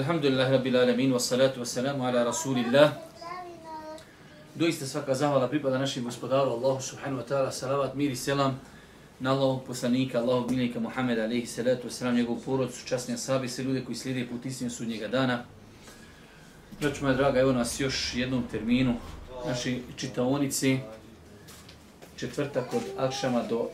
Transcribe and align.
Alhamdulillah 0.00 0.50
rabbil 0.50 0.76
alamin 0.76 1.12
wassalatu 1.12 1.60
salatu 1.60 2.00
ala 2.02 2.24
rasulillah. 2.24 2.96
Doista 4.56 4.86
svaka 4.86 5.14
zahvala 5.14 5.48
pripada 5.48 5.78
našim 5.78 6.04
gospodaru 6.04 6.56
Allahu 6.56 6.80
subhanahu 6.80 7.20
wa 7.20 7.26
ta'ala. 7.28 7.52
Salavat, 7.52 7.94
mir 7.94 8.10
i 8.10 8.16
selam 8.16 8.56
na 9.20 9.32
Allahog 9.32 9.66
poslanika, 9.66 10.18
Allahog 10.18 10.50
milika 10.50 10.80
Muhammeda 10.80 11.24
alaihi 11.24 11.46
salatu 11.46 11.88
wassalam, 11.88 12.16
njegov 12.16 12.40
porodcu, 12.44 12.86
časni 12.86 13.14
asabi, 13.14 13.48
sve 13.48 13.64
ljude 13.64 13.84
koji 13.84 13.96
slijede 13.96 14.26
put 14.28 14.46
istinu 14.46 14.70
sudnjega 14.70 15.08
dana. 15.08 15.44
Znači, 16.80 17.04
moja 17.04 17.14
draga, 17.14 17.40
evo 17.40 17.52
nas 17.52 17.80
još 17.80 18.14
jednom 18.14 18.42
terminu 18.50 18.94
naši 19.46 19.82
čitaonici. 19.96 20.78
Četvrtak 22.16 22.72
od 22.72 22.82
Akšama 22.96 23.42
do 23.42 23.68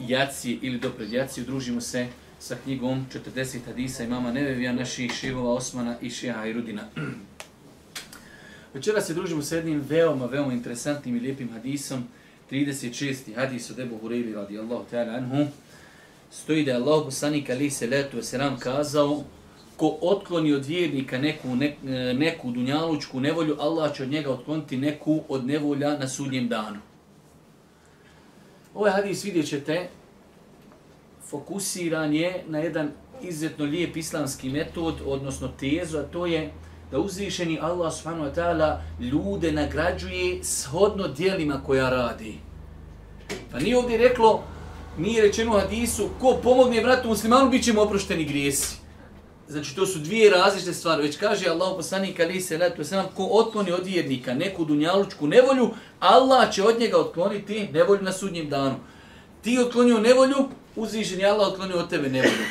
Jaci 0.00 0.58
ili 0.62 0.78
do 0.78 0.90
predjaci. 0.90 1.42
Udružimo 1.42 1.80
se 1.80 2.08
sa 2.38 2.56
knjigom 2.64 3.06
40 3.34 3.58
hadisa 3.66 4.04
imama 4.04 4.32
Nevevija, 4.32 4.72
naših 4.72 5.12
šivova 5.12 5.54
Osmana 5.54 5.96
i 6.00 6.10
Šija 6.10 6.46
Irudina. 6.46 6.82
Večera 8.74 9.00
se 9.00 9.14
družimo 9.14 9.42
sa 9.42 9.56
jednim 9.56 9.80
veoma, 9.88 10.26
veoma 10.26 10.52
interesantnim 10.52 11.16
i 11.16 11.20
lijepim 11.20 11.52
hadisom. 11.52 12.04
36. 12.50 13.34
hadis 13.34 13.70
od 13.70 13.78
Ebu 13.78 13.98
Hureyli 14.02 14.34
radijallahu 14.34 14.84
ta'ala 14.90 15.16
anhu. 15.16 15.46
Stoji 16.30 16.64
da 16.64 16.70
je 16.70 16.76
Allah 16.76 17.04
poslanik 17.04 17.50
ali 17.50 17.70
se 17.70 17.86
letu 17.86 18.22
selam 18.22 18.58
kazao 18.58 19.24
ko 19.76 19.98
otkloni 20.00 20.52
od 20.52 20.66
vjernika 20.66 21.18
neku, 21.18 21.56
ne, 21.56 21.76
neku 22.14 22.50
dunjalučku 22.50 23.20
nevolju, 23.20 23.56
Allah 23.60 23.96
će 23.96 24.02
od 24.02 24.10
njega 24.10 24.30
otkloniti 24.30 24.76
neku 24.76 25.22
od 25.28 25.46
nevolja 25.46 25.98
na 25.98 26.08
sudnjem 26.08 26.48
danu. 26.48 26.78
Ovaj 28.74 28.92
hadis 28.92 29.24
vidjet 29.24 29.48
ćete 29.48 29.88
fokusiran 31.30 32.14
je 32.14 32.44
na 32.48 32.58
jedan 32.58 32.90
izuzetno 33.22 33.64
lijep 33.64 33.96
islamski 33.96 34.50
metod, 34.50 34.94
odnosno 35.06 35.48
tezu, 35.60 35.98
a 35.98 36.02
to 36.02 36.26
je 36.26 36.52
da 36.90 36.98
uzvišeni 36.98 37.58
Allah 37.62 37.94
subhanahu 37.94 38.30
wa 38.30 38.34
ta'ala 38.34 38.78
ljude 39.00 39.52
nagrađuje 39.52 40.44
shodno 40.44 41.08
dijelima 41.08 41.60
koja 41.66 41.90
radi. 41.90 42.34
Pa 43.52 43.58
nije 43.58 43.78
ovdje 43.78 43.98
reklo, 43.98 44.42
nije 44.98 45.22
rečeno 45.22 45.56
u 45.56 45.60
hadisu, 45.60 46.08
ko 46.20 46.38
pomogne 46.42 46.82
vratu 46.82 47.08
muslimanu, 47.08 47.50
bit 47.50 47.64
ćemo 47.64 47.82
oprošteni 47.82 48.24
grijesi. 48.24 48.76
Znači, 49.48 49.76
to 49.76 49.86
su 49.86 49.98
dvije 49.98 50.30
različite 50.30 50.74
stvari. 50.74 51.02
Već 51.02 51.16
kaže 51.16 51.48
Allah 51.48 51.72
poslanik 51.76 52.20
ali 52.20 52.40
se 52.40 52.58
letu 52.58 52.84
se 52.84 52.96
nam, 52.96 53.06
ko 53.16 53.28
otkloni 53.30 53.72
od 53.72 53.86
vjernika 53.86 54.34
neku 54.34 54.64
dunjalučku 54.64 55.26
nevolju, 55.26 55.70
Allah 56.00 56.52
će 56.52 56.62
od 56.62 56.80
njega 56.80 56.98
otkloniti 56.98 57.68
nevolju 57.72 58.02
na 58.02 58.12
sudnjem 58.12 58.48
danu. 58.48 58.76
Ti 59.42 59.58
otklonio 59.58 59.98
nevolju, 59.98 60.48
uzvišen 60.76 61.20
je 61.20 61.26
Allah 61.26 61.48
otklonio 61.48 61.78
od 61.78 61.90
tebe 61.90 62.08
nevolju. 62.08 62.44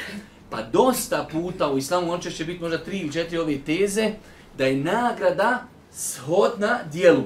Pa 0.49 0.61
dosta 0.61 1.27
puta 1.31 1.71
u 1.71 1.77
islamu, 1.77 2.11
on 2.11 2.19
će 2.19 2.45
biti 2.45 2.61
možda 2.61 2.83
tri 2.83 2.99
ili 2.99 3.13
četiri 3.13 3.37
ove 3.37 3.57
teze, 3.65 4.11
da 4.57 4.65
je 4.65 4.77
nagrada 4.77 5.67
shodna 5.91 6.79
dijelu. 6.91 7.23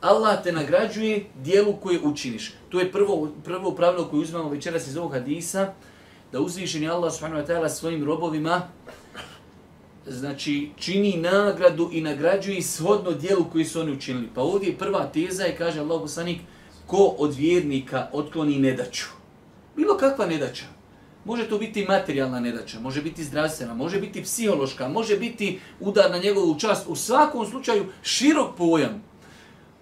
Allah 0.00 0.42
te 0.42 0.52
nagrađuje 0.52 1.24
dijelu 1.34 1.76
koje 1.76 2.00
učiniš. 2.00 2.54
To 2.68 2.80
je 2.80 2.92
prvo, 2.92 3.32
prvo 3.44 3.70
pravilo 3.70 4.08
koje 4.08 4.20
uzmemo 4.20 4.48
večeras 4.48 4.86
iz 4.86 4.96
ovog 4.96 5.12
hadisa, 5.12 5.72
da 6.32 6.40
uzvišen 6.40 6.82
je 6.82 6.90
Allah 6.90 7.12
subhanahu 7.12 7.42
wa 7.42 7.46
ta'ala 7.46 7.68
svojim 7.68 8.04
robovima 8.04 8.68
znači 10.06 10.70
čini 10.76 11.16
nagradu 11.16 11.90
i 11.92 12.00
nagrađuje 12.00 12.62
shodno 12.62 13.12
dijelu 13.12 13.44
koji 13.52 13.64
su 13.64 13.80
oni 13.80 13.92
učinili. 13.92 14.28
Pa 14.34 14.42
ovdje 14.42 14.68
je 14.68 14.78
prva 14.78 15.06
teza 15.06 15.46
i 15.46 15.56
kaže 15.56 15.80
Allah 15.80 16.00
poslanik, 16.00 16.40
ko 16.86 17.14
od 17.18 17.34
vjernika 17.34 18.08
otkloni 18.12 18.58
nedaću. 18.58 19.15
Bilo 19.76 19.96
kakva 19.96 20.26
nedaća. 20.26 20.64
Može 21.24 21.48
to 21.48 21.58
biti 21.58 21.86
materijalna 21.88 22.40
nedaća, 22.40 22.80
može 22.80 23.02
biti 23.02 23.24
zdravstvena, 23.24 23.74
može 23.74 24.00
biti 24.00 24.22
psihološka, 24.22 24.88
može 24.88 25.16
biti 25.18 25.58
udar 25.80 26.10
na 26.10 26.18
njegovu 26.18 26.58
čast. 26.58 26.86
U 26.88 26.96
svakom 26.96 27.46
slučaju 27.46 27.86
širok 28.02 28.56
pojam. 28.56 29.02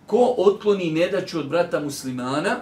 Ko 0.06 0.34
otkloni 0.38 0.90
nedaću 0.90 1.38
od 1.38 1.48
brata 1.48 1.80
muslimana, 1.80 2.56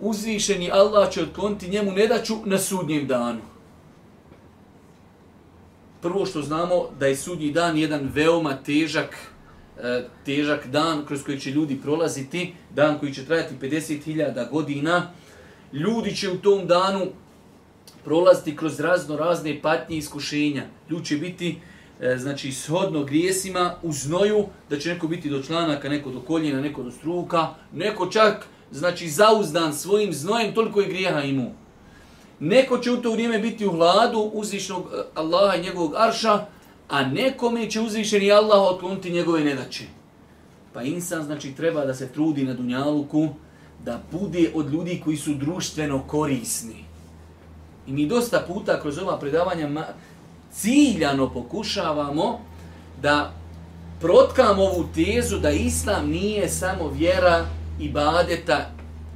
uzvišeni 0.00 0.70
Allah 0.70 1.10
će 1.10 1.22
otkloniti 1.22 1.70
njemu 1.70 1.92
nedaću 1.92 2.36
na 2.44 2.58
sudnjem 2.58 3.06
danu. 3.06 3.40
Prvo 6.02 6.26
što 6.26 6.42
znamo 6.42 6.88
da 6.98 7.06
je 7.06 7.16
sudnji 7.16 7.52
dan 7.52 7.78
jedan 7.78 8.10
veoma 8.14 8.56
težak 8.56 9.16
e, 9.78 10.04
težak 10.24 10.66
dan 10.66 11.06
kroz 11.06 11.22
koji 11.22 11.40
će 11.40 11.50
ljudi 11.50 11.80
prolaziti, 11.82 12.54
dan 12.74 12.98
koji 12.98 13.14
će 13.14 13.24
trajati 13.24 13.54
50.000 13.60 14.50
godina, 14.50 15.10
ljudi 15.72 16.16
će 16.16 16.30
u 16.30 16.38
tom 16.38 16.66
danu 16.66 17.06
prolaziti 18.04 18.56
kroz 18.56 18.80
razno 18.80 19.16
razne 19.16 19.62
patnje 19.62 19.96
i 19.96 19.98
iskušenja. 19.98 20.62
Ljudi 20.90 21.04
će 21.04 21.16
biti 21.16 21.58
e, 22.00 22.16
znači 22.18 22.52
shodno 22.52 23.04
grijesima 23.04 23.74
u 23.82 23.92
znoju, 23.92 24.46
da 24.70 24.78
će 24.78 24.94
neko 24.94 25.08
biti 25.08 25.30
do 25.30 25.42
članaka, 25.42 25.88
neko 25.88 26.10
do 26.10 26.20
koljena, 26.20 26.60
neko 26.60 26.82
do 26.82 26.90
struka, 26.90 27.48
neko 27.72 28.06
čak 28.06 28.46
znači 28.70 29.08
zauzdan 29.08 29.74
svojim 29.74 30.12
znojem, 30.12 30.54
toliko 30.54 30.80
je 30.80 30.88
grijeha 30.88 31.22
imao. 31.22 31.50
Neko 32.40 32.78
će 32.78 32.90
u 32.90 33.02
to 33.02 33.12
vrijeme 33.12 33.38
biti 33.38 33.66
u 33.66 33.72
hladu 33.72 34.18
uzvišnog 34.18 34.82
e, 34.82 35.02
Allaha 35.14 35.56
i 35.56 35.62
njegovog 35.62 35.94
arša, 35.96 36.46
a 36.88 37.04
nekome 37.04 37.70
će 37.70 37.80
uzvišeni 37.80 38.32
Allah 38.32 38.62
otkloniti 38.62 39.10
njegove 39.10 39.44
nedaće. 39.44 39.84
Pa 40.72 40.82
insan 40.82 41.22
znači 41.22 41.52
treba 41.52 41.84
da 41.84 41.94
se 41.94 42.12
trudi 42.12 42.44
na 42.44 42.54
dunjaluku, 42.54 43.28
da 43.84 44.02
bude 44.12 44.50
od 44.54 44.72
ljudi 44.72 45.00
koji 45.04 45.16
su 45.16 45.34
društveno 45.34 46.02
korisni. 46.06 46.84
I 47.86 47.92
mi 47.92 48.06
dosta 48.06 48.44
puta 48.48 48.80
kroz 48.80 48.98
ova 48.98 49.18
predavanja 49.18 49.86
ciljano 50.52 51.32
pokušavamo 51.32 52.40
da 53.02 53.32
protkamo 54.00 54.62
ovu 54.62 54.88
tezu 54.94 55.38
da 55.38 55.50
islam 55.50 56.08
nije 56.10 56.48
samo 56.48 56.88
vjera 56.88 57.46
i 57.80 57.88
badeta, 57.88 58.70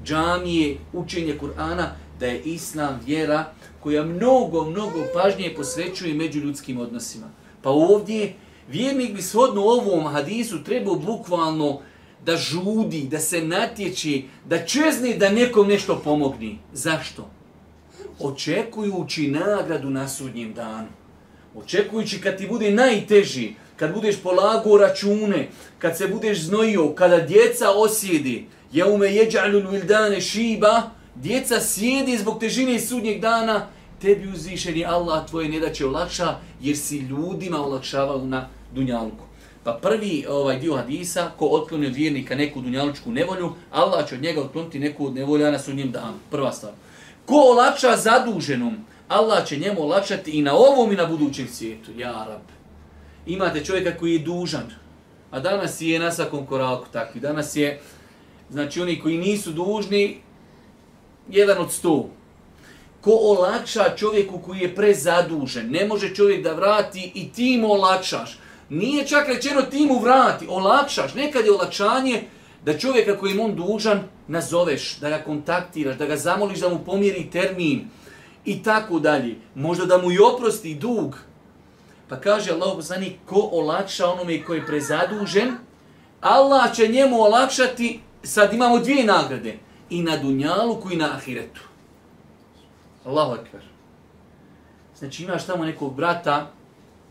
džamije, 0.04 0.78
učenje 0.92 1.38
Kur'ana, 1.40 1.86
da 2.20 2.26
je 2.26 2.42
islam 2.42 3.00
vjera 3.06 3.52
koja 3.80 4.04
mnogo, 4.04 4.64
mnogo 4.64 4.98
pažnje 5.14 5.54
posvećuje 5.56 6.14
među 6.14 6.40
ljudskim 6.40 6.80
odnosima. 6.80 7.26
Pa 7.62 7.70
ovdje 7.70 8.34
vjernik 8.68 9.14
bi 9.14 9.22
shodno 9.22 9.62
ovom 9.62 10.06
hadisu 10.06 10.64
trebao 10.64 10.94
bukvalno 10.94 11.80
da 12.26 12.36
žudi, 12.36 13.08
da 13.10 13.18
se 13.18 13.42
natječi, 13.42 14.24
da 14.48 14.66
čezne 14.66 15.14
da 15.14 15.28
nekom 15.28 15.68
nešto 15.68 16.00
pomogni. 16.04 16.58
Zašto? 16.72 17.30
Očekujući 18.20 19.28
nagradu 19.28 19.90
na 19.90 20.08
sudnjem 20.08 20.54
danu. 20.54 20.88
Očekujući 21.54 22.20
kad 22.20 22.38
ti 22.38 22.46
bude 22.46 22.70
najteži, 22.70 23.54
kad 23.76 23.94
budeš 23.94 24.16
polago 24.22 24.78
račune, 24.78 25.48
kad 25.78 25.98
se 25.98 26.08
budeš 26.08 26.42
znojio, 26.42 26.94
kada 26.94 27.20
djeca 27.20 27.70
osjedi, 27.70 28.46
je 28.72 28.84
ume 28.84 29.14
jeđalu 29.14 29.70
vildane 29.70 30.20
šiba, 30.20 30.82
djeca 31.14 31.60
sjedi 31.60 32.18
zbog 32.18 32.40
težine 32.40 32.80
sudnjeg 32.80 33.20
dana, 33.20 33.66
tebi 34.00 34.28
uzvišeni 34.28 34.84
Allah 34.84 35.28
tvoje 35.28 35.48
ne 35.48 35.60
da 35.60 35.72
će 35.72 35.86
olakša, 35.86 36.36
jer 36.60 36.76
si 36.76 36.98
ljudima 36.98 37.66
olakšavao 37.66 38.24
na 38.24 38.48
dunjalku. 38.74 39.23
Pa 39.64 39.72
prvi 39.72 40.26
ovaj 40.28 40.58
dio 40.58 40.76
hadisa, 40.76 41.30
ko 41.38 41.46
otkloni 41.46 41.86
od 41.86 41.94
vjernika 41.94 42.34
neku 42.34 42.60
dunjalučku 42.60 43.12
nevolju, 43.12 43.52
Allah 43.70 44.08
će 44.08 44.14
od 44.14 44.22
njega 44.22 44.40
otkloniti 44.40 44.78
neku 44.78 45.06
od 45.06 45.14
nevolja 45.14 45.50
na 45.50 45.58
sunnjem 45.58 45.90
danu. 45.90 46.18
Prva 46.30 46.52
stvar. 46.52 46.72
Ko 47.26 47.34
olakša 47.34 47.96
zaduženom, 47.96 48.76
Allah 49.08 49.46
će 49.46 49.56
njemu 49.56 49.82
olačati 49.82 50.30
i 50.30 50.42
na 50.42 50.54
ovom 50.54 50.92
i 50.92 50.96
na 50.96 51.06
budućem 51.06 51.48
svijetu. 51.48 51.90
Ja, 51.96 52.12
rab. 52.28 52.42
Imate 53.26 53.64
čovjeka 53.64 53.98
koji 53.98 54.12
je 54.12 54.18
dužan, 54.18 54.70
a 55.30 55.40
danas 55.40 55.80
je 55.80 55.98
na 55.98 56.12
svakom 56.12 56.46
koraku 56.46 56.86
takvi. 56.92 57.20
Danas 57.20 57.56
je, 57.56 57.80
znači 58.50 58.80
oni 58.80 59.00
koji 59.00 59.18
nisu 59.18 59.52
dužni, 59.52 60.16
jedan 61.30 61.58
od 61.58 61.72
sto. 61.72 62.10
Ko 63.00 63.10
olakša 63.10 63.96
čovjeku 63.96 64.38
koji 64.38 64.60
je 64.60 64.74
prezadužen, 64.74 65.70
ne 65.70 65.86
može 65.86 66.14
čovjek 66.14 66.44
da 66.44 66.52
vrati 66.52 67.12
i 67.14 67.32
ti 67.32 67.58
mu 67.58 67.72
olakšaš. 67.72 68.38
Nije 68.68 69.06
čak 69.06 69.28
rečeno 69.28 69.62
ti 69.62 69.86
mu 69.86 69.98
vrati, 69.98 70.46
olakšaš. 70.48 71.14
Nekad 71.14 71.44
je 71.44 71.52
olakšanje 71.52 72.22
da 72.64 72.78
čovjeka 72.78 73.18
kojim 73.18 73.40
on 73.40 73.54
dužan 73.54 74.02
nazoveš, 74.28 74.96
da 74.96 75.08
ga 75.10 75.18
kontaktiraš, 75.18 75.96
da 75.96 76.06
ga 76.06 76.16
zamoliš 76.16 76.60
da 76.60 76.68
mu 76.68 76.78
pomjeri 76.84 77.30
termin 77.30 77.88
i 78.44 78.62
tako 78.62 78.98
dalje. 78.98 79.36
Možda 79.54 79.86
da 79.86 79.98
mu 79.98 80.12
i 80.12 80.18
oprosti 80.18 80.74
dug. 80.74 81.18
Pa 82.08 82.20
kaže 82.20 82.52
Allah 82.52 82.72
poslani, 82.76 83.16
ko 83.26 83.48
olakša 83.52 84.06
onome 84.06 84.42
koji 84.44 84.58
je 84.58 84.66
prezadužen, 84.66 85.56
Allah 86.20 86.74
će 86.74 86.88
njemu 86.88 87.20
olakšati, 87.20 88.00
sad 88.22 88.54
imamo 88.54 88.78
dvije 88.78 89.04
nagrade, 89.04 89.58
i 89.90 90.02
na 90.02 90.16
dunjalu 90.16 90.82
i 90.92 90.96
na 90.96 91.14
ahiretu. 91.14 91.60
Allahu 93.04 93.32
akbar. 93.32 93.62
Znači 94.98 95.22
imaš 95.22 95.46
tamo 95.46 95.64
nekog 95.64 95.94
brata, 95.94 96.50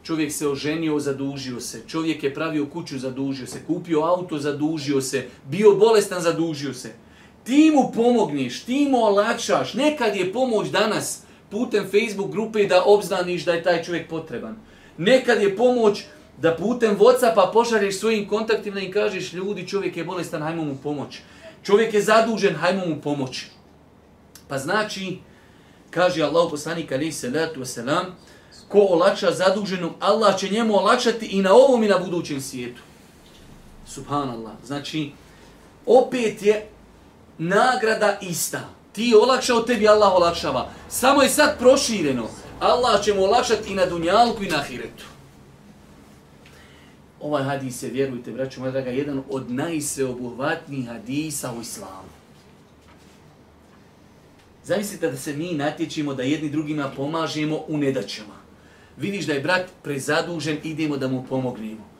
čovjek 0.03 0.31
se 0.31 0.47
oženio, 0.47 0.99
zadužio 0.99 1.59
se. 1.59 1.81
Čovjek 1.87 2.23
je 2.23 2.33
pravio 2.33 2.65
kuću, 2.65 2.99
zadužio 2.99 3.47
se. 3.47 3.59
Kupio 3.67 4.01
auto, 4.01 4.37
zadužio 4.37 5.01
se. 5.01 5.27
Bio 5.49 5.75
bolestan, 5.75 6.21
zadužio 6.21 6.73
se. 6.73 6.93
Ti 7.43 7.71
mu 7.75 7.91
pomogniš, 7.95 8.63
ti 8.63 8.87
mu 8.89 9.03
olakšaš. 9.03 9.73
Nekad 9.73 10.15
je 10.15 10.33
pomoć 10.33 10.69
danas 10.69 11.23
putem 11.49 11.83
Facebook 11.83 12.31
grupe 12.31 12.65
da 12.65 12.83
obznaniš 12.85 13.45
da 13.45 13.53
je 13.53 13.63
taj 13.63 13.83
čovjek 13.83 14.09
potreban. 14.09 14.55
Nekad 14.97 15.41
je 15.41 15.55
pomoć 15.55 16.03
da 16.37 16.55
putem 16.55 16.97
Whatsappa 16.97 17.51
pošalješ 17.53 17.99
svojim 17.99 18.27
kontaktima 18.27 18.79
i 18.79 18.91
kažeš 18.91 19.33
ljudi, 19.33 19.67
čovjek 19.67 19.97
je 19.97 20.03
bolestan, 20.03 20.41
hajmo 20.41 20.63
mu 20.63 20.77
pomoć. 20.83 21.19
Čovjek 21.63 21.93
je 21.93 22.01
zadužen, 22.01 22.55
hajmo 22.55 22.85
mu 22.85 23.01
pomoć. 23.01 23.45
Pa 24.47 24.57
znači, 24.57 25.17
kaže 25.89 26.23
Allah 26.23 26.47
poslanik 26.51 26.91
alaihi 26.91 27.11
salatu 27.11 27.61
wasalam, 27.61 28.05
ko 28.73 28.79
olakša 28.79 29.31
zaduženom, 29.31 29.93
Allah 29.99 30.37
će 30.37 30.49
njemu 30.49 30.73
olakšati 30.77 31.25
i 31.25 31.41
na 31.41 31.53
ovom 31.53 31.83
i 31.83 31.87
na 31.87 31.97
budućem 31.97 32.41
svijetu. 32.41 32.81
Subhanallah. 33.87 34.53
Znači, 34.65 35.11
opet 35.85 36.41
je 36.43 36.67
nagrada 37.37 38.17
ista. 38.21 38.69
Ti 38.91 39.13
olakšao, 39.21 39.61
tebi 39.61 39.87
Allah 39.87 40.13
olakšava. 40.13 40.69
Samo 40.89 41.21
je 41.21 41.29
sad 41.29 41.59
prošireno. 41.59 42.27
Allah 42.59 43.03
će 43.03 43.13
mu 43.13 43.23
olakšati 43.23 43.71
i 43.71 43.75
na 43.75 43.85
dunjalku 43.85 44.43
i 44.43 44.49
na 44.49 44.57
ahiretu. 44.57 45.05
Ovaj 47.21 47.43
hadis 47.43 47.83
je, 47.83 47.89
vjerujte, 47.89 48.31
braću 48.31 48.59
moja 48.59 48.71
draga, 48.71 48.89
jedan 48.89 49.23
od 49.29 49.51
najsveobuhvatnijih 49.51 50.87
hadisa 50.87 51.53
u 51.57 51.61
islamu. 51.61 52.09
Zamislite 54.63 55.11
da 55.11 55.17
se 55.17 55.33
mi 55.33 55.53
natječimo 55.53 56.13
da 56.13 56.23
jedni 56.23 56.49
drugima 56.49 56.91
pomažemo 56.95 57.59
u 57.67 57.77
nedaćama. 57.77 58.42
Vidiš 58.97 59.25
da 59.25 59.33
je 59.33 59.39
brat 59.39 59.69
prezadužen, 59.83 60.57
idemo 60.63 60.97
da 60.97 61.07
mu 61.07 61.25
pomognemo. 61.29 61.93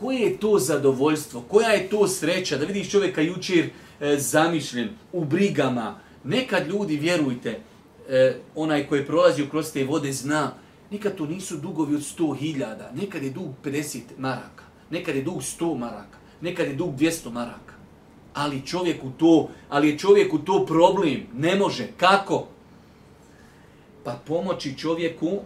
Koje 0.00 0.18
je 0.18 0.36
to 0.36 0.58
zadovoljstvo, 0.58 1.40
koja 1.40 1.68
je 1.68 1.88
to 1.88 2.08
sreća 2.08 2.58
da 2.58 2.64
vidiš 2.64 2.90
čovjeka 2.90 3.20
jučer 3.20 3.70
e, 4.00 4.16
zamišljen 4.18 4.88
u 5.12 5.24
brigama. 5.24 5.98
Nekad 6.24 6.68
ljudi, 6.68 6.96
vjerujte, 6.96 7.60
e, 8.08 8.36
onaj 8.54 8.86
koji 8.86 9.00
je 9.00 9.06
prolazio 9.06 9.46
kroz 9.50 9.72
te 9.72 9.84
vode 9.84 10.12
zna, 10.12 10.52
nekad 10.90 11.16
to 11.16 11.26
nisu 11.26 11.56
dugovi 11.56 11.94
od 11.94 12.00
100.000, 12.00 12.76
nekad 12.94 13.22
je 13.22 13.30
dug 13.30 13.48
50 13.64 14.00
maraka, 14.18 14.64
nekad 14.90 15.16
je 15.16 15.22
dug 15.22 15.40
100 15.40 15.78
maraka, 15.78 16.18
nekad 16.40 16.66
je 16.66 16.74
dug 16.74 16.96
200 16.96 17.30
maraka. 17.30 17.74
Ali 18.34 18.66
čovjeku 18.66 19.10
to, 19.18 19.48
ali 19.68 19.88
je 19.88 19.98
čovjeku 19.98 20.38
to 20.38 20.66
problem, 20.66 21.26
ne 21.34 21.56
može. 21.56 21.86
Kako? 21.96 22.53
Pa 24.04 24.20
pomoći 24.26 24.78
čovjeku, 24.78 25.40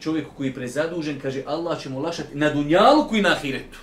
čovjeku 0.00 0.30
koji 0.36 0.46
je 0.46 0.54
prezadužen, 0.54 1.20
kaže 1.20 1.42
Allah 1.46 1.82
će 1.82 1.88
mu 1.88 2.00
lašati 2.00 2.36
na 2.36 2.50
dunjalu 2.50 3.08
i 3.14 3.22
na 3.22 3.32
ahiretu. 3.32 3.78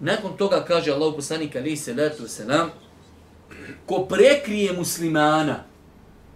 Nakon 0.00 0.36
toga 0.36 0.64
kaže 0.68 0.92
Allah 0.92 1.14
poslanik 1.16 1.56
alaihi 1.56 1.76
salatu 1.76 2.22
wasalam, 2.22 2.68
ko 3.86 4.06
prekrije 4.08 4.72
muslimana, 4.72 5.64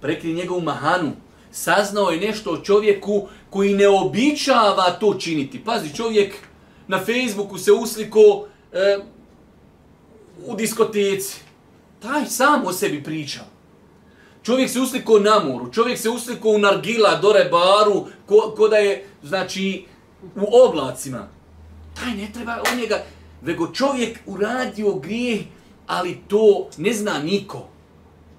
prekrije 0.00 0.34
njegovu 0.34 0.60
mahanu, 0.60 1.12
saznao 1.50 2.10
je 2.10 2.20
nešto 2.20 2.50
o 2.50 2.60
čovjeku 2.60 3.28
koji 3.50 3.74
ne 3.74 3.88
običava 3.88 4.90
to 5.00 5.14
činiti. 5.14 5.64
Pazi, 5.64 5.94
čovjek 5.94 6.34
na 6.88 6.98
Facebooku 6.98 7.58
se 7.58 7.72
usliko 7.72 8.46
e, 8.72 8.98
u 10.46 10.56
diskoteci. 10.56 11.40
Taj 12.00 12.26
sam 12.26 12.66
o 12.66 12.72
sebi 12.72 13.02
priča. 13.02 13.55
Čovjek 14.46 14.70
se 14.70 14.80
usliko 14.80 15.18
na 15.18 15.38
moru, 15.38 15.72
čovjek 15.72 15.98
se 15.98 16.10
usliko 16.10 16.48
u 16.48 16.58
nargila, 16.58 17.16
dore 17.16 17.44
baru, 17.44 18.06
ko, 18.26 18.54
ko 18.56 18.68
da 18.68 18.76
je, 18.76 19.04
znači, 19.22 19.84
u 20.36 20.46
oblacima. 20.66 21.28
Taj 21.94 22.14
ne 22.14 22.28
treba 22.32 22.62
od 22.72 22.78
njega, 22.78 23.02
vego 23.42 23.66
čovjek 23.72 24.18
uradio 24.26 24.94
grijeh, 24.94 25.40
ali 25.86 26.18
to 26.28 26.68
ne 26.76 26.92
zna 26.92 27.18
niko. 27.18 27.68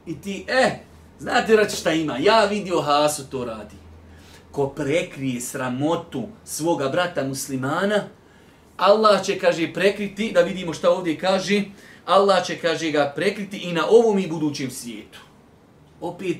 I 0.05 0.21
ti, 0.21 0.45
eh, 0.47 0.79
znate 1.19 1.55
rač 1.55 1.75
šta 1.75 1.91
ima, 1.91 2.17
ja 2.17 2.45
vidio 2.45 2.81
Hasu 2.81 3.29
to 3.29 3.45
radi. 3.45 3.75
Ko 4.51 4.69
prekrije 4.69 5.41
sramotu 5.41 6.23
svoga 6.45 6.89
brata 6.89 7.23
muslimana, 7.23 8.03
Allah 8.77 9.23
će, 9.25 9.39
kaže, 9.39 9.73
prekriti, 9.73 10.31
da 10.31 10.41
vidimo 10.41 10.73
šta 10.73 10.91
ovdje 10.91 11.19
kaže, 11.19 11.63
Allah 12.05 12.45
će, 12.45 12.57
kaže, 12.57 12.91
ga 12.91 13.13
prekriti 13.15 13.57
i 13.57 13.73
na 13.73 13.87
ovom 13.89 14.19
i 14.19 14.27
budućem 14.27 14.71
svijetu. 14.71 15.27
Opet, 16.01 16.37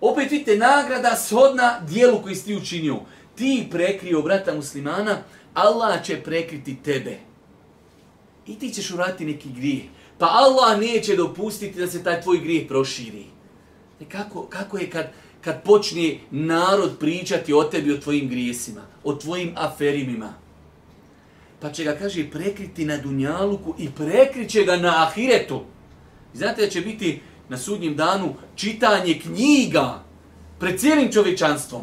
opet 0.00 0.30
vidite, 0.30 0.56
nagrada 0.56 1.16
shodna 1.16 1.80
dijelu 1.88 2.22
koji 2.22 2.34
si 2.34 2.44
ti 2.44 2.56
učinio. 2.56 3.00
Ti 3.34 3.68
prekrio 3.70 4.22
brata 4.22 4.54
muslimana, 4.54 5.22
Allah 5.54 6.04
će 6.04 6.22
prekriti 6.22 6.76
tebe. 6.82 7.18
I 8.46 8.58
ti 8.58 8.70
ćeš 8.70 8.90
uraditi 8.90 9.24
neki 9.24 9.48
grijeh. 9.56 9.82
Pa 10.18 10.26
Allah 10.26 10.80
neće 10.80 11.16
dopustiti 11.16 11.78
da 11.78 11.86
se 11.86 12.04
taj 12.04 12.22
tvoj 12.22 12.38
grijeh 12.38 12.68
proširi. 12.68 13.24
E 14.00 14.04
kako, 14.04 14.42
kako 14.42 14.78
je 14.78 14.90
kad, 14.90 15.10
kad 15.40 15.62
počne 15.62 16.18
narod 16.30 16.96
pričati 17.00 17.52
o 17.52 17.64
tebi, 17.64 17.92
o 17.92 17.98
tvojim 17.98 18.28
grijesima, 18.28 18.82
o 19.04 19.14
tvojim 19.14 19.52
aferimima? 19.56 20.34
Pa 21.60 21.72
će 21.72 21.84
ga, 21.84 21.96
kaže, 21.96 22.30
prekriti 22.30 22.84
na 22.84 22.96
Dunjaluku 22.96 23.74
i 23.78 23.88
prekriće 23.90 24.64
ga 24.64 24.76
na 24.76 25.06
Ahiretu. 25.06 25.60
Znate 26.34 26.62
da 26.62 26.68
će 26.68 26.80
biti 26.80 27.20
na 27.48 27.58
sudnjem 27.58 27.96
danu 27.96 28.34
čitanje 28.56 29.20
knjiga 29.20 30.02
pred 30.58 30.80
cijelim 30.80 31.12
čovječanstvom. 31.12 31.82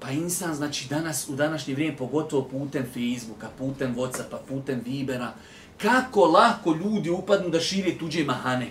Pa 0.00 0.10
insan, 0.10 0.54
znači 0.54 0.88
danas, 0.88 1.28
u 1.28 1.36
današnje 1.36 1.74
vrijeme, 1.74 1.96
pogotovo 1.96 2.48
putem 2.48 2.84
Facebooka, 2.84 3.48
putem 3.58 3.96
Whatsappa, 3.96 4.38
putem 4.48 4.82
Vibera, 4.84 5.32
kako 5.78 6.24
lako 6.24 6.74
ljudi 6.74 7.10
upadnu 7.10 7.48
da 7.48 7.60
šire 7.60 7.98
tuđe 7.98 8.24
mahane. 8.24 8.70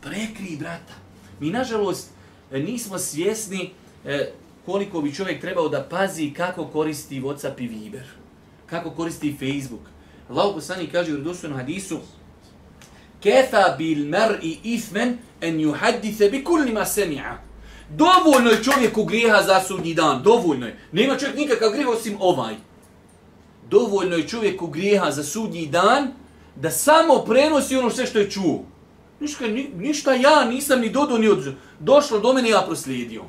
Prekri, 0.00 0.56
brata. 0.58 0.94
Mi, 1.40 1.50
nažalost, 1.50 2.10
e, 2.52 2.58
nismo 2.58 2.98
svjesni 2.98 3.70
e, 4.04 4.32
koliko 4.66 5.00
bi 5.00 5.14
čovjek 5.14 5.40
trebao 5.40 5.68
da 5.68 5.86
pazi 5.90 6.32
kako 6.36 6.66
koristi 6.66 7.20
Whatsapp 7.20 7.60
i 7.64 7.68
Viber. 7.68 8.04
Kako 8.66 8.90
koristi 8.90 9.36
Facebook. 9.38 9.82
Allah 10.28 10.54
poslani 10.54 10.86
kaže 10.86 11.14
u 11.14 11.48
na 11.48 11.56
hadisu, 11.56 11.98
Kefa 13.20 13.74
bil 13.78 14.06
mar'i 14.06 14.58
ithmen 14.64 15.18
en 15.40 15.58
yuhaddise 15.58 16.30
bi 16.30 16.44
kulli 16.44 16.72
ma 16.72 16.84
sami'a. 16.84 17.36
Dovoljno 17.90 18.50
je 18.50 18.64
čovjeku 18.64 19.04
grijeha 19.04 19.42
za 19.42 19.60
sudnji 19.60 19.94
dan, 19.94 20.22
dovoljno 20.22 20.66
je. 20.66 20.78
Nema 20.92 21.16
čovjek 21.16 21.36
nikakav 21.36 21.70
grijeh 21.70 21.88
osim 21.88 22.16
ovaj. 22.20 22.54
Dovoljno 23.70 24.16
je 24.16 24.28
čovjeku 24.28 24.66
grijeha 24.66 25.10
za 25.10 25.24
sudnji 25.24 25.66
dan 25.66 26.12
da 26.56 26.70
samo 26.70 27.24
prenosi 27.26 27.76
ono 27.76 27.90
sve 27.90 28.06
što 28.06 28.18
je 28.18 28.30
čuo. 28.30 28.64
Ništa, 29.20 29.46
ni, 29.46 29.70
ništa 29.76 30.12
ja 30.14 30.44
nisam 30.44 30.80
ni 30.80 30.90
dodao 30.90 31.18
ni 31.18 31.28
od... 31.28 31.54
Došlo 31.80 32.18
do 32.18 32.32
mene, 32.32 32.48
ja 32.48 32.62
proslijedio. 32.66 33.22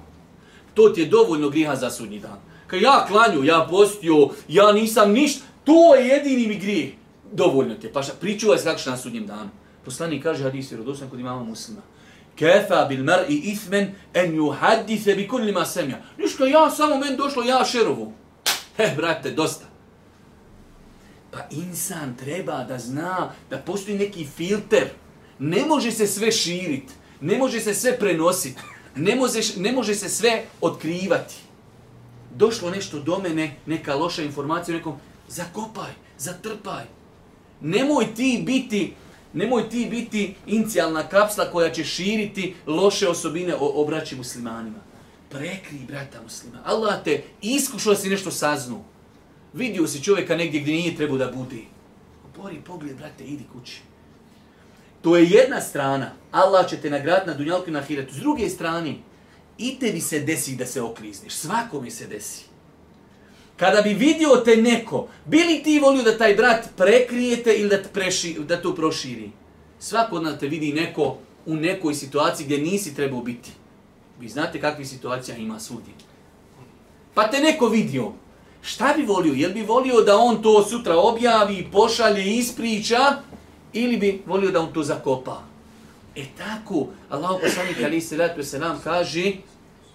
To 0.73 0.89
ti 0.89 1.01
je 1.01 1.07
dovoljno 1.07 1.49
grijeha 1.49 1.75
za 1.75 1.89
sudnji 1.89 2.19
dan. 2.19 2.39
Kad 2.67 2.81
ja 2.81 3.05
klanju, 3.07 3.43
ja 3.43 3.67
postio, 3.69 4.29
ja 4.47 4.71
nisam 4.71 5.11
ništa, 5.11 5.45
to 5.63 5.95
je 5.95 6.07
jedini 6.07 6.47
mi 6.47 6.55
grijeh. 6.55 6.89
Dovoljno 7.31 7.75
ti 7.75 7.87
je. 7.87 7.93
Pa 7.93 8.03
šta, 8.03 8.13
pričuvaj 8.21 8.57
se 8.57 8.63
kako 8.63 8.89
na 8.89 8.97
sudnjem 8.97 9.27
danu. 9.27 9.49
Poslani 9.85 10.21
kaže 10.21 10.43
hadis 10.43 10.71
vjerodostan 10.71 11.09
kod 11.09 11.19
imama 11.19 11.43
muslima. 11.43 11.81
Kefa 12.35 12.85
bil 12.85 13.03
mar'i 13.03 13.35
ithmen 13.51 13.95
en 14.13 14.35
yuhaddise 14.35 15.15
bi 15.15 15.27
kulli 15.27 15.51
ma 15.51 15.65
semja. 15.65 15.97
Ništa, 16.17 16.45
ja 16.45 16.69
samo 16.69 16.97
men 16.97 17.17
došlo, 17.17 17.43
ja 17.43 17.65
šerovu. 17.65 18.13
He, 18.77 18.93
brate, 18.95 19.31
dosta. 19.31 19.65
Pa 21.31 21.39
insan 21.51 22.15
treba 22.17 22.63
da 22.63 22.79
zna 22.79 23.31
da 23.49 23.57
postoji 23.57 23.97
neki 23.97 24.25
filter. 24.25 24.89
Ne 25.39 25.65
može 25.65 25.91
se 25.91 26.07
sve 26.07 26.31
širiti. 26.31 26.93
Ne 27.21 27.37
može 27.37 27.59
se 27.59 27.73
sve 27.73 27.99
prenositi. 27.99 28.61
Ne 28.95 29.15
može, 29.15 29.39
ne 29.57 29.71
može 29.71 29.95
se 29.95 30.09
sve 30.09 30.43
otkrivati. 30.61 31.35
Došlo 32.35 32.69
nešto 32.69 32.99
do 32.99 33.19
mene, 33.19 33.55
neka 33.65 33.95
loša 33.95 34.23
informacija, 34.23 34.77
nekom, 34.77 34.95
zakopaj, 35.27 35.91
zatrpaj. 36.17 36.83
Nemoj 37.61 38.15
ti 38.15 38.43
biti 38.45 38.93
Nemoj 39.33 39.69
ti 39.69 39.87
biti 39.91 40.35
inicijalna 40.47 41.07
kapsla 41.07 41.51
koja 41.51 41.71
će 41.71 41.83
širiti 41.83 42.55
loše 42.67 43.07
osobine 43.07 43.55
o, 43.55 43.81
obraći 43.81 44.15
muslimanima. 44.15 44.79
Prekri 45.29 45.77
brata 45.87 46.21
muslima. 46.23 46.57
Allah 46.65 47.03
te 47.03 47.23
iskušao 47.41 47.95
si 47.95 48.09
nešto 48.09 48.31
saznu. 48.31 48.83
Vidio 49.53 49.87
si 49.87 50.03
čovjeka 50.03 50.35
negdje 50.35 50.61
gdje 50.61 50.73
nije 50.73 50.95
trebao 50.95 51.17
da 51.17 51.31
bude. 51.31 51.61
Obori 52.25 52.61
pogled, 52.65 52.97
brate, 52.97 53.23
idi 53.23 53.43
kući. 53.53 53.81
To 55.01 55.17
je 55.17 55.29
jedna 55.29 55.61
strana. 55.61 56.11
Allah 56.31 56.69
će 56.69 56.77
te 56.77 56.89
nagraditi 56.89 57.27
na 57.27 57.33
dunjalku 57.33 57.69
i 57.69 57.73
na 57.73 57.81
hiretu. 57.81 58.13
S 58.13 58.17
druge 58.17 58.49
strane, 58.49 58.95
i 59.57 59.79
tebi 59.79 60.01
se 60.01 60.19
desi 60.19 60.55
da 60.55 60.65
se 60.65 60.81
okrizniš. 60.81 61.33
Svako 61.33 61.81
mi 61.81 61.91
se 61.91 62.07
desi. 62.07 62.48
Kada 63.59 63.81
bi 63.81 63.93
vidio 63.93 64.35
te 64.45 64.55
neko, 64.55 65.07
bili 65.25 65.63
ti 65.63 65.79
volio 65.79 66.03
da 66.03 66.17
taj 66.17 66.35
brat 66.35 66.69
prekrijete 66.77 67.53
ili 67.53 67.69
da, 67.69 67.77
preši, 67.93 68.35
da 68.39 68.61
to 68.61 68.75
proširi? 68.75 69.31
Svako 69.79 70.15
od 70.15 70.23
nas 70.23 70.39
te 70.39 70.47
vidi 70.47 70.73
neko 70.73 71.17
u 71.45 71.55
nekoj 71.55 71.93
situaciji 71.93 72.45
gdje 72.45 72.57
nisi 72.57 72.95
trebao 72.95 73.21
biti. 73.21 73.51
Vi 74.19 74.29
znate 74.29 74.61
kakvi 74.61 74.85
situacija 74.85 75.37
ima 75.37 75.59
svudje. 75.59 75.93
Pa 77.13 77.27
te 77.27 77.39
neko 77.39 77.67
vidio. 77.67 78.11
Šta 78.61 78.93
bi 78.97 79.03
volio? 79.03 79.33
Jel 79.33 79.53
bi 79.53 79.61
volio 79.61 80.01
da 80.01 80.17
on 80.17 80.41
to 80.41 80.63
sutra 80.63 80.97
objavi, 80.97 81.67
pošalje, 81.71 82.35
ispriča? 82.35 83.21
Ili 83.73 83.97
bi 83.97 84.21
volio 84.25 84.51
da 84.51 84.61
on 84.61 84.73
to 84.73 84.83
zakopa? 84.83 85.43
E 86.15 86.23
tako, 86.37 86.87
Allah 87.09 87.39
poslanik 87.43 87.77
ali 87.83 88.01
se 88.01 88.17
letu 88.17 88.43
se 88.43 88.59
nam 88.59 88.81
kaže 88.83 89.33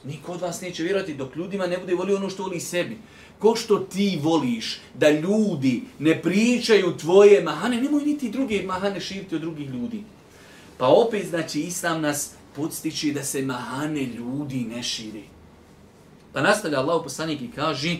Niko 0.05 0.33
od 0.33 0.41
vas 0.41 0.61
neće 0.61 0.83
vjerovati 0.83 1.15
dok 1.15 1.37
ljudima 1.37 1.67
ne 1.67 1.79
bude 1.79 1.95
volio 1.95 2.17
ono 2.17 2.31
što 2.31 2.43
voli 2.43 2.61
sebi. 2.61 2.99
Ko 3.45 3.57
što 3.57 3.79
ti 3.79 4.19
voliš 4.23 4.81
da 4.95 5.11
ljudi 5.11 5.83
ne 5.99 6.23
pričaju 6.23 6.97
tvoje 6.97 7.43
mahane, 7.43 7.81
nemoj 7.81 8.05
niti 8.05 8.31
druge 8.31 8.63
mahane 8.63 9.01
širiti 9.01 9.35
od 9.35 9.41
drugih 9.41 9.69
ljudi. 9.69 10.05
Pa 10.79 10.87
opet, 10.89 11.27
znači, 11.29 11.61
Islam 11.61 12.01
nas 12.01 12.31
podstiči 12.57 13.13
da 13.13 13.25
se 13.25 13.43
mahane 13.43 14.03
ljudi 14.03 14.65
ne 14.65 14.83
širi. 14.83 15.25
Pa 16.33 16.41
nastavlja 16.41 16.81
Allah 16.81 17.01
poslanik 17.05 17.41
i 17.43 17.51
kaže 17.51 17.97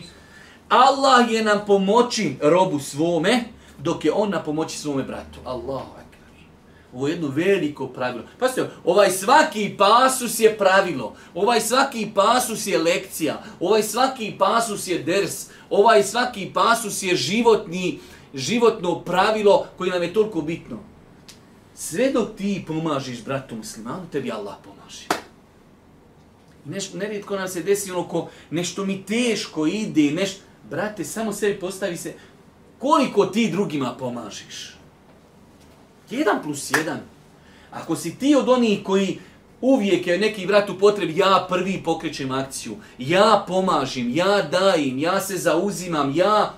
Allah 0.69 1.31
je 1.31 1.43
nam 1.43 1.61
pomoći 1.67 2.35
robu 2.41 2.79
svome, 2.79 3.43
dok 3.77 4.05
je 4.05 4.11
on 4.11 4.29
na 4.29 4.43
pomoći 4.43 4.77
svome 4.77 5.03
bratu. 5.03 5.39
Allah 5.43 5.83
Ovo 6.95 7.07
je 7.07 7.13
jedno 7.13 7.27
veliko 7.27 7.87
pravilo. 7.87 8.23
Pa 8.39 8.47
ovaj 8.83 9.09
svaki 9.11 9.75
pasus 9.77 10.39
je 10.39 10.57
pravilo. 10.57 11.15
Ovaj 11.33 11.61
svaki 11.61 12.11
pasus 12.15 12.67
je 12.67 12.77
lekcija. 12.77 13.43
Ovaj 13.59 13.83
svaki 13.83 14.35
pasus 14.39 14.87
je 14.87 14.99
ders. 14.99 15.47
Ovaj 15.69 16.03
svaki 16.03 16.51
pasus 16.53 17.03
je 17.03 17.15
životni, 17.15 17.99
životno 18.33 18.99
pravilo 18.99 19.67
koje 19.77 19.91
nam 19.91 20.03
je 20.03 20.13
toliko 20.13 20.41
bitno. 20.41 20.79
Sve 21.73 22.11
dok 22.11 22.35
ti 22.37 22.63
pomažiš 22.67 23.23
bratu 23.23 23.55
muslimanu, 23.55 24.07
tebi 24.11 24.31
Allah 24.31 24.55
pomaži. 24.63 25.07
Neš, 26.65 26.93
nerijetko 26.93 27.35
nam 27.35 27.47
se 27.47 27.63
desi 27.63 27.91
ono 27.91 28.07
ko 28.07 28.29
nešto 28.49 28.85
mi 28.85 29.03
teško 29.03 29.67
ide, 29.67 30.11
nešto, 30.11 30.41
brate, 30.69 31.03
samo 31.03 31.33
sebi 31.33 31.59
postavi 31.59 31.97
se, 31.97 32.13
koliko 32.79 33.25
ti 33.25 33.51
drugima 33.51 33.95
pomažiš? 33.99 34.74
Jedan 36.09 36.43
plus 36.43 36.71
jedan. 36.71 36.99
Ako 37.71 37.95
si 37.95 38.15
ti 38.15 38.35
od 38.35 38.49
onih 38.49 38.79
koji 38.83 39.19
uvijek 39.61 40.07
je 40.07 40.17
neki 40.17 40.47
brat 40.47 40.69
u 40.69 40.79
potrebi, 40.79 41.17
ja 41.17 41.45
prvi 41.49 41.81
pokrećem 41.83 42.31
akciju, 42.31 42.75
ja 42.97 43.45
pomažim, 43.47 44.11
ja 44.15 44.41
dajem, 44.41 44.99
ja 44.99 45.21
se 45.21 45.37
zauzimam, 45.37 46.13
ja 46.15 46.53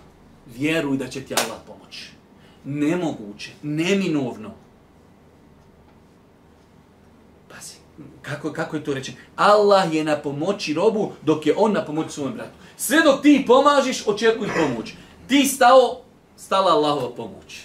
vjeruj 0.55 0.97
da 0.97 1.07
će 1.07 1.21
ti 1.21 1.33
Allah 1.33 1.59
pomoći. 1.67 2.11
Nemoguće, 2.63 3.51
neminovno. 3.63 4.51
Pazi, 7.49 7.75
kako, 8.21 8.53
kako 8.53 8.75
je 8.75 8.83
to 8.83 8.93
rečeno? 8.93 9.17
Allah 9.35 9.93
je 9.93 10.03
na 10.03 10.15
pomoći 10.17 10.73
robu 10.73 11.11
dok 11.21 11.45
je 11.45 11.53
on 11.57 11.73
na 11.73 11.85
pomoći 11.85 12.11
svom 12.11 12.33
bratu. 12.33 12.57
Sve 12.77 13.01
dok 13.01 13.21
ti 13.21 13.43
pomažiš, 13.47 14.07
očekuj 14.07 14.47
pomoć. 14.47 14.93
Ti 15.27 15.45
stao, 15.45 16.01
stala 16.37 16.71
Allahova 16.71 17.15
pomoć. 17.15 17.61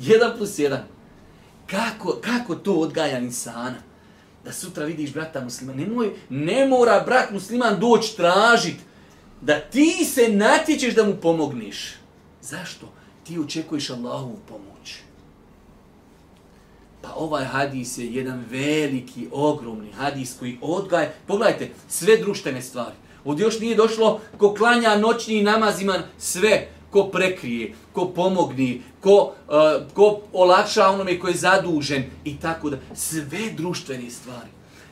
Jedan 0.00 0.32
plus 0.38 0.58
jedan. 0.58 0.93
Kako, 1.66 2.20
kako 2.20 2.54
to 2.54 2.72
odgaja 2.72 3.18
insana? 3.18 3.78
Da 4.44 4.52
sutra 4.52 4.84
vidiš 4.84 5.12
brata 5.12 5.40
muslima. 5.40 5.74
Nemoj, 5.74 6.10
ne 6.28 6.66
mora 6.66 7.02
brat 7.06 7.30
musliman 7.30 7.80
doći 7.80 8.16
tražit 8.16 8.76
da 9.40 9.60
ti 9.60 10.04
se 10.04 10.28
natječeš 10.28 10.94
da 10.94 11.04
mu 11.04 11.16
pomogniš. 11.22 11.94
Zašto? 12.42 12.92
Ti 13.24 13.38
očekuješ 13.38 13.90
Allahovu 13.90 14.38
pomoć. 14.48 14.94
Pa 17.02 17.14
ovaj 17.16 17.44
hadis 17.44 17.98
je 17.98 18.14
jedan 18.14 18.44
veliki, 18.50 19.28
ogromni 19.32 19.92
hadis 19.92 20.36
koji 20.38 20.58
odgaja. 20.62 21.12
Pogledajte, 21.26 21.70
sve 21.88 22.16
društvene 22.16 22.62
stvari. 22.62 22.94
Ovdje 23.24 23.44
još 23.44 23.60
nije 23.60 23.76
došlo 23.76 24.20
ko 24.38 24.54
klanja 24.54 24.96
noćni 24.96 25.42
namaz 25.42 25.80
ima 25.80 25.98
sve 26.18 26.68
ko 26.94 27.08
prekrije, 27.10 27.72
ko 27.92 28.06
pomogni, 28.14 28.82
ko, 29.00 29.34
uh, 29.48 29.82
ko 29.94 30.20
olakša 30.32 30.88
onome 30.88 31.18
koji 31.18 31.32
je 31.32 31.38
zadužen 31.38 32.04
i 32.24 32.36
tako 32.38 32.70
da. 32.70 32.78
Sve 32.94 33.50
društvene 33.56 34.10
stvari. 34.10 34.50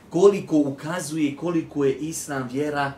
Koliko 0.09 0.57
ukazuje 0.57 1.35
koliko 1.35 1.85
je 1.85 1.95
islam 1.95 2.49
vjera, 2.51 2.91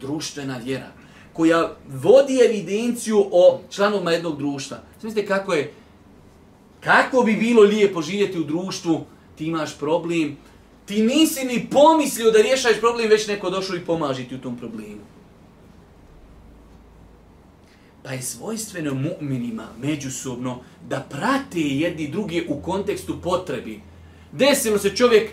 društvena 0.00 0.56
vjera, 0.64 0.88
koja 1.32 1.76
vodi 1.88 2.38
evidenciju 2.46 3.26
o 3.32 3.60
članovima 3.70 4.12
jednog 4.12 4.38
društva. 4.38 4.78
Smislite 5.00 5.26
kako 5.26 5.54
je, 5.54 5.72
kako 6.80 7.22
bi 7.22 7.36
bilo 7.36 7.62
lijepo 7.62 8.02
živjeti 8.02 8.38
u 8.38 8.44
društvu, 8.44 9.04
ti 9.36 9.46
imaš 9.46 9.78
problem, 9.78 10.36
ti 10.86 11.02
nisi 11.02 11.44
ni 11.44 11.66
pomislio 11.70 12.30
da 12.30 12.42
rješaš 12.42 12.80
problem, 12.80 13.10
već 13.10 13.28
neko 13.28 13.50
došao 13.50 13.76
i 13.76 13.84
pomaži 13.84 14.24
ti 14.24 14.34
u 14.34 14.40
tom 14.40 14.56
problemu. 14.56 15.17
Pa 18.08 18.14
je 18.14 18.22
svojstveno 18.22 18.94
mu'minima 18.94 19.66
međusobno 19.82 20.60
da 20.88 21.06
prate 21.10 21.60
jedni 21.60 22.08
drugi 22.08 22.46
u 22.48 22.62
kontekstu 22.62 23.20
potrebi. 23.22 23.80
Desilo 24.32 24.78
se 24.78 24.96
čovjek, 24.96 25.30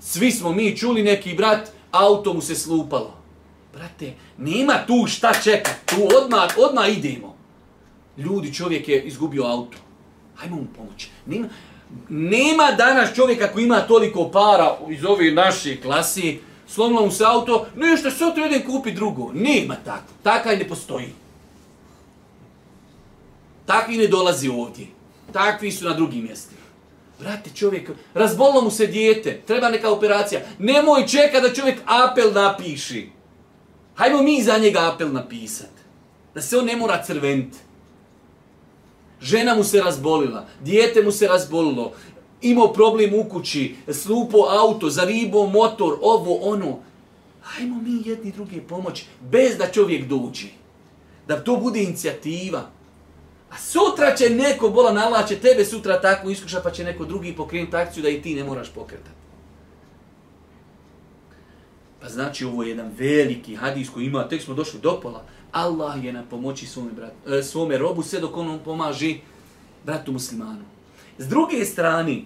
svi 0.00 0.30
smo 0.30 0.52
mi 0.52 0.76
čuli 0.76 1.02
neki 1.02 1.34
brat, 1.34 1.70
auto 1.90 2.34
mu 2.34 2.40
se 2.40 2.54
slupalo. 2.54 3.14
Brate, 3.72 4.12
nema 4.38 4.86
tu 4.86 5.06
šta 5.06 5.32
čekat, 5.44 5.76
tu 5.86 6.08
odmah, 6.22 6.50
odmah 6.68 6.98
idemo. 6.98 7.36
Ljudi, 8.16 8.54
čovjek 8.54 8.88
je 8.88 9.02
izgubio 9.02 9.44
auto. 9.44 9.78
Hajmo 10.34 10.56
mu 10.56 10.66
pomoći. 10.76 11.08
Nema, 11.26 11.48
nema 12.08 12.72
danas 12.78 13.14
čovjeka 13.14 13.52
koji 13.52 13.64
ima 13.64 13.80
toliko 13.80 14.30
para 14.30 14.78
iz 14.90 15.04
ove 15.04 15.30
naše 15.30 15.80
klasi, 15.80 16.40
slomilo 16.74 17.04
mu 17.06 17.10
se 17.10 17.24
auto, 17.24 17.66
nešto, 17.76 18.10
sve 18.10 18.34
to 18.34 18.40
jedan 18.40 18.62
kupi 18.66 18.92
drugo. 18.92 19.30
Nema 19.34 19.76
tako. 19.84 20.12
Takaj 20.22 20.56
ne 20.56 20.68
postoji. 20.68 21.12
Takvi 23.66 23.96
ne 23.96 24.06
dolazi 24.06 24.48
ovdje. 24.48 24.86
Takvi 25.32 25.72
su 25.72 25.84
na 25.84 25.94
drugim 25.94 26.24
mjestima. 26.24 26.60
Brate, 27.20 27.50
čovjek, 27.54 27.90
razbolilo 28.14 28.62
mu 28.62 28.70
se 28.70 28.86
dijete, 28.86 29.40
treba 29.46 29.68
neka 29.68 29.90
operacija. 29.90 30.40
Nemoj 30.58 31.06
čeka 31.06 31.40
da 31.40 31.54
čovjek 31.54 31.80
apel 31.86 32.32
napiši. 32.32 33.10
Hajmo 33.94 34.22
mi 34.22 34.42
za 34.42 34.58
njega 34.58 34.90
apel 34.94 35.12
napisat. 35.12 35.70
Da 36.34 36.42
se 36.42 36.58
on 36.58 36.64
ne 36.64 36.76
mora 36.76 37.02
crvent. 37.04 37.54
Žena 39.20 39.54
mu 39.54 39.64
se 39.64 39.80
razbolila, 39.80 40.46
dijete 40.60 41.02
mu 41.02 41.12
se 41.12 41.28
razbolilo, 41.28 41.92
imao 42.42 42.72
problem 42.72 43.14
u 43.14 43.24
kući, 43.28 43.74
slupo 43.92 44.38
auto, 44.50 44.90
zaribo 44.90 45.46
motor, 45.46 45.98
ovo, 46.02 46.34
ono. 46.34 46.78
Hajmo 47.42 47.82
mi 47.82 48.02
jedni 48.04 48.32
drugi 48.32 48.60
pomoć, 48.60 49.04
bez 49.20 49.56
da 49.58 49.66
čovjek 49.66 50.08
dođe. 50.08 50.46
Da 51.28 51.44
to 51.44 51.56
bude 51.56 51.82
inicijativa. 51.82 52.70
A 53.50 53.58
sutra 53.58 54.14
će 54.16 54.30
neko 54.30 54.68
bola 54.68 54.92
nala, 54.92 55.26
će 55.26 55.36
tebe 55.36 55.64
sutra 55.64 56.00
tako 56.00 56.30
iskuša, 56.30 56.60
pa 56.60 56.70
će 56.70 56.84
neko 56.84 57.04
drugi 57.04 57.36
pokrenuti 57.36 57.76
akciju 57.76 58.02
da 58.02 58.08
i 58.08 58.22
ti 58.22 58.34
ne 58.34 58.44
moraš 58.44 58.70
pokretati. 58.70 59.22
Pa 62.00 62.08
znači 62.08 62.44
ovo 62.44 62.62
je 62.62 62.68
jedan 62.68 62.92
veliki 62.98 63.54
hadis 63.54 63.90
koji 63.90 64.06
ima, 64.06 64.28
tek 64.28 64.42
smo 64.42 64.54
došli 64.54 64.80
do 64.80 65.00
pola. 65.02 65.24
Allah 65.52 66.04
je 66.04 66.12
na 66.12 66.22
pomoći 66.30 66.66
svome, 66.66 66.92
brat, 66.92 67.12
eh, 67.26 67.42
svome 67.42 67.78
robu 67.78 68.02
sve 68.02 68.20
dok 68.20 68.36
on 68.36 68.58
pomaži 68.64 69.20
bratu 69.84 70.12
muslimanu. 70.12 70.64
S 71.22 71.28
druge 71.28 71.64
strane, 71.64 72.22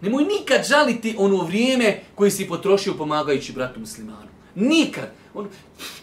nemoj 0.00 0.24
nikad 0.24 0.66
žaliti 0.68 1.14
ono 1.18 1.36
vrijeme 1.44 2.00
koje 2.14 2.30
si 2.30 2.48
potrošio 2.48 2.94
pomagajući 2.94 3.52
bratu 3.52 3.80
muslimanu. 3.80 4.28
Nikad. 4.54 5.12
On, 5.34 5.48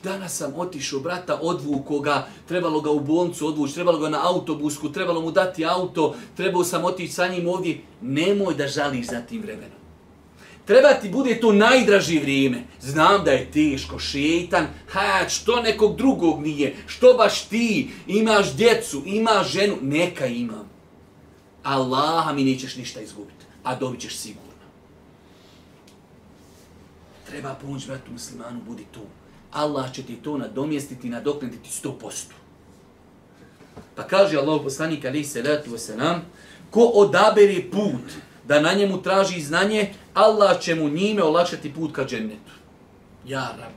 danas 0.03 0.38
sam 0.38 0.53
otišao 0.56 1.00
brata, 1.00 1.39
odvuko 1.42 2.00
ga, 2.00 2.27
trebalo 2.48 2.82
ga 2.82 2.92
u 2.92 3.00
bolnicu 3.00 3.48
odvući, 3.48 3.74
trebalo 3.74 4.00
ga 4.00 4.10
na 4.10 4.27
autobusku, 4.27 4.92
trebalo 4.92 5.22
mu 5.22 5.32
dati 5.32 5.65
auto, 5.65 6.15
trebao 6.38 6.63
sam 6.63 6.86
otići 6.86 7.13
sa 7.13 7.27
njim 7.27 7.48
ovdje. 7.48 7.82
Nemoj 8.01 8.53
da 8.53 8.68
žališ 8.68 9.08
za 9.08 9.22
tim 9.22 9.42
vremenom. 9.42 9.80
Treba 10.65 10.94
ti 10.94 11.10
bude 11.10 11.39
to 11.39 11.51
najdraži 11.51 12.20
vrijeme. 12.20 12.63
Znam 12.82 13.24
da 13.24 13.32
je 13.32 13.51
teško, 13.51 14.00
šeitan, 14.00 14.68
ha, 14.88 15.30
što 15.30 15.62
nekog 15.62 15.98
drugog 15.98 16.42
nije, 16.42 16.75
što 16.88 17.13
baš 17.13 17.48
ti, 17.48 17.89
imaš 18.08 18.53
djecu, 18.53 19.03
imaš 19.06 19.51
ženu, 19.51 19.75
neka 19.82 20.25
imam. 20.25 20.73
Allaha 21.63 22.34
mi 22.34 22.43
nećeš 22.43 22.75
ništa 22.75 23.01
izgubiti, 23.01 23.46
a 23.63 23.75
dobit 23.75 24.01
ćeš 24.01 24.17
sigurno. 24.17 24.53
Treba 27.29 27.53
pomoć 27.53 27.88
bratu 27.88 28.12
muslimanu, 28.12 28.62
budi 28.67 28.86
tu. 28.91 29.01
Allah 29.51 29.93
će 29.93 30.03
ti 30.03 30.15
to 30.15 30.38
nadomjestiti, 30.38 31.10
nadoknaditi 31.10 31.70
sto 31.70 31.98
posto. 32.00 32.36
Pa 33.96 34.03
kaže 34.03 34.38
Allah 34.38 34.62
poslanik 34.63 35.05
alaihi 35.05 35.25
salatu 35.25 35.72
wasalam, 35.72 36.20
ko 36.72 36.82
odabere 36.82 37.62
put 37.72 38.12
da 38.48 38.62
na 38.62 38.74
njemu 38.74 39.01
traži 39.01 39.41
znanje, 39.41 39.93
Allah 40.13 40.60
će 40.60 40.75
mu 40.75 40.89
njime 40.89 41.24
olakšati 41.24 41.74
put 41.74 41.96
ka 41.96 42.05
džennetu. 42.05 42.51
Ja, 43.27 43.55
rab. 43.60 43.74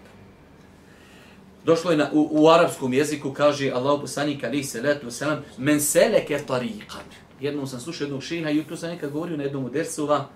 Došlo 1.64 1.90
je 1.90 1.97
na, 1.97 2.11
u, 2.12 2.28
u 2.31 2.49
arapskom 2.49 2.93
jeziku, 2.93 3.33
kaže 3.33 3.71
Allah 3.71 4.00
poslanik 4.00 4.45
alaihi 4.45 4.64
salatu 4.64 5.07
wasalam, 5.07 5.38
men 5.59 5.81
seleke 5.81 6.38
tariqan. 6.49 7.25
Jednom 7.40 7.66
sam 7.66 7.81
slušao 7.81 8.05
jednog 8.05 8.23
šeha 8.23 8.50
i 8.50 8.64
to 8.64 8.76
sam 8.76 8.90
nekad 8.90 9.11
govorio 9.11 9.37
na 9.37 9.43
jednom 9.43 9.64
od 9.64 9.73
dersova, 9.73 10.28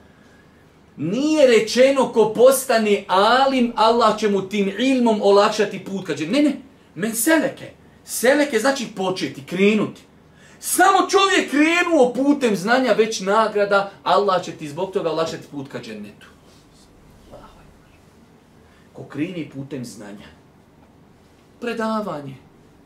Nije 0.96 1.46
rečeno 1.46 2.12
ko 2.12 2.32
postane 2.36 3.04
alim, 3.08 3.72
Allah 3.76 4.18
će 4.18 4.28
mu 4.28 4.42
tim 4.42 4.72
ilmom 4.78 5.22
olakšati 5.22 5.84
put. 5.84 6.06
Kaže, 6.06 6.26
ne, 6.26 6.42
ne, 6.42 6.56
men 6.94 7.14
seleke. 7.14 7.70
Seleke 8.04 8.58
znači 8.58 8.86
početi, 8.96 9.44
krenuti. 9.46 10.02
Samo 10.58 11.08
čovjek 11.10 11.50
krenuo 11.50 12.12
putem 12.12 12.56
znanja, 12.56 12.92
već 12.92 13.20
nagrada, 13.20 13.90
Allah 14.02 14.44
će 14.44 14.52
ti 14.52 14.68
zbog 14.68 14.92
toga 14.92 15.10
olakšati 15.10 15.48
put 15.50 15.68
ka 15.68 15.80
džennetu. 15.80 16.26
ko 18.92 19.04
kreni 19.08 19.50
putem 19.54 19.84
znanja. 19.84 20.28
Predavanje, 21.60 22.34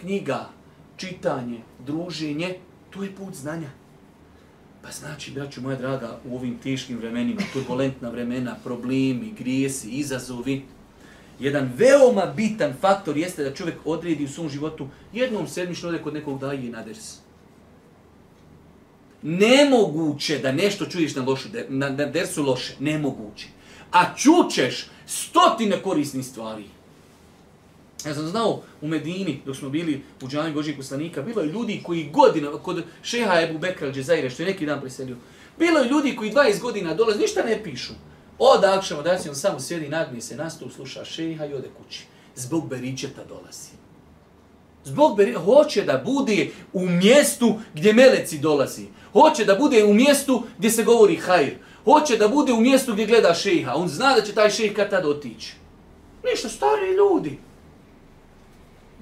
knjiga, 0.00 0.48
čitanje, 0.96 1.60
druženje, 1.86 2.58
to 2.90 3.02
je 3.02 3.14
put 3.16 3.34
znanja. 3.34 3.70
Pa 4.84 4.90
znači, 4.90 5.30
braću 5.30 5.62
moja 5.62 5.76
draga, 5.76 6.18
u 6.24 6.36
ovim 6.36 6.58
teškim 6.58 6.98
vremenima, 6.98 7.40
turbulentna 7.52 8.10
vremena, 8.10 8.56
problemi, 8.64 9.34
grijesi, 9.38 9.90
izazovi, 9.90 10.62
jedan 11.40 11.72
veoma 11.76 12.26
bitan 12.36 12.72
faktor 12.80 13.16
jeste 13.16 13.44
da 13.44 13.54
čovjek 13.54 13.76
odredi 13.84 14.24
u 14.24 14.28
svom 14.28 14.48
životu 14.48 14.88
jednom 15.12 15.48
sedmično 15.48 15.88
ode 15.88 16.02
kod 16.02 16.14
nekog 16.14 16.40
daje 16.40 16.66
i 16.66 16.70
naders. 16.70 17.16
Nemoguće 19.22 20.38
da 20.38 20.52
nešto 20.52 20.86
čuješ 20.86 21.14
na, 21.14 21.22
lošu, 21.22 21.48
na, 21.68 21.88
na 21.88 22.06
dersu 22.06 22.42
loše. 22.42 22.74
Nemoguće. 22.80 23.46
A 23.92 24.14
čućeš 24.16 24.86
stotine 25.06 25.82
korisnih 25.82 26.26
stvari. 26.26 26.64
Ja 28.06 28.14
sam 28.14 28.26
znao 28.26 28.62
u 28.80 28.88
Medini, 28.88 29.40
dok 29.46 29.56
smo 29.56 29.68
bili 29.68 30.02
u 30.22 30.28
džami 30.28 30.52
Božijeg 30.52 30.76
poslanika, 30.76 31.22
bilo 31.22 31.40
je 31.42 31.52
ljudi 31.52 31.80
koji 31.84 32.10
godina, 32.12 32.52
kod 32.52 32.82
šeha 33.02 33.40
Ebu 33.40 33.58
Bekra 33.58 33.92
Džezaire, 33.92 34.30
što 34.30 34.42
je 34.42 34.46
neki 34.46 34.66
dan 34.66 34.80
preselio, 34.80 35.16
bilo 35.58 35.78
je 35.78 35.88
ljudi 35.88 36.16
koji 36.16 36.32
20 36.32 36.60
godina 36.60 36.94
dolaze, 36.94 37.18
ništa 37.18 37.42
ne 37.42 37.62
pišu. 37.62 37.92
Od 38.38 38.64
akšama, 38.64 39.02
da 39.02 39.18
se 39.18 39.28
on 39.28 39.36
samo 39.36 39.60
sjedi, 39.60 39.88
nagni 39.88 40.20
se 40.20 40.36
nastup, 40.36 40.72
sluša 40.72 41.04
šeha 41.04 41.46
i 41.46 41.54
ode 41.54 41.68
kući. 41.78 42.04
Zbog 42.34 42.68
beričeta 42.68 43.24
dolazi. 43.28 43.70
Zbog 44.84 45.16
beričeta, 45.16 45.44
hoće 45.44 45.82
da 45.82 46.02
bude 46.04 46.50
u 46.72 46.88
mjestu 46.88 47.58
gdje 47.74 47.92
meleci 47.92 48.38
dolazi. 48.38 48.86
Hoće 49.12 49.44
da 49.44 49.54
bude 49.54 49.84
u 49.84 49.94
mjestu 49.94 50.42
gdje 50.58 50.70
se 50.70 50.82
govori 50.82 51.16
hajr. 51.16 51.54
Hoće 51.84 52.16
da 52.16 52.28
bude 52.28 52.52
u 52.52 52.60
mjestu 52.60 52.92
gdje 52.92 53.06
gleda 53.06 53.34
šeha. 53.34 53.74
On 53.74 53.88
zna 53.88 54.14
da 54.14 54.22
će 54.22 54.32
taj 54.32 54.50
šeha 54.50 54.74
kad 54.74 54.90
tad 54.90 55.06
otići. 55.06 55.54
Ništa, 56.24 56.48
stari 56.48 56.96
ljudi 56.96 57.38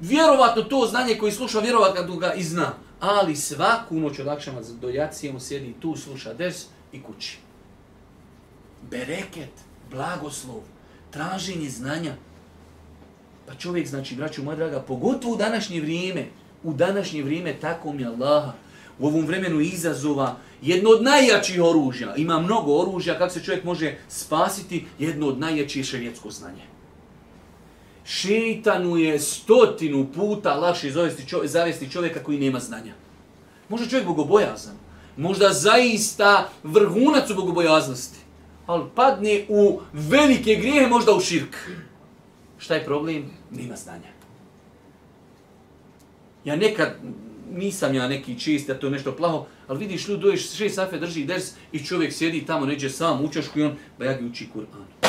vjerovatno 0.01 0.63
to 0.63 0.87
znanje 0.91 1.15
koji 1.15 1.33
sluša, 1.33 1.59
vjerovatno 1.59 2.17
ga 2.17 2.33
i 2.33 2.43
zna. 2.43 2.73
Ali 3.01 3.37
svaku 3.37 4.01
noć 4.01 4.19
od 4.19 4.29
akšama 4.29 4.61
do 4.81 4.89
jacije 4.89 5.33
on 5.33 5.41
sjedi 5.41 5.75
tu, 5.81 5.97
sluša 5.97 6.35
des 6.35 6.67
i 6.93 7.03
kući. 7.03 7.39
Bereket, 8.91 9.53
blagoslov, 9.91 10.61
traženje 11.11 11.71
znanja. 11.71 12.15
Pa 13.47 13.55
čovjek, 13.55 13.87
znači, 13.87 14.17
braću 14.17 14.43
moja 14.43 14.57
draga, 14.57 14.81
pogotovo 14.81 15.35
u 15.35 15.37
današnje 15.37 15.81
vrijeme, 15.81 16.27
u 16.63 16.73
današnje 16.73 17.23
vrijeme 17.23 17.57
tako 17.61 17.93
mi 17.93 18.07
Allaha, 18.07 18.53
u 18.99 19.07
ovom 19.07 19.27
vremenu 19.27 19.61
izazova, 19.61 20.37
jedno 20.63 20.91
od 20.91 21.03
najjačih 21.03 21.63
oružja, 21.63 22.17
ima 22.17 22.39
mnogo 22.39 22.77
oružja, 22.77 23.19
kako 23.19 23.33
se 23.33 23.45
čovjek 23.45 23.65
može 23.65 23.97
spasiti, 24.09 24.87
jedno 24.99 25.27
od 25.27 25.39
najjačih 25.39 25.81
je 25.81 25.85
šerijetsko 25.85 26.31
znanje 26.31 26.63
šeitanu 28.04 28.97
je 28.97 29.21
stotinu 29.21 30.06
puta 30.14 30.54
lakše 30.54 30.90
zavesti, 30.90 31.28
čovjek, 31.28 31.50
zavesti 31.50 31.90
čovjeka 31.90 32.23
koji 32.23 32.38
nema 32.38 32.58
znanja. 32.58 32.95
Možda 33.69 33.88
čovjek 33.88 34.06
bogobojazan, 34.06 34.75
možda 35.17 35.52
zaista 35.52 36.50
vrhunac 36.62 37.30
u 37.30 37.34
bogobojaznosti, 37.34 38.19
ali 38.67 38.84
padne 38.95 39.45
u 39.49 39.80
velike 39.93 40.54
grijehe, 40.54 40.86
možda 40.86 41.12
u 41.12 41.21
širk. 41.21 41.56
Šta 42.58 42.75
je 42.75 42.84
problem? 42.84 43.30
Nema 43.50 43.76
znanja. 43.76 44.12
Ja 46.45 46.56
nekad, 46.56 46.97
nisam 47.52 47.95
ja 47.95 48.08
neki 48.08 48.38
čist, 48.41 48.69
ja 48.69 48.78
to 48.78 48.91
nešto 48.91 49.17
plaho, 49.17 49.47
ali 49.67 49.78
vidiš, 49.78 50.08
ljudi 50.08 50.23
doješ 50.23 50.50
šest 50.56 50.75
safe, 50.75 50.99
drži 50.99 51.25
ders 51.25 51.52
i 51.73 51.84
čovjek 51.84 52.12
sjedi 52.12 52.47
tamo, 52.47 52.67
neđe 52.67 52.91
sam 52.91 53.25
u 53.25 53.32
čašku 53.32 53.58
i 53.58 53.62
on, 53.62 53.76
ba 53.99 54.04
ja 54.04 54.12
ga 54.12 54.26
uči 54.26 54.49
Kur'an 54.54 55.01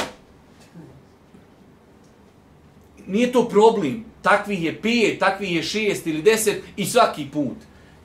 nije 3.07 3.31
to 3.31 3.49
problem. 3.49 4.05
Takvih 4.21 4.63
je 4.63 4.81
pet, 4.81 5.19
takvih 5.19 5.55
je 5.55 5.63
šest 5.63 6.07
ili 6.07 6.21
deset 6.21 6.63
i 6.77 6.85
svaki 6.85 7.27
put. 7.33 7.57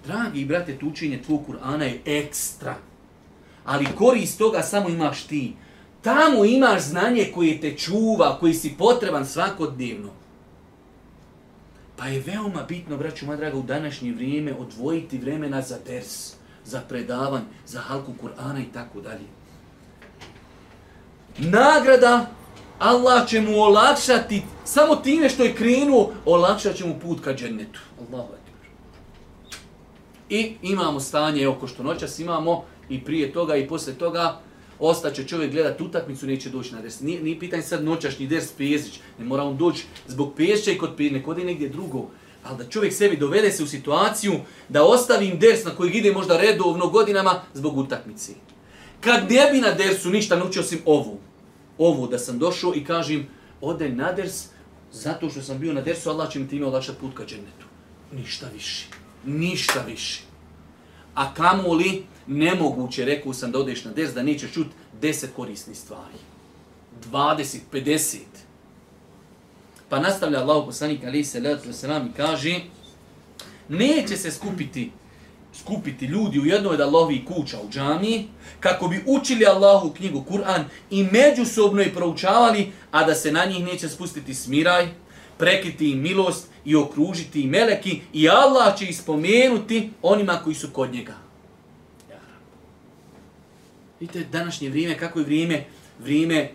Dragi 0.07 0.45
brate, 0.45 0.79
tučenje 0.79 1.23
tvoj 1.23 1.39
Kur'ana 1.49 1.83
je 1.83 2.01
ekstra. 2.05 2.75
Ali 3.65 3.87
korist 3.97 4.39
toga 4.39 4.63
samo 4.63 4.89
imaš 4.89 5.23
ti. 5.23 5.55
Tamo 6.03 6.45
imaš 6.45 6.83
znanje 6.83 7.31
koje 7.35 7.61
te 7.61 7.77
čuva, 7.77 8.37
koji 8.41 8.55
si 8.55 8.75
potreban 8.79 9.27
svakodnevno. 9.27 10.11
Pa 11.97 12.07
je 12.07 12.23
veoma 12.27 12.63
bitno, 12.63 12.97
braću 12.97 13.27
moja 13.27 13.37
draga, 13.37 13.57
u 13.59 13.63
današnje 13.63 14.13
vrijeme 14.13 14.55
odvojiti 14.55 15.19
vremena 15.19 15.63
za 15.63 15.79
ders, 15.87 16.33
za 16.65 16.81
predavan, 16.81 17.43
za 17.67 17.81
halku 17.81 18.13
Kur'ana 18.23 18.61
i 18.61 18.73
tako 18.73 19.01
dalje. 19.01 19.25
Nagrada 21.39 22.27
Allah 22.79 23.29
će 23.29 23.41
mu 23.41 23.61
olakšati, 23.61 24.43
samo 24.65 24.97
time 24.97 25.29
što 25.29 25.43
je 25.43 25.55
krenuo, 25.55 26.13
olakšat 26.25 26.77
će 26.77 26.87
mu 26.87 26.95
put 27.03 27.21
ka 27.25 27.35
džennetu. 27.35 27.81
Allahu 27.99 28.29
ekber. 28.29 28.71
I 30.31 30.55
imamo 30.63 31.01
stanje, 31.01 31.43
evo 31.43 31.55
ko 31.61 31.67
što 31.67 31.83
noćas 31.83 32.19
imamo, 32.19 32.65
i 32.89 33.05
prije 33.05 33.33
toga 33.33 33.57
i 33.57 33.69
posle 33.69 33.95
toga, 33.95 34.41
ostaće 34.79 35.25
čovjek 35.25 35.53
gledati 35.53 35.83
utakmicu, 35.83 36.27
neće 36.27 36.51
doći 36.51 36.75
na 36.75 36.81
ders. 36.81 37.01
Nije, 37.01 37.23
nije 37.23 37.39
pitanje 37.39 37.63
sad 37.63 37.85
noćašnji 37.85 38.27
ders 38.27 38.53
Pezić, 38.53 39.01
ne 39.19 39.25
mora 39.25 39.43
on 39.43 39.57
doći 39.57 39.85
zbog 40.07 40.33
Pezića 40.37 40.71
i 40.71 40.79
kod 40.79 40.91
Pezić, 40.97 41.13
neko 41.13 41.31
ode 41.31 41.45
negdje 41.45 41.69
drugo. 41.69 42.07
Ali 42.45 42.59
da 42.59 42.71
čovjek 42.71 42.93
sebi 42.93 43.17
dovede 43.17 43.51
se 43.51 43.63
u 43.63 43.67
situaciju 43.67 44.35
da 44.69 44.85
ostavim 44.85 45.39
ders 45.39 45.65
na 45.65 45.71
kojeg 45.71 45.95
ide 45.95 46.13
možda 46.13 46.41
redovno 46.41 46.89
godinama 46.89 47.43
zbog 47.55 47.79
utakmice. 47.79 48.33
Kad 49.01 49.31
ne 49.31 49.51
bi 49.53 49.61
na 49.61 49.71
dersu 49.71 50.11
ništa 50.11 50.37
naučio 50.37 50.63
osim 50.63 50.79
ovu, 50.85 51.19
ovo 51.79 52.07
da 52.07 52.19
sam 52.19 52.39
došao 52.39 52.75
i 52.75 52.85
kažem 52.85 53.27
ode 53.61 53.89
na 53.89 54.13
ders 54.13 54.49
zato 54.93 55.31
što 55.31 55.43
sam 55.43 55.59
bio 55.59 55.73
na 55.73 55.81
dersu, 55.81 56.11
Allah 56.11 56.31
će 56.31 56.39
mi 56.39 56.49
time 56.49 56.67
olakšati 56.67 56.99
put 56.99 57.15
ka 57.15 57.25
džennetu. 57.25 57.67
Ništa 58.13 58.47
više. 58.55 58.87
Ništa 59.25 59.83
više. 59.87 60.23
A 61.15 61.35
kamo 61.35 61.75
li 61.75 62.05
nemoguće, 62.27 63.05
rekao 63.05 63.33
sam 63.33 63.53
da 63.53 63.59
odeš 63.59 63.85
na 63.85 63.93
ders, 63.93 64.15
da 64.15 64.23
nećeš 64.23 64.53
čuti 64.53 64.71
deset 65.01 65.31
korisnih 65.37 65.79
stvari. 65.79 66.19
20, 67.13 67.59
50. 67.73 68.19
Pa 69.89 70.01
nastavlja 70.01 70.39
Allah 70.39 70.65
poslanik 70.67 71.01
ali 71.05 71.25
se 71.25 71.41
wasalam 71.41 72.11
i 72.11 72.13
kaže 72.17 72.61
neće 73.69 74.17
se 74.17 74.31
skupiti 74.31 74.91
skupiti 75.61 76.07
ljudi 76.07 76.41
u 76.41 76.47
jednoj 76.47 76.77
da 76.77 76.87
lovi 76.87 77.25
kuća 77.25 77.59
u 77.61 77.71
džami, 77.71 78.29
kako 78.61 78.89
bi 78.89 79.05
učili 79.07 79.47
Allahu 79.47 79.91
knjigu 79.91 80.25
Kur'an 80.31 80.65
i 80.91 81.05
međusobno 81.05 81.83
je 81.83 81.95
proučavali, 81.95 82.73
a 82.91 83.05
da 83.05 83.15
se 83.15 83.33
na 83.33 83.45
njih 83.45 83.65
neće 83.65 83.89
spustiti 83.89 84.35
smiraj, 84.35 84.89
prekriti 85.39 85.91
im 85.91 86.03
milost 86.03 86.47
i 86.65 86.77
okružiti 86.77 87.41
im 87.41 87.51
meleki 87.51 88.01
i 88.13 88.29
Allah 88.29 88.79
će 88.79 88.87
ispomenuti 88.87 89.91
onima 90.03 90.41
koji 90.45 90.55
su 90.55 90.69
kod 90.73 90.93
njega. 90.93 91.15
Vidite, 94.01 94.25
današnje 94.33 94.69
vrijeme, 94.69 94.99
kako 94.99 95.19
je 95.19 95.25
vrijeme? 95.25 95.65
Vrijeme 95.99 96.51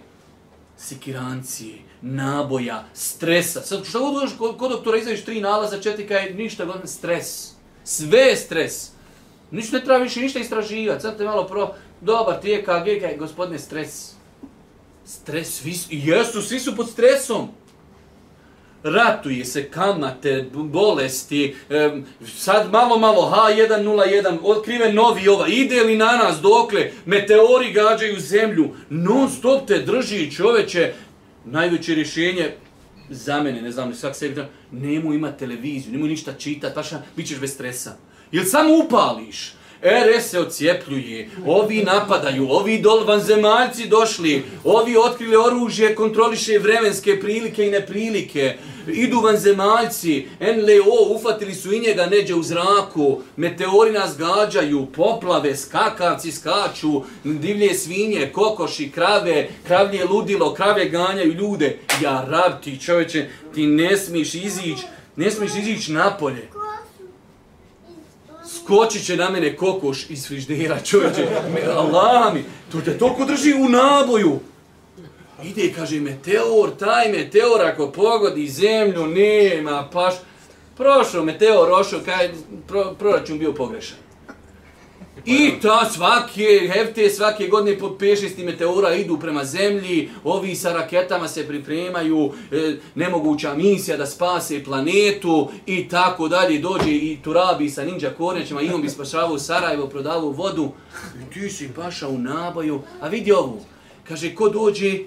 sikirancije, 0.78 1.76
naboja, 2.02 2.86
stresa. 2.94 3.62
Sad, 3.62 3.86
što 3.86 4.30
god 4.38 4.58
kod 4.58 4.72
doktora, 4.72 4.98
izveš 4.98 5.26
tri 5.26 5.42
nalaza, 5.42 5.82
četiri, 5.82 6.14
je 6.14 6.34
ništa, 6.34 6.82
stres. 6.86 7.52
Sve 7.84 8.20
je 8.20 8.38
stres. 8.38 8.93
Ništa 9.54 9.78
ne 9.78 9.84
treba 9.84 10.00
više 10.00 10.20
ništa 10.20 10.40
istraživati. 10.40 11.02
Sad 11.02 11.18
te 11.18 11.24
malo 11.24 11.48
pro... 11.48 11.74
Dobar, 12.02 12.40
ti 12.42 12.50
je 12.50 12.64
KG, 12.64 13.02
kaj, 13.02 13.18
gospodine, 13.18 13.60
stres. 13.60 14.12
Stres, 15.06 15.48
svi 15.48 15.74
su, 15.74 15.88
jesu, 15.92 16.42
svi 16.42 16.60
su 16.60 16.76
pod 16.76 16.90
stresom. 16.90 17.50
Ratuje 18.84 19.46
se 19.46 19.70
kamate, 19.70 20.46
bolesti, 20.54 21.56
um, 21.70 22.06
sad 22.28 22.72
malo, 22.72 22.98
malo, 23.00 23.34
H101, 23.36 24.38
otkrive 24.44 24.94
novi 24.94 25.28
ova, 25.28 25.48
ide 25.48 25.84
li 25.84 25.96
na 25.98 26.12
nas 26.12 26.42
dokle, 26.42 26.92
meteori 27.06 27.72
gađaju 27.74 28.20
zemlju, 28.20 28.70
non 28.90 29.30
stop 29.30 29.68
te 29.68 29.80
drži 29.80 30.32
čoveče, 30.32 30.94
najveće 31.46 31.96
rješenje, 31.96 32.52
za 33.10 33.44
mene, 33.44 33.62
ne 33.62 33.72
znam, 33.72 33.94
svak 33.94 34.16
sebi, 34.16 34.42
nemo 34.72 35.14
ima 35.14 35.32
televiziju, 35.32 35.94
nemo 35.94 36.08
ništa 36.08 36.34
čitati, 36.34 36.76
paša, 36.76 37.02
bit 37.16 37.28
ćeš 37.28 37.40
bez 37.40 37.54
stresa. 37.54 37.98
Ili 38.34 38.46
samo 38.46 38.78
upališ, 38.86 39.54
RS 39.82 40.30
se 40.30 40.40
ocijepljuje, 40.40 41.30
ovi 41.46 41.84
napadaju, 41.84 42.48
ovi 42.50 42.82
dol 42.82 43.06
vanzemaljci 43.06 43.88
došli, 43.88 44.44
ovi 44.64 44.98
otkrili 44.98 45.36
oružje, 45.36 45.96
kontroliše 45.96 46.60
vremenske 46.60 47.20
prilike 47.20 47.68
i 47.68 47.72
neprilike, 47.72 48.58
idu 48.88 49.20
vanzemaljci, 49.20 50.26
NLO, 50.40 51.16
ufatili 51.16 51.54
su 51.54 51.74
i 51.74 51.80
njega 51.80 52.06
neđe 52.06 52.36
u 52.36 52.44
zraku, 52.44 53.22
meteori 53.36 53.92
nas 53.92 54.18
gađaju, 54.18 54.86
poplave, 54.86 55.56
skakavci 55.56 56.32
skaču, 56.32 57.02
divlje 57.24 57.74
svinje, 57.74 58.30
kokoši, 58.34 58.92
krave, 58.92 59.50
kravlje 59.68 60.06
ludilo, 60.06 60.54
krave 60.54 60.90
ganjaju 60.90 61.34
ljude. 61.34 61.78
Ja, 62.02 62.26
rab 62.30 62.64
ti 62.64 62.80
čoveče, 62.80 63.26
ti 63.56 63.68
ne 63.68 63.98
smiješ 63.98 64.34
izići, 64.34 64.84
ne 65.16 65.32
smiješ 65.32 65.52
izići 65.56 65.92
napolje 65.92 66.63
skočit 68.64 69.06
će 69.06 69.18
na 69.18 69.30
mene 69.30 69.56
kokoš 69.56 70.10
iz 70.10 70.28
friždera, 70.28 70.80
čovječe. 70.80 71.28
Allah 71.76 72.34
mi, 72.34 72.44
to 72.72 72.82
te 72.82 72.98
toliko 72.98 73.26
drži 73.26 73.54
u 73.54 73.70
naboju. 73.70 74.40
Ide, 75.44 75.74
kaže, 75.76 76.00
meteor, 76.00 76.70
taj 76.80 77.12
meteor 77.12 77.62
ako 77.62 77.92
pogodi 77.92 78.48
zemlju, 78.48 79.08
nema, 79.08 79.90
paš. 79.94 80.14
Prošao 80.78 81.24
meteor, 81.24 81.70
rošao, 81.70 82.00
kaj, 82.06 82.32
pro, 82.68 82.96
proračun 83.00 83.40
bio 83.40 83.54
pogrešan. 83.54 84.03
I 85.26 85.52
ta 85.62 85.90
svake 85.90 86.70
hefte, 86.74 87.10
svake 87.10 87.48
godine 87.48 87.80
po 87.80 87.88
5-6 88.00 88.46
meteora 88.46 88.96
idu 88.96 89.20
prema 89.20 89.46
zemlji, 89.46 90.10
ovi 90.24 90.56
sa 90.56 90.74
raketama 90.74 91.28
se 91.28 91.48
pripremaju, 91.48 92.32
e, 92.52 92.76
nemoguća 92.96 93.54
misija 93.54 93.98
da 93.98 94.06
spase 94.06 94.64
planetu 94.64 95.50
i 95.66 95.88
tako 95.88 96.28
dalje. 96.28 96.60
Dođe 96.60 96.92
i 96.92 97.18
Turabi 97.24 97.70
sa 97.70 97.84
ninja 97.84 98.10
kornjačima 98.18 98.62
i 98.62 98.70
on 98.70 98.82
bi 98.82 98.90
spašavao 98.90 99.40
Sarajevo, 99.40 99.88
prodavao 99.88 100.30
vodu. 100.30 100.72
I 101.22 101.34
ti 101.34 101.50
si 101.50 101.70
paša 101.76 102.08
u 102.08 102.18
nabaju. 102.18 102.82
A 103.02 103.08
vidi 103.08 103.32
ovu. 103.32 103.62
Kaže, 104.08 104.36
ko 104.36 104.50
dođe 104.50 105.00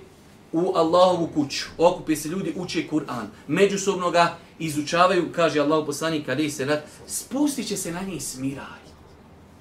u 0.53 0.73
Allahovu 0.75 1.29
kuću, 1.35 1.65
okupe 1.79 2.17
se 2.17 2.29
ljudi, 2.29 2.53
uče 2.57 2.85
Kur'an, 2.91 3.27
međusobno 3.49 4.11
ga 4.11 4.37
izučavaju, 4.59 5.29
kaže 5.33 5.61
Allah 5.61 5.87
poslanik, 5.87 6.27
kada 6.27 6.51
se 6.51 6.65
rad, 6.65 6.85
spustit 7.07 7.69
će 7.69 7.77
se 7.77 7.93
na 7.93 8.01
njih 8.03 8.23
smiraj. 8.23 8.86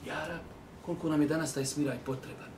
Ja 0.07 0.27
rab, 0.27 0.41
koliko 0.85 1.09
nam 1.09 1.21
je 1.21 1.27
danas 1.27 1.53
taj 1.53 1.65
smiraj 1.65 1.97
potreban? 2.05 2.49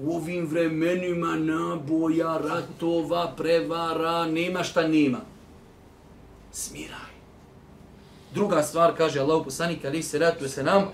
U 0.00 0.16
ovim 0.16 0.46
vremenima 0.46 1.36
naboja, 1.36 2.38
ratova, 2.38 3.32
prevara, 3.36 4.26
nema 4.26 4.62
šta 4.62 4.88
nema. 4.88 5.20
Smiraj. 6.52 7.16
Druga 8.34 8.62
stvar, 8.62 8.96
kaže 8.96 9.20
Allah 9.20 9.44
poslanik, 9.44 9.84
ali 9.84 10.02
se 10.02 10.18
ratuje 10.18 10.48
se 10.48 10.62
nam, 10.62 10.84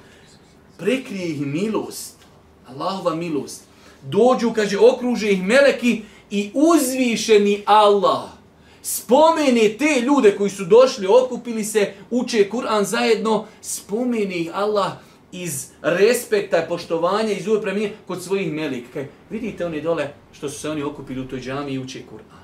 prekrije 0.78 1.28
ih 1.28 1.46
milost. 1.46 2.16
Allahova 2.68 3.14
milost. 3.14 3.64
Dođu, 4.02 4.52
kaže, 4.54 4.78
okruže 4.78 5.32
ih 5.32 5.42
meleki 5.42 6.02
i 6.30 6.50
uzvišeni 6.54 7.62
Allah 7.66 8.42
spomene 8.82 9.76
te 9.78 10.00
ljude 10.00 10.36
koji 10.36 10.50
su 10.50 10.64
došli, 10.64 11.06
okupili 11.06 11.64
se, 11.64 11.92
uče 12.10 12.48
Kur'an 12.50 12.84
zajedno, 12.84 13.46
spomene 13.60 14.36
ih 14.36 14.50
Allah 14.54 14.92
iz 15.32 15.70
respekta, 15.82 16.66
poštovanja, 16.68 17.32
iz 17.32 17.46
uvijek 17.46 17.62
premije 17.62 17.92
kod 18.06 18.22
svojih 18.22 18.52
melika. 18.52 18.92
Kaj, 18.92 19.08
vidite 19.30 19.66
oni 19.66 19.80
dole 19.80 20.12
što 20.32 20.48
su 20.48 20.60
se 20.60 20.70
oni 20.70 20.82
okupili 20.82 21.20
u 21.20 21.28
toj 21.28 21.40
džami 21.40 21.72
i 21.72 21.78
uče 21.78 22.02
Kur'an. 22.10 22.42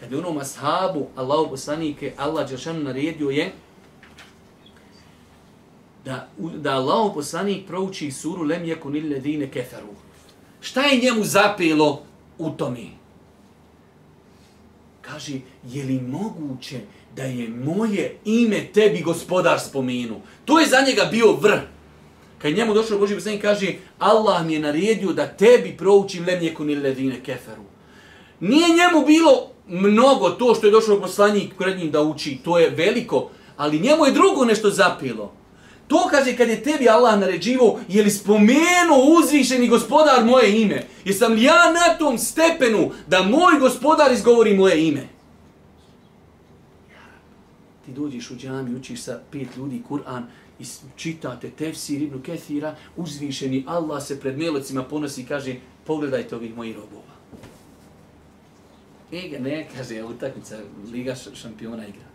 Kad 0.00 0.12
je 0.12 0.18
onom 0.18 0.38
ashabu, 0.38 1.06
Allahu 1.16 1.50
poslanike, 1.50 2.12
Allah 2.16 2.48
Đeršanu 2.48 2.82
naredio 2.82 3.30
je 3.30 3.52
da, 6.04 6.28
da 6.38 6.70
Allahu 6.70 7.14
poslanik 7.14 7.66
prouči 7.66 8.10
suru 8.10 8.42
Lem 8.42 8.64
jekun 8.64 8.96
ille 8.96 9.50
keferu. 9.50 9.94
Šta 10.60 10.82
je 10.82 11.00
njemu 11.00 11.24
zapelo 11.24 12.02
u 12.38 12.50
tome? 12.50 12.86
Kaže, 15.00 15.40
je 15.64 15.84
li 15.84 16.00
moguće 16.00 16.80
da 17.16 17.22
je 17.22 17.48
moje 17.48 18.16
ime 18.24 18.66
tebi 18.74 19.02
gospodar 19.02 19.60
spomenu? 19.60 20.20
To 20.44 20.60
je 20.60 20.66
za 20.66 20.80
njega 20.86 21.04
bio 21.10 21.32
vr. 21.32 21.58
Kad 22.38 22.54
njemu 22.54 22.74
došao 22.74 22.98
Boži 22.98 23.14
poslanik 23.14 23.42
kaže, 23.42 23.74
Allah 23.98 24.46
mi 24.46 24.54
je 24.54 24.60
naredio 24.60 25.12
da 25.12 25.26
tebi 25.26 25.76
proučim 25.78 26.24
lem 26.26 26.42
jekun 26.42 26.70
ili 26.70 26.82
ledine 26.82 27.20
keferu. 27.24 27.62
Nije 28.40 28.68
njemu 28.68 29.06
bilo 29.06 29.50
mnogo 29.68 30.30
to 30.30 30.54
što 30.54 30.66
je 30.66 30.70
došao 30.70 31.00
poslanik 31.00 31.54
pred 31.58 31.78
njim 31.78 31.90
da 31.90 32.02
uči, 32.02 32.38
to 32.44 32.58
je 32.58 32.70
veliko, 32.70 33.30
ali 33.56 33.80
njemu 33.80 34.06
je 34.06 34.12
drugo 34.12 34.44
nešto 34.44 34.70
zapilo. 34.70 35.32
To 35.88 36.08
kaže 36.10 36.36
kad 36.36 36.48
je 36.48 36.62
tebi 36.62 36.88
Allah 36.88 37.20
naređivo, 37.20 37.80
je 37.88 38.02
li 38.02 38.10
spomenuo 38.10 39.18
uzvišeni 39.18 39.68
gospodar 39.68 40.24
moje 40.24 40.62
ime? 40.62 40.86
Jesam 41.04 41.32
li 41.32 41.42
ja 41.42 41.72
na 41.72 41.98
tom 41.98 42.18
stepenu 42.18 42.90
da 43.06 43.22
moj 43.22 43.58
gospodar 43.60 44.12
izgovori 44.12 44.54
moje 44.54 44.88
ime? 44.88 45.08
Ti 47.84 47.92
dođeš 47.92 48.30
u 48.30 48.36
džami, 48.36 48.74
učiš 48.74 49.02
sa 49.02 49.20
pet 49.30 49.48
ljudi 49.56 49.82
Kur'an 49.88 50.22
i 50.58 50.64
čitate 50.96 51.50
tefsir 51.50 52.02
ibn 52.02 52.22
Kethira, 52.22 52.76
uzvišeni 52.96 53.64
Allah 53.66 54.02
se 54.02 54.20
pred 54.20 54.38
melocima 54.38 54.84
ponosi 54.84 55.22
i 55.22 55.26
kaže 55.26 55.56
pogledajte 55.86 56.36
ovih 56.36 56.56
mojih 56.56 56.76
robova. 56.76 57.12
Ega 59.12 59.38
ne, 59.38 59.68
kaže, 59.76 60.04
utakmica 60.04 60.58
Liga 60.92 61.14
šampiona 61.34 61.86
igra. 61.86 62.08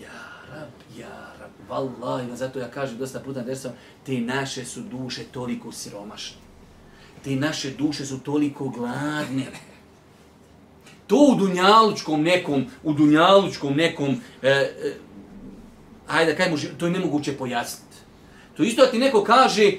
Ja, 0.00 0.08
rab, 0.50 0.98
ja, 0.98 1.32
vallahi 1.68 2.36
zato 2.36 2.58
ja 2.58 2.70
kažem 2.70 2.98
dosta 2.98 3.20
puta 3.20 3.42
da 3.42 3.54
te 4.06 4.20
naše 4.20 4.64
su 4.64 4.80
duše 4.80 5.24
toliko 5.24 5.72
siromašne. 5.72 6.36
Te 7.24 7.36
naše 7.36 7.70
duše 7.70 8.06
su 8.06 8.20
toliko 8.20 8.68
gladne. 8.68 9.46
To 11.12 11.18
u 11.18 11.34
dunjalučkom 11.34 12.22
nekom, 12.22 12.66
u 12.82 12.92
dunjalučkom 12.92 13.74
nekom, 13.76 14.20
e, 14.42 14.48
e, 14.48 14.70
ajde 16.08 16.36
kaj 16.36 16.50
može, 16.50 16.68
to 16.78 16.86
je 16.86 16.92
nemoguće 16.92 17.32
pojasniti. 17.32 17.96
To 18.56 18.62
isto 18.62 18.84
da 18.84 18.90
ti 18.90 18.98
neko 18.98 19.24
kaže, 19.24 19.72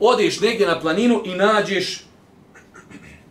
odeš 0.00 0.40
negdje 0.40 0.66
na 0.66 0.80
planinu 0.80 1.22
i 1.24 1.34
nađeš 1.34 2.04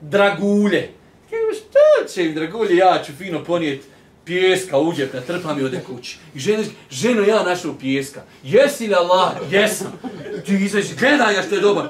dragulje. 0.01 0.93
Kako 1.29 1.53
šta 1.55 2.13
će 2.13 2.25
im 2.25 2.35
dragulje, 2.35 2.75
ja 2.75 3.03
ću 3.05 3.11
fino 3.17 3.43
ponijeti 3.43 3.87
pjeska 4.25 4.77
uđe, 4.79 5.05
da 5.05 5.21
trpa 5.21 5.55
i 5.59 5.63
ode 5.63 5.81
kući. 5.87 6.17
I 6.35 6.39
žena, 6.39 6.63
ženo 6.91 7.21
ja 7.21 7.43
našao 7.43 7.73
pjeska. 7.79 8.21
Jesi 8.43 8.87
li 8.87 8.95
Allah? 8.95 9.31
Jesam. 9.51 9.99
Ti 10.45 10.53
izađi, 10.53 10.95
gledaj 10.99 11.35
ga 11.35 11.41
što 11.41 11.55
je 11.55 11.61
dobar. 11.61 11.87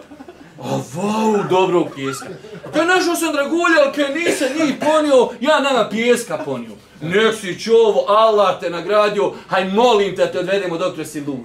A 0.62 0.82
vau, 0.94 1.50
dobro 1.50 1.86
pjeska. 1.96 2.30
Kaj 2.74 2.86
našao 2.86 3.16
sam 3.16 3.34
dragulja, 3.34 3.82
ali 3.84 3.94
kaj 3.96 4.16
nisam 4.16 4.48
njih 4.60 4.76
ponio, 4.80 5.30
ja 5.42 5.60
nama 5.60 5.90
pijeska 5.90 6.38
ponio. 6.38 6.72
Nek 7.02 7.36
si 7.36 7.60
čovo, 7.60 8.06
Allah 8.08 8.60
te 8.60 8.70
nagradio, 8.70 9.34
haj 9.48 9.66
molim 9.66 10.16
te 10.16 10.26
da 10.26 10.32
te 10.32 10.40
odvedemo 10.40 10.78
dok 10.78 11.06
si 11.06 11.22
lud. 11.22 11.40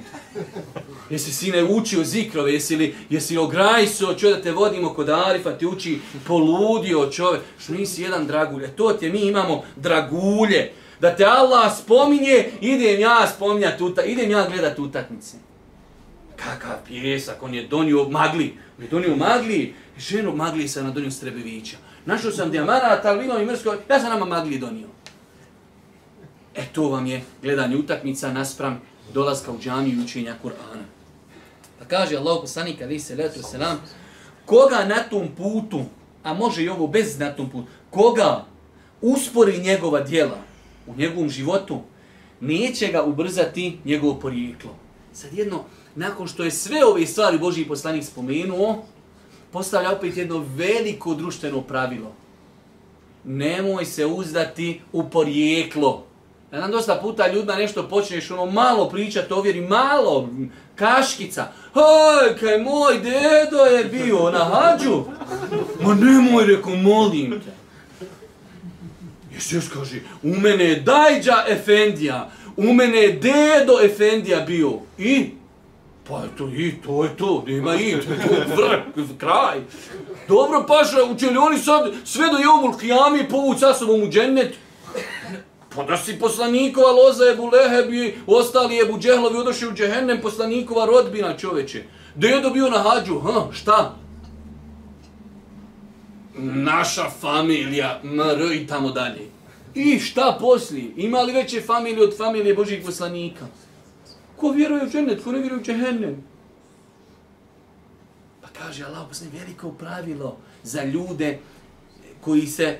Jesi 1.11 1.33
sine 1.33 1.64
učio 1.64 2.05
zikrove, 2.05 2.52
jesi 2.52 2.76
li, 2.76 2.94
jesi 3.11 3.38
ograjso, 3.38 4.14
čo 4.14 4.31
da 4.31 4.42
te 4.42 4.52
vodimo 4.52 4.94
kod 4.94 5.09
Arifa, 5.09 5.52
ti 5.52 5.66
uči 5.66 5.98
poludio 6.26 7.11
čove, 7.11 7.40
što 7.59 7.72
nisi 7.72 8.02
jedan 8.02 8.26
dragulje. 8.26 8.76
To 8.76 8.92
ti 8.92 9.11
mi 9.11 9.20
imamo 9.20 9.62
dragulje. 9.76 10.72
Da 11.00 11.16
te 11.16 11.24
Allah 11.24 11.79
spominje, 11.79 12.50
idem 12.61 13.00
ja 13.00 13.26
spominjati, 13.37 13.83
uta, 13.83 14.02
idem 14.02 14.31
ja 14.31 14.48
gledat 14.48 14.79
utakmice. 14.79 15.37
Kakav 16.37 16.76
pjesak, 16.87 17.42
on 17.42 17.55
je 17.55 17.66
donio 17.66 18.09
magli. 18.09 18.55
On 18.79 18.85
je 18.85 18.90
donio 18.90 19.16
magli, 19.16 19.74
ženu 19.98 20.37
magli 20.37 20.68
sam 20.68 20.85
na 20.85 20.90
donio 20.90 21.11
Strebevića. 21.11 21.76
Našao 22.04 22.30
sam 22.30 22.50
dijamanat, 22.50 23.04
albino 23.04 23.38
i 23.38 23.46
mrsko, 23.46 23.74
ja 23.90 24.00
sam 24.00 24.11
nama 24.11 24.24
magli 24.24 24.59
donio. 24.59 24.87
E 26.54 26.64
to 26.72 26.88
vam 26.88 27.06
je 27.06 27.22
gledanje 27.42 27.76
utakmica 27.76 28.32
naspram 28.32 28.80
dolaska 29.14 29.52
u 29.52 29.59
džamiju 29.59 30.00
i 30.00 30.04
učenja 30.04 30.35
Kur'ana. 30.44 30.85
Pa 31.78 31.85
kaže 31.85 32.16
Allah 32.16 32.38
poslanik 32.40 32.82
ali 32.82 33.00
se 33.00 33.14
letu 33.14 33.42
se 33.42 33.59
nam 33.59 33.80
koga 34.46 34.85
na 34.85 35.02
tom 35.11 35.28
putu, 35.37 35.85
a 36.22 36.35
može 36.35 36.62
i 36.62 36.68
ovo 36.68 36.87
bez 36.87 37.18
na 37.18 37.32
tom 37.32 37.50
putu, 37.50 37.66
koga 37.90 38.44
uspori 39.00 39.59
njegova 39.59 40.00
djela 40.00 40.38
u 40.87 40.94
njegovom 40.96 41.30
životu, 41.30 41.80
neće 42.40 42.87
ga 42.87 43.02
ubrzati 43.02 43.78
njegovo 43.85 44.14
porijeklo. 44.14 44.74
Sad 45.12 45.32
jedno, 45.32 45.64
nakon 45.94 46.28
što 46.28 46.44
je 46.44 46.50
sve 46.50 46.85
ove 46.85 47.06
stvari 47.06 47.38
Boži 47.38 47.64
poslanik 47.64 48.04
spomenuo, 48.04 48.85
postavlja 49.57 49.92
opet 49.92 50.16
jedno 50.16 50.45
veliko 50.57 51.14
društveno 51.14 51.61
pravilo. 51.61 52.12
Nemoj 53.25 53.85
se 53.85 54.07
uzdati 54.07 54.81
u 54.92 55.11
porijeklo. 55.11 56.05
Ja 56.53 56.61
nam 56.61 56.71
dosta 56.71 56.99
puta 57.03 57.33
ljudima 57.33 57.55
nešto 57.55 57.88
počneš 57.88 58.31
ono 58.31 58.47
malo 58.47 58.88
pričati, 58.88 59.33
ovjeri 59.33 59.61
malo, 59.61 60.29
kaškica. 60.75 61.47
Hoj, 61.73 62.38
kaj 62.40 62.59
moj 62.59 62.99
dedo 62.99 63.64
je 63.64 63.85
bio 63.85 64.31
na 64.31 64.45
hađu. 64.45 65.05
Ma 65.81 65.95
nemoj, 65.95 66.47
reko, 66.47 66.71
molim 66.71 67.31
te. 67.31 67.53
Jesi 69.35 69.55
još 69.55 69.69
kaže, 69.69 70.01
u 70.23 70.29
mene 70.29 70.64
je 70.64 70.81
dajđa 70.81 71.45
Efendija, 71.49 72.31
u 72.57 72.73
mene 72.73 72.99
je 72.99 73.12
dedo 73.12 73.81
Efendija 73.85 74.40
bio. 74.40 74.73
I? 74.99 75.31
Pa 76.09 76.23
to 76.38 76.49
i, 76.49 76.75
to 76.85 77.05
je 77.05 77.16
to, 77.16 77.45
nema 77.47 77.75
i, 77.75 77.90
to 77.90 78.12
je 78.12 78.47
vrh, 78.57 79.19
kraj. 79.19 79.61
Dobro, 80.29 80.64
paša, 80.69 81.05
uče 81.05 81.31
li 81.31 81.37
oni 81.37 81.59
sad 81.59 81.92
sve 82.05 82.27
do 82.33 82.38
jomul 82.38 82.79
kijami 82.79 83.29
povući 83.29 83.61
sa 83.61 83.75
sobom 83.75 84.03
u 84.03 84.09
džennet? 84.09 84.55
Pa 85.77 85.83
da 85.83 85.97
si 85.97 86.19
poslanikova 86.19 86.90
loza 86.92 87.25
je 87.25 87.37
Buleheb 87.37 87.95
i 87.95 88.14
ostali 88.27 88.77
je 88.77 88.85
Buđehlovi 88.85 89.38
odošli 89.38 89.69
u 89.69 89.73
džehennem 89.73 90.21
poslanikova 90.23 90.87
rodbina 90.87 91.37
čoveče. 91.37 91.85
Dedo 92.14 92.51
bio 92.51 92.71
na 92.71 92.79
hađu, 92.79 93.21
ha, 93.21 93.47
šta? 93.53 93.97
Naša 96.38 97.11
familija, 97.21 98.01
mr 98.03 98.53
i 98.53 98.66
tamo 98.66 98.90
dalje. 98.90 99.29
I 99.75 99.99
šta 99.99 100.37
poslije? 100.40 100.92
Ima 100.97 101.23
li 101.23 101.33
veće 101.33 101.61
familije 101.61 102.03
od 102.03 102.16
familije 102.16 102.55
Božih 102.55 102.83
poslanika? 102.87 103.47
Ko 104.37 104.51
vjeruje 104.51 104.85
u 104.85 104.90
džennet, 104.90 105.25
ko 105.25 105.33
ne 105.33 105.38
vjeruje 105.38 105.61
u 105.61 105.64
džehennem? 105.64 106.25
Pa 108.42 108.49
kaže 108.49 108.85
Allah, 108.85 109.09
poslije 109.09 109.31
veliko 109.40 109.70
pravilo 109.70 110.37
za 110.62 110.85
ljude 110.85 111.38
koji 112.20 112.46
se 112.46 112.79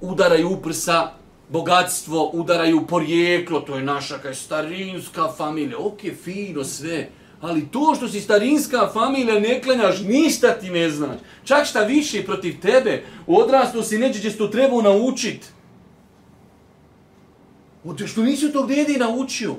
udaraju 0.00 0.50
u 0.50 0.62
prsa, 0.62 1.12
bogatstvo, 1.48 2.30
udaraju 2.32 2.86
porijeklo, 2.86 3.60
to 3.60 3.76
je 3.76 3.84
naša 3.84 4.18
kaj 4.18 4.34
starinska 4.34 5.32
familija, 5.36 5.78
ok, 5.78 6.00
fino 6.24 6.64
sve, 6.64 7.08
ali 7.40 7.68
to 7.70 7.94
što 7.96 8.08
si 8.08 8.20
starinska 8.20 8.90
familija 8.92 9.40
ne 9.40 9.62
klanjaš, 9.62 10.00
ništa 10.00 10.58
ti 10.60 10.70
ne 10.70 10.90
znaš. 10.90 11.16
Čak 11.44 11.66
šta 11.66 11.84
više 11.84 12.24
protiv 12.24 12.60
tebe, 12.60 13.02
odrastu 13.26 13.82
si 13.82 13.98
neđe 13.98 14.20
će 14.20 14.36
to 14.36 14.48
trebao 14.48 14.82
naučit. 14.82 15.52
Od 17.84 18.02
što 18.06 18.22
nisi 18.22 18.52
tog 18.52 18.68
dede 18.68 18.98
naučio. 18.98 19.54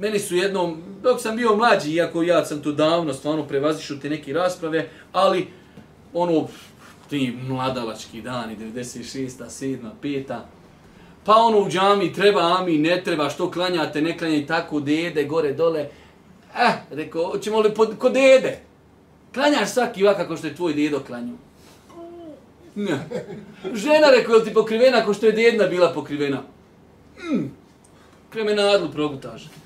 Meni 0.00 0.18
su 0.18 0.36
jednom, 0.36 0.82
dok 1.02 1.20
sam 1.20 1.36
bio 1.36 1.56
mlađi, 1.56 1.92
iako 1.92 2.22
ja 2.22 2.44
sam 2.44 2.62
tu 2.62 2.72
davno 2.72 3.12
stvarno 3.12 3.46
prevazišao 3.46 3.96
te 3.96 4.10
neke 4.10 4.32
rasprave, 4.32 4.88
ali 5.12 5.48
ono, 6.12 6.48
ti 7.10 7.36
mladalački 7.48 8.22
dani, 8.22 8.56
96. 8.56 9.28
7. 9.48 9.78
5. 10.02 10.38
Pa 11.24 11.34
ono 11.34 11.58
u 11.58 11.68
džami 11.68 12.12
treba, 12.12 12.56
ami, 12.60 12.78
ne 12.78 13.02
treba, 13.04 13.30
što 13.30 13.50
klanjate, 13.50 14.02
ne 14.02 14.18
klanjaj 14.18 14.46
tako, 14.46 14.80
dede, 14.80 15.24
gore, 15.24 15.52
dole. 15.52 15.88
Eh, 16.56 16.72
rekao, 16.90 17.38
ćemo 17.38 17.60
li 17.60 17.74
pod, 17.74 17.98
kod 17.98 18.12
dede? 18.12 18.60
Klanjaš 19.34 19.70
svaki 19.70 20.04
ovak 20.04 20.16
kako 20.16 20.36
što 20.36 20.46
je 20.46 20.54
tvoj 20.56 20.74
dedo 20.74 21.00
klanju. 21.00 21.36
Ne. 22.74 23.08
Žena 23.74 24.10
rekao, 24.10 24.34
je 24.34 24.44
ti 24.44 24.54
pokrivena 24.54 24.98
ako 24.98 25.14
što 25.14 25.26
je 25.26 25.32
dedna 25.32 25.66
bila 25.66 25.92
pokrivena? 25.92 26.42
Mm. 27.32 27.44
Kremenadlu 28.30 28.90
progutaže. 28.92 29.59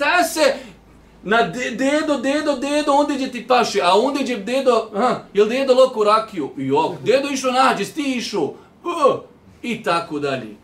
Šta 0.00 0.24
se, 0.24 0.54
na 1.22 1.42
de, 1.42 1.70
dedo, 1.70 2.18
dedo, 2.18 2.56
dedo, 2.56 2.92
onda 2.92 3.18
će 3.18 3.30
ti 3.30 3.46
paši, 3.48 3.80
a 3.82 3.94
onda 3.94 4.24
će 4.24 4.36
dedo, 4.36 4.90
ha, 4.94 5.24
jel 5.34 5.48
dedo 5.48 5.74
loko 5.74 6.04
rakiju? 6.04 6.50
Jo, 6.56 6.94
dedo 7.04 7.28
išao 7.28 7.52
nađe, 7.52 7.84
ti 7.84 8.14
išao, 8.16 8.42
uh, 8.44 9.20
i 9.62 9.82
tako 9.82 10.18
dalje. 10.18 10.56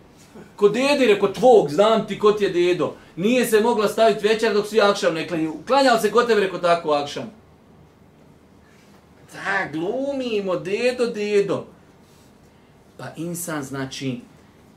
Ko 0.57 0.69
dede, 0.69 1.07
reko 1.07 1.29
tvog, 1.29 1.71
znam 1.71 2.07
ti 2.07 2.19
ko 2.19 2.33
ti 2.33 2.45
je 2.45 2.51
dedo. 2.51 2.95
Nije 3.17 3.47
se 3.47 3.61
mogla 3.61 3.89
staviti 3.89 4.29
večer 4.29 4.55
dok 4.55 4.67
svi 4.67 4.81
akšam 4.81 5.15
ne 5.15 5.29
klanju. 5.29 5.55
Klanjal 5.67 6.01
se 6.01 6.11
ko 6.11 6.23
tebe, 6.23 6.41
reko 6.41 6.59
tako 6.59 6.93
akšam. 6.93 7.31
Da, 9.33 9.69
glumimo, 9.73 10.57
dedo, 10.57 11.07
dedo. 11.07 11.65
Pa 12.99 13.05
insan 13.17 13.63
znači 13.63 14.21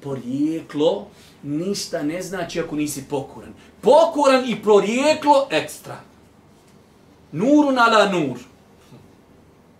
porijeklo 0.01 1.07
ništa 1.43 2.03
ne 2.03 2.21
znači 2.21 2.59
ako 2.59 2.75
nisi 2.75 3.03
pokoran. 3.09 3.53
Pokoran 3.81 4.49
i 4.49 4.61
prorijeklo 4.63 5.47
ekstra. 5.51 5.97
Nuru 7.31 7.67
ala 7.77 8.11
nur. 8.11 8.37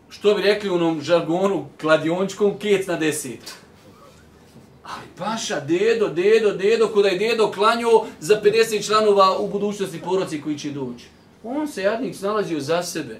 Što 0.09 0.33
bi 0.33 0.41
rekli 0.41 0.69
u 0.69 0.73
onom 0.73 1.01
žargonu 1.01 1.65
kladiončkom, 1.81 2.57
kec 2.59 2.87
na 2.87 2.95
deset. 2.95 3.53
Ali 4.83 5.07
paša, 5.17 5.59
dedo, 5.59 6.07
dedo, 6.07 6.51
dedo, 6.51 6.87
kuda 6.87 7.07
je 7.07 7.19
dedo 7.19 7.51
klanio 7.51 8.05
za 8.19 8.41
50 8.43 8.85
članova 8.85 9.37
u 9.37 9.47
budućnosti 9.47 10.01
poroci 10.01 10.41
koji 10.41 10.59
će 10.59 10.71
doći. 10.71 11.05
On 11.43 11.67
se 11.67 11.81
jadnik 11.81 12.15
snalazio 12.15 12.59
za 12.59 12.83
sebe. 12.83 13.19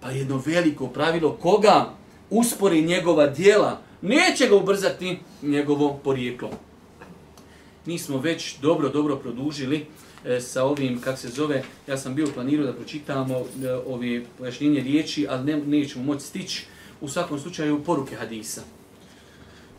Pa 0.00 0.10
jedno 0.10 0.42
veliko 0.46 0.86
pravilo, 0.86 1.32
koga 1.42 1.90
uspori 2.30 2.82
njegova 2.82 3.26
dijela, 3.26 3.80
neće 4.02 4.48
ga 4.48 4.56
ubrzati 4.56 5.18
njegovo 5.42 6.00
porijeklo. 6.04 6.50
Mi 7.86 7.98
smo 7.98 8.18
već 8.18 8.58
dobro, 8.58 8.88
dobro 8.88 9.16
produžili 9.16 9.86
e, 10.24 10.40
sa 10.40 10.64
ovim, 10.64 11.00
kak 11.00 11.18
se 11.18 11.28
zove, 11.28 11.62
ja 11.86 11.98
sam 11.98 12.14
bio 12.14 12.26
planirao 12.34 12.66
da 12.66 12.72
pročitamo 12.72 13.34
e, 13.38 13.72
ove 13.86 14.24
pojašnjenje 14.38 14.80
riječi, 14.80 15.26
ali 15.30 15.44
ne, 15.44 15.56
nećemo 15.56 16.04
moći 16.04 16.26
stići. 16.26 16.66
U 17.00 17.08
svakom 17.08 17.40
slučaju, 17.40 17.84
poruke 17.84 18.16
hadisa. 18.16 18.62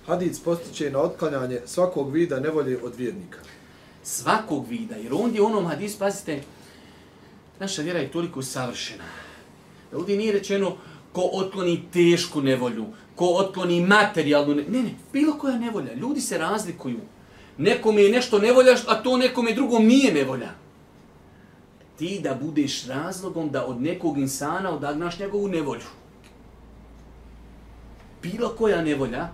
Hadis 0.06 0.40
postiče 0.40 0.92
na 0.92 1.00
otklanjanje 1.00 1.60
svakog 1.66 2.14
vida 2.14 2.40
nevolje 2.40 2.80
od 2.84 2.96
vjernika. 2.96 3.40
Svakog 4.04 4.68
vida, 4.70 4.96
jer 4.96 5.14
ondje 5.14 5.42
u 5.42 5.46
onom 5.46 5.66
hadisu, 5.66 6.00
pazite, 6.00 6.42
naša 7.60 7.82
vjera 7.82 8.00
je 8.00 8.12
toliko 8.12 8.42
savršena. 8.42 9.04
Da 9.92 9.98
ovdje 9.98 10.18
nije 10.18 10.34
rečeno 10.34 10.78
ko 11.12 11.30
otkloni 11.34 11.84
tešku 11.94 12.42
nevolju, 12.42 12.86
ko 13.16 13.26
otkloni 13.26 13.82
materijalnu 13.82 14.56
nevolju. 14.56 14.72
Ne, 14.72 14.84
ne, 14.84 14.96
bilo 15.14 15.38
koja 15.38 15.58
nevolja. 15.58 15.94
Ljudi 15.94 16.22
se 16.22 16.38
razlikuju. 16.38 17.00
Nekome 17.58 18.04
je 18.04 18.12
nešto 18.12 18.40
nevolja, 18.40 18.76
a 18.88 18.96
to 19.04 19.18
nekome 19.18 19.54
drugom 19.54 19.86
nije 19.86 20.14
nevolja. 20.14 20.50
Ti 21.98 22.20
da 22.24 22.36
budeš 22.42 22.86
razlogom 22.88 23.50
da 23.50 23.66
od 23.66 23.82
nekog 23.82 24.18
insana 24.18 24.72
odagnaš 24.72 25.20
njegovu 25.20 25.48
nevolju. 25.48 25.88
Bilo 28.22 28.50
koja 28.50 28.82
nevolja, 28.82 29.30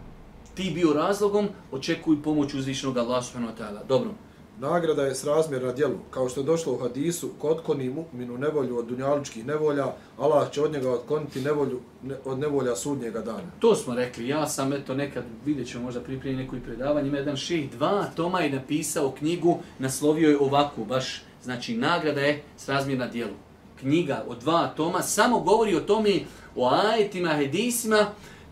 ti 0.55 0.71
bio 0.75 0.93
razlogom, 0.93 1.49
očekuj 1.71 2.23
pomoć 2.23 2.53
uzvišnog 2.53 2.97
Allah 2.97 3.25
subhanahu 3.25 3.53
wa 3.53 3.63
ta'ala. 3.63 3.87
Dobro. 3.87 4.11
Nagrada 4.59 5.03
je 5.03 5.15
srazmjerna 5.15 5.71
djelu. 5.71 5.95
Kao 6.11 6.29
što 6.29 6.39
je 6.39 6.43
došlo 6.43 6.73
u 6.73 6.77
hadisu, 6.77 7.29
ko 7.39 7.47
otkoni 7.47 7.93
mu'minu 7.93 8.37
nevolju 8.37 8.77
od 8.77 8.85
dunjaličkih 8.85 9.45
nevolja, 9.45 9.93
Allah 10.17 10.51
će 10.51 10.61
od 10.61 10.71
njega 10.71 10.91
otkloniti 10.91 11.41
nevolju 11.41 11.79
ne, 12.03 12.15
od 12.25 12.39
nevolja 12.39 12.75
sudnjega 12.75 13.21
dana. 13.21 13.51
To 13.59 13.75
smo 13.75 13.95
rekli. 13.95 14.27
Ja 14.27 14.47
sam, 14.47 14.73
eto, 14.73 14.93
nekad, 14.93 15.23
vidjet 15.45 15.67
ćemo 15.67 15.83
možda 15.83 15.99
pripremiti 15.99 16.43
neko 16.43 16.55
i 16.55 16.59
predavanje, 16.59 17.07
ima 17.07 17.17
jedan 17.17 17.37
ših, 17.37 17.71
dva 17.71 18.05
toma 18.15 18.39
je 18.39 18.49
napisao 18.49 19.11
knjigu, 19.11 19.59
naslovio 19.79 20.29
je 20.29 20.39
ovako, 20.39 20.85
baš, 20.85 21.23
znači, 21.43 21.77
nagrada 21.77 22.21
je 22.21 22.43
srazmjerna 22.57 23.07
djelu. 23.07 23.33
Knjiga 23.79 24.23
od 24.27 24.39
dva 24.39 24.67
toma 24.67 25.01
samo 25.01 25.39
govori 25.39 25.75
o 25.75 25.79
tome, 25.79 26.19
o 26.55 26.69
ajetima, 26.69 27.29
hadisima, 27.29 28.05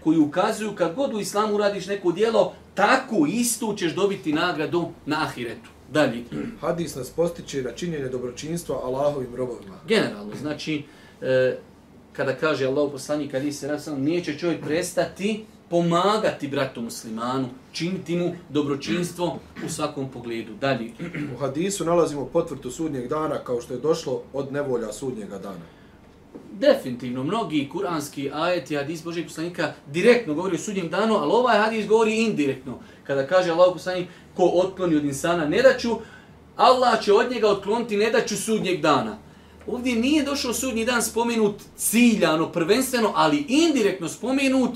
koji 0.04 0.20
ukazuju 0.20 0.76
kad 0.76 0.96
god 0.96 1.14
u 1.14 1.20
islamu 1.20 1.58
radiš 1.58 1.88
neko 1.88 2.12
dijelo, 2.12 2.54
tako 2.74 3.26
isto 3.30 3.74
ćeš 3.78 3.96
dobiti 3.96 4.34
nagradu 4.34 4.90
na 5.06 5.24
ahiretu. 5.24 5.70
Dalje. 5.92 6.24
Hadis 6.62 6.96
nas 6.96 7.10
postiče 7.10 7.62
na 7.62 7.72
činjenje 7.72 8.10
dobročinstva 8.10 8.76
Allahovim 8.84 9.36
robovima. 9.36 9.80
Generalno, 9.88 10.36
znači, 10.36 10.84
e, 11.22 11.58
kada 12.14 12.36
kaže 12.36 12.66
Allah 12.66 12.88
u 12.88 12.92
poslanji, 12.92 13.30
kad 13.30 13.54
se 13.54 13.68
rasam, 13.68 14.04
neće 14.04 14.38
čovjek 14.38 14.64
prestati 14.64 15.46
pomagati 15.70 16.48
bratu 16.48 16.82
muslimanu, 16.82 17.50
činiti 17.72 18.18
mu 18.18 18.32
dobročinstvo 18.50 19.40
u 19.66 19.70
svakom 19.70 20.12
pogledu. 20.12 20.54
Dalje. 20.62 20.92
U 21.36 21.38
hadisu 21.38 21.86
nalazimo 21.86 22.26
potvrtu 22.26 22.72
sudnjeg 22.72 23.08
dana 23.08 23.40
kao 23.44 23.62
što 23.62 23.74
je 23.74 23.80
došlo 23.80 24.24
od 24.34 24.54
nevolja 24.54 24.92
sudnjega 24.92 25.38
dana 25.38 25.79
definitivno 26.60 27.24
mnogi 27.24 27.70
kuranski 27.72 28.32
ajeti 28.34 28.76
hadis 28.76 29.04
Božeg 29.04 29.28
poslanika 29.28 29.74
direktno 29.88 30.34
govori 30.34 30.56
o 30.56 30.60
sudnjem 30.60 30.90
danu, 30.90 31.16
ali 31.16 31.32
ovaj 31.32 31.58
hadis 31.58 31.88
govori 31.88 32.18
indirektno. 32.18 32.80
Kada 33.04 33.28
kaže 33.28 33.52
Allah 33.52 33.74
poslanik 33.74 34.08
ko 34.36 34.44
otkloni 34.44 34.96
od 34.96 35.06
insana 35.06 35.46
nedaću, 35.46 35.90
Allah 36.56 37.04
će 37.04 37.14
od 37.14 37.32
njega 37.32 37.48
otkloniti 37.48 37.98
nedaću 37.98 38.38
sudnjeg 38.38 38.82
dana. 38.82 39.18
Ovdje 39.68 39.96
nije 39.96 40.24
došao 40.24 40.54
sudnji 40.54 40.86
dan 40.86 41.02
spomenut 41.04 41.56
ciljano, 41.78 42.52
prvenstveno, 42.52 43.12
ali 43.16 43.46
indirektno 43.48 44.10
spomenut 44.10 44.72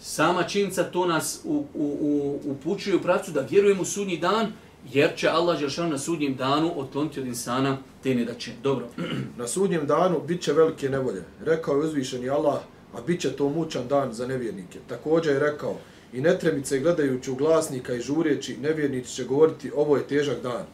sama 0.00 0.42
činjenica 0.42 0.84
to 0.84 1.06
nas 1.06 1.40
u, 1.44 1.64
u, 1.74 1.96
u, 2.00 2.40
upućuje 2.50 2.96
u 2.96 3.02
pravcu 3.02 3.30
da 3.30 3.40
vjerujemo 3.40 3.82
u 3.82 3.84
sudnji 3.84 4.16
dan, 4.16 4.52
jer 4.92 5.10
će 5.16 5.28
Allah 5.28 5.58
Đelšan 5.58 5.90
na 5.90 5.98
sudnjem 5.98 6.34
danu 6.36 6.72
otkloniti 6.76 7.20
od 7.20 7.26
insana 7.26 7.78
te 8.02 8.14
ne 8.14 8.24
da 8.24 8.34
će. 8.34 8.50
Dobro. 8.62 8.88
Na 9.38 9.46
sudnjem 9.46 9.86
danu 9.86 10.20
bit 10.28 10.42
će 10.42 10.52
velike 10.52 10.88
nevolje. 10.88 11.22
Rekao 11.44 11.74
je 11.74 11.80
uzvišeni 11.80 12.28
Allah, 12.28 12.60
a 12.94 13.00
bit 13.06 13.20
će 13.20 13.32
to 13.32 13.48
mučan 13.48 13.88
dan 13.88 14.12
za 14.12 14.26
nevjernike. 14.26 14.78
Također 14.88 15.32
je 15.32 15.40
rekao, 15.40 15.76
i 16.12 16.20
netremice 16.20 16.78
gledajući 16.78 17.30
u 17.30 17.34
glasnika 17.34 17.94
i 17.94 18.00
žureći, 18.00 18.56
nevjernici 18.56 19.14
će 19.14 19.24
govoriti, 19.24 19.72
ovo 19.76 19.96
je 19.96 20.06
težak 20.06 20.42
dan. 20.42 20.64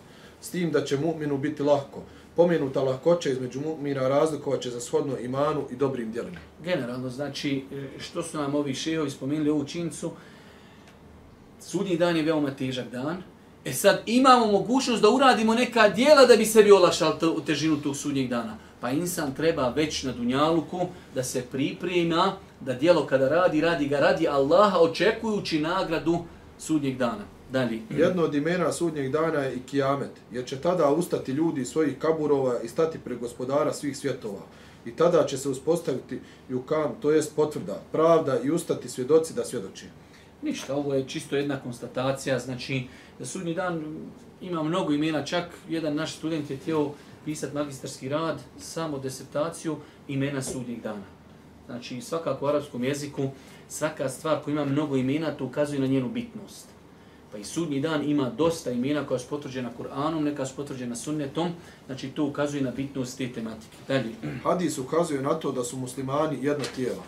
S 0.40 0.50
tim 0.50 0.70
da 0.70 0.84
će 0.84 0.98
mu'minu 0.98 1.38
biti 1.38 1.62
lahko. 1.62 2.02
Pomenuta 2.36 2.82
lahkoća 2.82 3.30
između 3.30 3.60
mu'mina 3.60 4.08
razlikovat 4.08 4.60
će 4.60 4.70
za 4.70 4.80
shodno 4.80 5.18
imanu 5.18 5.64
i 5.70 5.76
dobrim 5.76 6.12
djelima. 6.12 6.38
Generalno, 6.64 7.08
znači, 7.08 7.64
što 7.98 8.22
su 8.22 8.36
nam 8.36 8.54
ovi 8.54 8.74
šehovi 8.74 9.10
spomenuli 9.10 9.50
ovu 9.50 9.64
čincu, 9.64 10.10
sudnji 11.60 11.96
dan 11.96 12.16
je 12.16 12.22
veoma 12.22 12.50
težak 12.50 12.90
dan, 12.90 13.22
E 13.66 13.72
sad 13.72 14.02
imamo 14.06 14.46
mogućnost 14.46 15.02
da 15.02 15.10
uradimo 15.10 15.54
neka 15.54 15.88
dijela 15.88 16.26
da 16.26 16.36
bi 16.36 16.46
sebi 16.46 16.72
olakšali 16.72 17.26
u 17.36 17.40
težinu 17.40 17.76
tog 17.76 17.96
sudnjeg 17.96 18.28
dana. 18.28 18.56
Pa 18.80 18.90
insan 18.90 19.34
treba 19.34 19.68
već 19.68 20.02
na 20.02 20.12
dunjaluku 20.12 20.80
da 21.14 21.22
se 21.22 21.42
priprema 21.42 22.36
da 22.60 22.74
dijelo 22.74 23.06
kada 23.06 23.28
radi, 23.28 23.60
radi 23.60 23.88
ga 23.88 24.00
radi 24.00 24.28
Allaha 24.28 24.78
očekujući 24.78 25.60
nagradu 25.60 26.18
sudnjeg 26.58 26.96
dana. 26.96 27.24
Dalje. 27.52 27.80
Jedno 27.90 28.22
od 28.22 28.34
imena 28.34 28.72
sudnjeg 28.72 29.12
dana 29.12 29.38
je 29.38 29.54
i 29.54 29.60
kijamet, 29.60 30.10
jer 30.32 30.44
će 30.44 30.56
tada 30.56 30.90
ustati 30.90 31.32
ljudi 31.32 31.64
svojih 31.64 31.98
kaburova 31.98 32.60
i 32.62 32.68
stati 32.68 32.98
pred 32.98 33.18
gospodara 33.18 33.72
svih 33.72 33.96
svjetova. 33.96 34.42
I 34.84 34.90
tada 34.90 35.26
će 35.26 35.38
se 35.38 35.48
uspostaviti 35.48 36.20
jukam, 36.48 36.94
to 37.02 37.10
jest 37.10 37.36
potvrda, 37.36 37.82
pravda 37.92 38.38
i 38.44 38.50
ustati 38.50 38.88
svjedoci 38.88 39.34
da 39.34 39.44
svjedoči. 39.44 39.86
Ništa, 40.42 40.74
ovo 40.74 40.94
je 40.94 41.08
čisto 41.08 41.36
jedna 41.36 41.60
konstatacija, 41.60 42.38
znači 42.38 42.82
da 43.18 43.26
sudnji 43.26 43.54
dan 43.54 43.84
ima 44.40 44.62
mnogo 44.62 44.92
imena, 44.92 45.24
čak 45.24 45.44
jedan 45.68 45.94
naš 45.94 46.16
student 46.16 46.50
je 46.50 46.56
tijelo 46.56 46.94
pisati 47.24 47.54
magistarski 47.54 48.08
rad, 48.08 48.40
samo 48.58 48.98
desertaciju 48.98 49.76
imena 50.08 50.42
sudnjeg 50.42 50.82
dana. 50.82 51.04
Znači, 51.66 52.00
svakako 52.00 52.44
u 52.44 52.48
arapskom 52.48 52.84
jeziku, 52.84 53.28
svaka 53.68 54.08
stvar 54.08 54.42
koja 54.44 54.52
ima 54.52 54.64
mnogo 54.64 54.96
imena, 54.96 55.30
to 55.30 55.44
ukazuje 55.44 55.80
na 55.80 55.86
njenu 55.86 56.08
bitnost. 56.08 56.66
Pa 57.32 57.38
i 57.38 57.44
sudnji 57.44 57.80
dan 57.80 58.10
ima 58.10 58.30
dosta 58.30 58.70
imena 58.70 59.06
koja 59.06 59.18
su 59.18 59.28
potvrđena 59.28 59.70
Kur'anom, 59.78 60.20
neka 60.20 60.46
su 60.46 60.56
potvrđena 60.56 60.96
sunnetom, 60.96 61.50
znači 61.86 62.08
to 62.08 62.24
ukazuje 62.24 62.62
na 62.62 62.70
bitnost 62.70 63.18
te 63.18 63.32
tematike. 63.32 63.76
Dalje. 63.88 64.14
Hadis 64.42 64.78
ukazuje 64.78 65.22
na 65.22 65.34
to 65.34 65.52
da 65.52 65.64
su 65.64 65.76
muslimani 65.76 66.38
jedno 66.42 66.64
tijelo. 66.76 67.02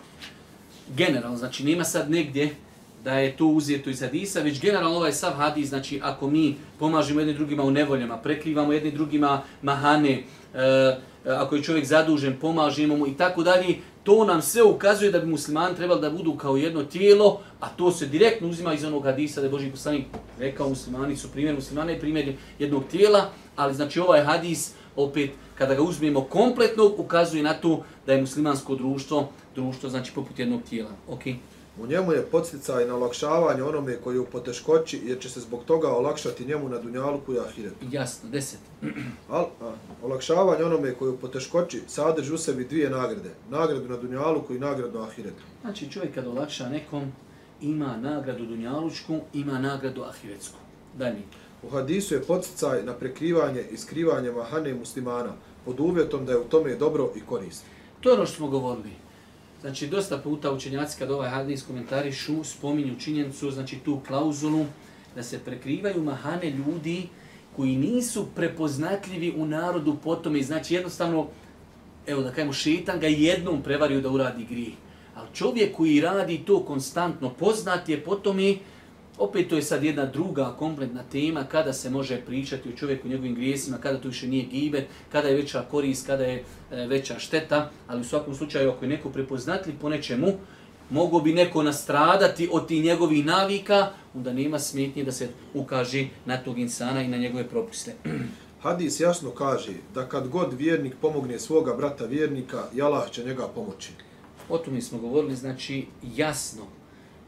Generalno, 0.97 1.37
znači 1.37 1.63
nema 1.63 1.83
sad 1.83 2.11
negdje 2.11 2.55
da 3.03 3.13
je 3.13 3.37
to 3.37 3.47
uzeto 3.47 3.89
iz 3.89 4.01
hadisa, 4.01 4.41
već 4.41 4.61
generalno 4.61 4.97
ovaj 4.97 5.13
sav 5.13 5.33
hadis, 5.33 5.69
znači 5.69 5.99
ako 6.03 6.29
mi 6.29 6.55
pomažemo 6.79 7.19
jednim 7.19 7.35
drugima 7.35 7.63
u 7.63 7.71
nevoljama, 7.71 8.17
prekrivamo 8.17 8.73
jednim 8.73 8.93
drugima 8.93 9.41
mahane, 9.61 10.11
e, 10.11 10.59
e, 10.59 10.99
ako 11.25 11.55
je 11.55 11.63
čovjek 11.63 11.85
zadužen, 11.85 12.37
pomažemo 12.41 12.97
mu 12.97 13.07
i 13.07 13.17
tako 13.17 13.43
dalje, 13.43 13.75
to 14.03 14.25
nam 14.25 14.41
sve 14.41 14.63
ukazuje 14.63 15.11
da 15.11 15.19
bi 15.19 15.27
muslimani 15.27 15.75
trebali 15.75 16.01
da 16.01 16.09
budu 16.09 16.35
kao 16.35 16.57
jedno 16.57 16.83
tijelo, 16.83 17.41
a 17.59 17.69
to 17.69 17.91
se 17.91 18.05
direktno 18.05 18.49
uzima 18.49 18.73
iz 18.73 18.83
onog 18.83 19.03
hadisa 19.03 19.41
da 19.41 19.47
je 19.47 19.51
Boži 19.51 19.71
poslanik 19.71 20.05
rekao 20.39 20.69
muslimani 20.69 21.17
su 21.17 21.31
primjer 21.31 21.55
muslimana 21.55 21.91
i 21.91 21.99
primjer 21.99 22.33
jednog 22.59 22.83
tijela, 22.91 23.29
ali 23.55 23.73
znači 23.73 23.99
ovaj 23.99 24.21
hadis 24.21 24.73
opet 24.95 25.31
kada 25.55 25.75
ga 25.75 25.81
uzmemo 25.81 26.21
kompletno 26.21 26.91
ukazuje 26.97 27.43
na 27.43 27.53
to 27.53 27.83
da 28.05 28.13
je 28.13 28.21
muslimansko 28.21 28.75
društvo, 28.75 29.29
društvo 29.55 29.89
znači 29.89 30.11
poput 30.15 30.39
jednog 30.39 30.61
tijela. 30.69 30.91
Okay. 31.09 31.35
U 31.81 31.87
njemu 31.87 32.11
je 32.11 32.25
podsticaj 32.25 32.85
na 32.85 32.95
olakšavanje 32.95 33.63
onome 33.63 33.97
koji 34.03 34.15
je 34.15 34.19
u 34.19 34.25
poteškoći, 34.25 35.01
jer 35.03 35.19
će 35.19 35.29
se 35.29 35.39
zbog 35.39 35.63
toga 35.65 35.87
olakšati 35.87 36.45
njemu 36.45 36.69
na 36.69 36.77
dunjalku 36.77 37.33
i 37.33 37.39
ahiretu. 37.39 37.85
Jasno, 37.91 38.29
deset. 38.29 38.59
Al, 39.29 39.45
a, 39.61 39.73
olakšavanje 40.03 40.63
onome 40.63 40.93
koji 40.93 41.09
je 41.09 41.13
u 41.13 41.17
poteškoći 41.17 41.81
sadrži 41.87 42.33
u 42.33 42.37
sebi 42.37 42.63
dvije 42.63 42.89
nagrade. 42.89 43.29
Nagradu 43.49 43.89
na 43.89 43.97
dunjalku 43.97 44.53
i 44.53 44.59
nagradu 44.59 44.99
na 44.99 45.05
ahiretu. 45.05 45.43
Znači 45.61 45.91
čovjek 45.91 46.13
kad 46.15 46.27
olakša 46.27 46.69
nekom, 46.69 47.11
ima 47.61 47.97
nagradu 47.97 48.45
dunjalučku, 48.45 49.19
ima 49.33 49.59
nagradu 49.59 50.03
ahiretsku. 50.03 50.57
Dalje. 50.97 51.21
U 51.63 51.69
hadisu 51.69 52.13
je 52.13 52.23
podsticaj 52.23 52.83
na 52.83 52.93
prekrivanje 52.93 53.63
i 53.71 53.77
skrivanje 53.77 54.31
mahane 54.31 54.73
muslimana 54.73 55.33
pod 55.65 55.79
uvjetom 55.79 56.25
da 56.25 56.31
je 56.31 56.39
u 56.39 56.43
tome 56.43 56.75
dobro 56.75 57.11
i 57.15 57.21
korist. 57.21 57.63
To 58.01 58.09
je 58.09 58.15
ono 58.15 58.25
što 58.25 58.35
smo 58.35 58.47
govorili. 58.47 58.91
Znači, 59.61 59.87
dosta 59.87 60.17
puta 60.17 60.51
učenjaci 60.51 60.99
kad 60.99 61.11
ovaj 61.11 61.29
hadis 61.29 61.63
komentarišu, 61.63 62.43
spominju 62.43 62.99
činjenicu, 62.99 63.51
znači 63.51 63.79
tu 63.85 63.99
klauzulu, 64.07 64.65
da 65.15 65.23
se 65.23 65.39
prekrivaju 65.39 66.03
mahane 66.03 66.49
ljudi 66.49 67.07
koji 67.55 67.75
nisu 67.75 68.27
prepoznatljivi 68.35 69.33
u 69.37 69.45
narodu 69.45 69.97
potom 70.03 70.35
i 70.35 70.43
znači 70.43 70.73
jednostavno, 70.73 71.27
evo 72.07 72.21
da 72.21 72.31
kajemo, 72.31 72.53
šetan 72.53 72.99
ga 72.99 73.07
jednom 73.07 73.61
prevario 73.61 74.01
da 74.01 74.09
uradi 74.09 74.45
grije. 74.49 74.71
Ali 75.15 75.27
čovjek 75.33 75.75
koji 75.75 76.01
radi 76.01 76.37
to 76.45 76.63
konstantno, 76.65 77.29
poznat 77.29 77.89
je 77.89 78.03
potom 78.03 78.39
i 78.39 78.57
Opet 79.19 79.49
to 79.49 79.55
je 79.55 79.61
sad 79.61 79.83
jedna 79.83 80.05
druga 80.05 80.55
kompletna 80.59 81.03
tema 81.11 81.43
kada 81.43 81.73
se 81.73 81.89
može 81.89 82.21
pričati 82.21 82.69
o 82.69 82.77
čovjeku 82.77 83.07
i 83.07 83.09
njegovim 83.09 83.35
grijesima, 83.35 83.77
kada 83.77 83.97
to 83.97 84.07
više 84.07 84.27
nije 84.27 84.45
gibet, 84.45 84.85
kada 85.11 85.27
je 85.27 85.35
veća 85.35 85.65
korist, 85.71 86.07
kada 86.07 86.23
je 86.23 86.43
e, 86.71 86.87
veća 86.87 87.19
šteta, 87.19 87.71
ali 87.87 88.01
u 88.01 88.03
svakom 88.03 88.35
slučaju 88.35 88.71
ako 88.71 88.85
je 88.85 88.89
neko 88.89 89.09
prepoznatljiv 89.09 89.75
po 89.81 89.89
nečemu, 89.89 90.27
mogo 90.89 91.19
bi 91.19 91.33
neko 91.33 91.63
nastradati 91.63 92.49
od 92.51 92.67
tih 92.67 92.83
njegovih 92.83 93.25
navika, 93.25 93.87
onda 94.15 94.33
nema 94.33 94.59
smetnje 94.59 95.03
da 95.03 95.11
se 95.11 95.27
ukaže 95.53 96.07
na 96.25 96.37
tog 96.37 96.59
insana 96.59 97.01
i 97.01 97.07
na 97.07 97.17
njegove 97.17 97.47
propiste. 97.47 97.95
Hadis 98.63 98.99
jasno 98.99 99.31
kaže 99.31 99.73
da 99.93 100.09
kad 100.09 100.27
god 100.27 100.53
vjernik 100.53 100.93
pomogne 101.01 101.39
svoga 101.39 101.73
brata 101.73 102.05
vjernika, 102.05 102.63
Allah 102.81 103.11
će 103.11 103.23
njega 103.23 103.47
pomoći. 103.47 103.91
O 104.49 104.57
tome 104.57 104.81
smo 104.81 104.99
govorili, 104.99 105.35
znači 105.35 105.85
jasno, 106.15 106.63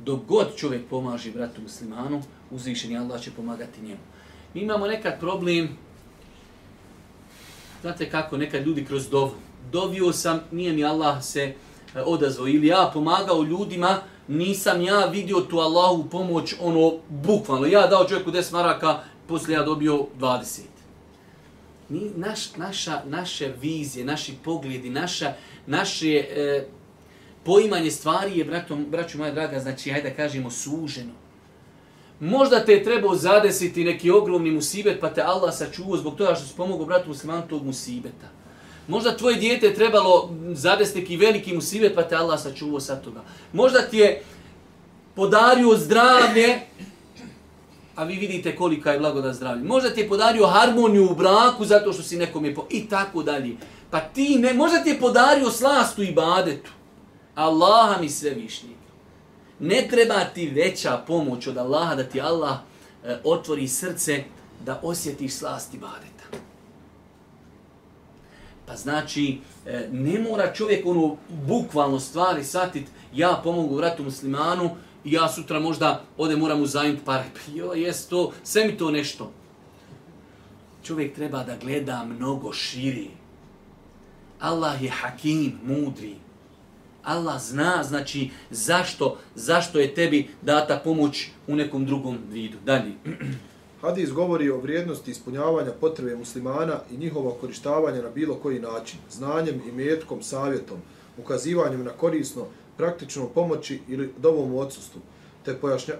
dok 0.06 0.26
god 0.28 0.48
čovjek 0.56 0.82
pomaže 0.90 1.32
bratu 1.32 1.62
muslimanu, 1.62 2.22
uzvišeni 2.52 2.98
Allah 2.98 3.22
će 3.22 3.32
pomagati 3.32 3.82
njemu. 3.82 4.02
Mi 4.54 4.62
imamo 4.62 4.88
nekad 4.88 5.20
problem, 5.20 5.70
znate 7.82 8.10
kako, 8.10 8.38
nekad 8.38 8.66
ljudi 8.68 8.86
kroz 8.86 9.10
dovu. 9.10 9.32
Dovio 9.72 10.14
sam, 10.14 10.40
nije 10.52 10.74
mi 10.74 10.86
Allah 10.86 11.24
se 11.24 11.42
eh, 11.44 12.02
odazvao, 12.06 12.48
ili 12.48 12.68
ja 12.68 12.92
pomagao 12.94 13.44
ljudima, 13.44 14.02
nisam 14.28 14.82
ja 14.82 15.06
vidio 15.06 15.42
tu 15.42 15.60
Allahu 15.60 16.10
pomoć, 16.10 16.56
ono, 16.62 16.94
bukvalno. 17.10 17.66
Ja 17.66 17.88
dao 17.88 18.08
čovjeku 18.08 18.32
10 18.32 18.54
maraka, 18.54 19.00
poslije 19.28 19.56
ja 19.56 19.64
dobio 19.64 20.06
20. 20.20 20.60
Mi, 21.90 22.12
naš, 22.16 22.56
naša, 22.56 23.02
naše 23.06 23.54
vizije, 23.62 24.06
naši 24.06 24.34
pogledi, 24.44 24.90
naša, 24.90 25.34
naše, 25.68 26.16
e, 26.16 26.68
poimanje 27.43 27.91
stvari 27.91 28.38
je, 28.38 28.45
bratom, 28.45 28.86
braću 28.89 29.17
moja 29.17 29.32
draga, 29.32 29.60
znači, 29.60 29.91
hajde 29.91 30.10
da 30.10 30.15
kažemo, 30.15 30.51
suženo. 30.51 31.13
Možda 32.19 32.65
te 32.65 32.73
je 32.73 32.84
trebao 32.84 33.15
zadesiti 33.15 33.84
neki 33.84 34.12
ogromni 34.12 34.51
musibet, 34.51 34.99
pa 34.99 35.10
te 35.10 35.21
Allah 35.21 35.54
sačuvao 35.54 35.97
zbog 35.97 36.15
toga 36.15 36.36
što 36.36 36.47
si 36.47 36.54
pomogao 36.58 36.86
bratu 36.86 37.10
muslimanu 37.10 37.47
tog 37.49 37.65
musibeta. 37.65 38.27
Možda 38.88 39.17
tvoje 39.17 39.36
dijete 39.36 39.65
je 39.65 39.75
trebalo 39.75 40.30
zadesiti 40.54 40.99
neki 40.99 41.17
veliki 41.17 41.54
musibet, 41.54 41.95
pa 41.95 42.04
te 42.04 42.15
Allah 42.15 42.39
sačuvao 42.41 42.80
sa 42.80 42.95
toga. 42.95 43.21
Možda 43.54 43.82
ti 43.82 43.97
je 43.97 44.23
podario 45.15 45.77
zdravlje, 45.77 46.60
a 47.95 48.04
vi 48.04 48.15
vidite 48.15 48.56
kolika 48.56 48.91
je 48.91 48.99
blagoda 48.99 49.34
zdravlje. 49.34 49.63
Možda 49.63 49.89
ti 49.89 50.01
je 50.01 50.10
podario 50.10 50.47
harmoniju 50.47 51.12
u 51.12 51.15
braku 51.15 51.65
zato 51.65 51.93
što 51.93 52.04
si 52.04 52.17
nekom 52.17 52.45
je 52.45 52.56
po... 52.56 52.67
i 52.69 52.89
tako 52.89 53.23
dalje. 53.23 53.56
Pa 53.89 53.99
ti 53.99 54.39
ne, 54.39 54.54
možda 54.54 54.84
ti 54.84 54.89
je 54.89 54.99
podario 54.99 55.51
slastu 55.51 56.04
i 56.04 56.12
badetu. 56.12 56.71
Allaha 57.36 58.02
mi 58.02 58.10
sve 58.10 58.30
višnji. 58.30 58.76
Ne 59.60 59.88
treba 59.89 60.24
ti 60.24 60.50
veća 60.50 61.04
pomoć 61.08 61.48
od 61.48 61.58
Allaha 61.58 61.96
da 61.96 62.04
ti 62.04 62.22
Allah 62.22 62.58
e, 63.04 63.17
otvori 63.24 63.67
srce 63.67 64.24
da 64.65 64.80
osjetiš 64.84 65.34
slasti 65.34 65.78
badeta. 65.78 66.38
Pa 68.65 68.76
znači, 68.76 69.39
e, 69.65 69.88
ne 69.91 70.20
mora 70.20 70.54
čovjek 70.54 70.86
ono 70.86 71.17
bukvalno 71.48 72.00
stvari 72.00 72.44
satit, 72.44 72.88
ja 73.13 73.41
pomogu 73.44 73.76
vratu 73.76 74.04
muslimanu, 74.04 74.70
i 75.04 75.12
ja 75.12 75.30
sutra 75.30 75.60
možda 75.60 76.04
ode 76.17 76.36
moram 76.36 76.62
u 76.62 76.65
zajim 76.65 77.00
pare. 77.06 77.26
Pa 77.34 77.52
jo, 77.52 77.74
jes 77.74 78.08
to, 78.08 78.32
sve 78.44 78.65
mi 78.65 78.78
to 78.78 78.91
nešto. 78.91 79.32
Čovjek 80.84 81.15
treba 81.15 81.44
da 81.44 81.58
gleda 81.58 82.06
mnogo 82.06 82.54
širi. 82.54 83.10
Allah 84.39 84.84
je 84.84 84.89
hakim, 84.89 85.60
mudri. 85.63 86.15
Allah 87.04 87.42
zna, 87.42 87.84
znači, 87.84 88.30
zašto, 88.50 89.18
zašto 89.36 89.80
je 89.80 89.94
tebi 89.94 90.28
data 90.42 90.82
pomoć 90.84 91.28
u 91.48 91.56
nekom 91.56 91.86
drugom 91.86 92.18
vidu. 92.32 92.58
Dalje. 92.66 92.92
Hadis 93.82 94.12
govori 94.12 94.50
o 94.50 94.58
vrijednosti 94.58 95.12
ispunjavanja 95.12 95.72
potrebe 95.72 96.16
muslimana 96.16 96.80
i 96.92 96.98
njihovo 96.98 97.38
korištavanje 97.42 98.02
na 98.02 98.10
bilo 98.10 98.36
koji 98.36 98.60
način, 98.60 99.00
znanjem 99.12 99.62
i 99.67 99.71
metkom, 99.71 100.21
savjetom, 100.21 100.78
ukazivanjem 101.17 101.84
na 101.84 101.92
korisno, 101.92 102.46
praktično 102.78 103.28
pomoći 103.28 103.80
ili 103.88 104.13
dovom 104.17 104.56
odsustvu, 104.56 105.02
te, 105.46 105.56
pojašnja, 105.56 105.94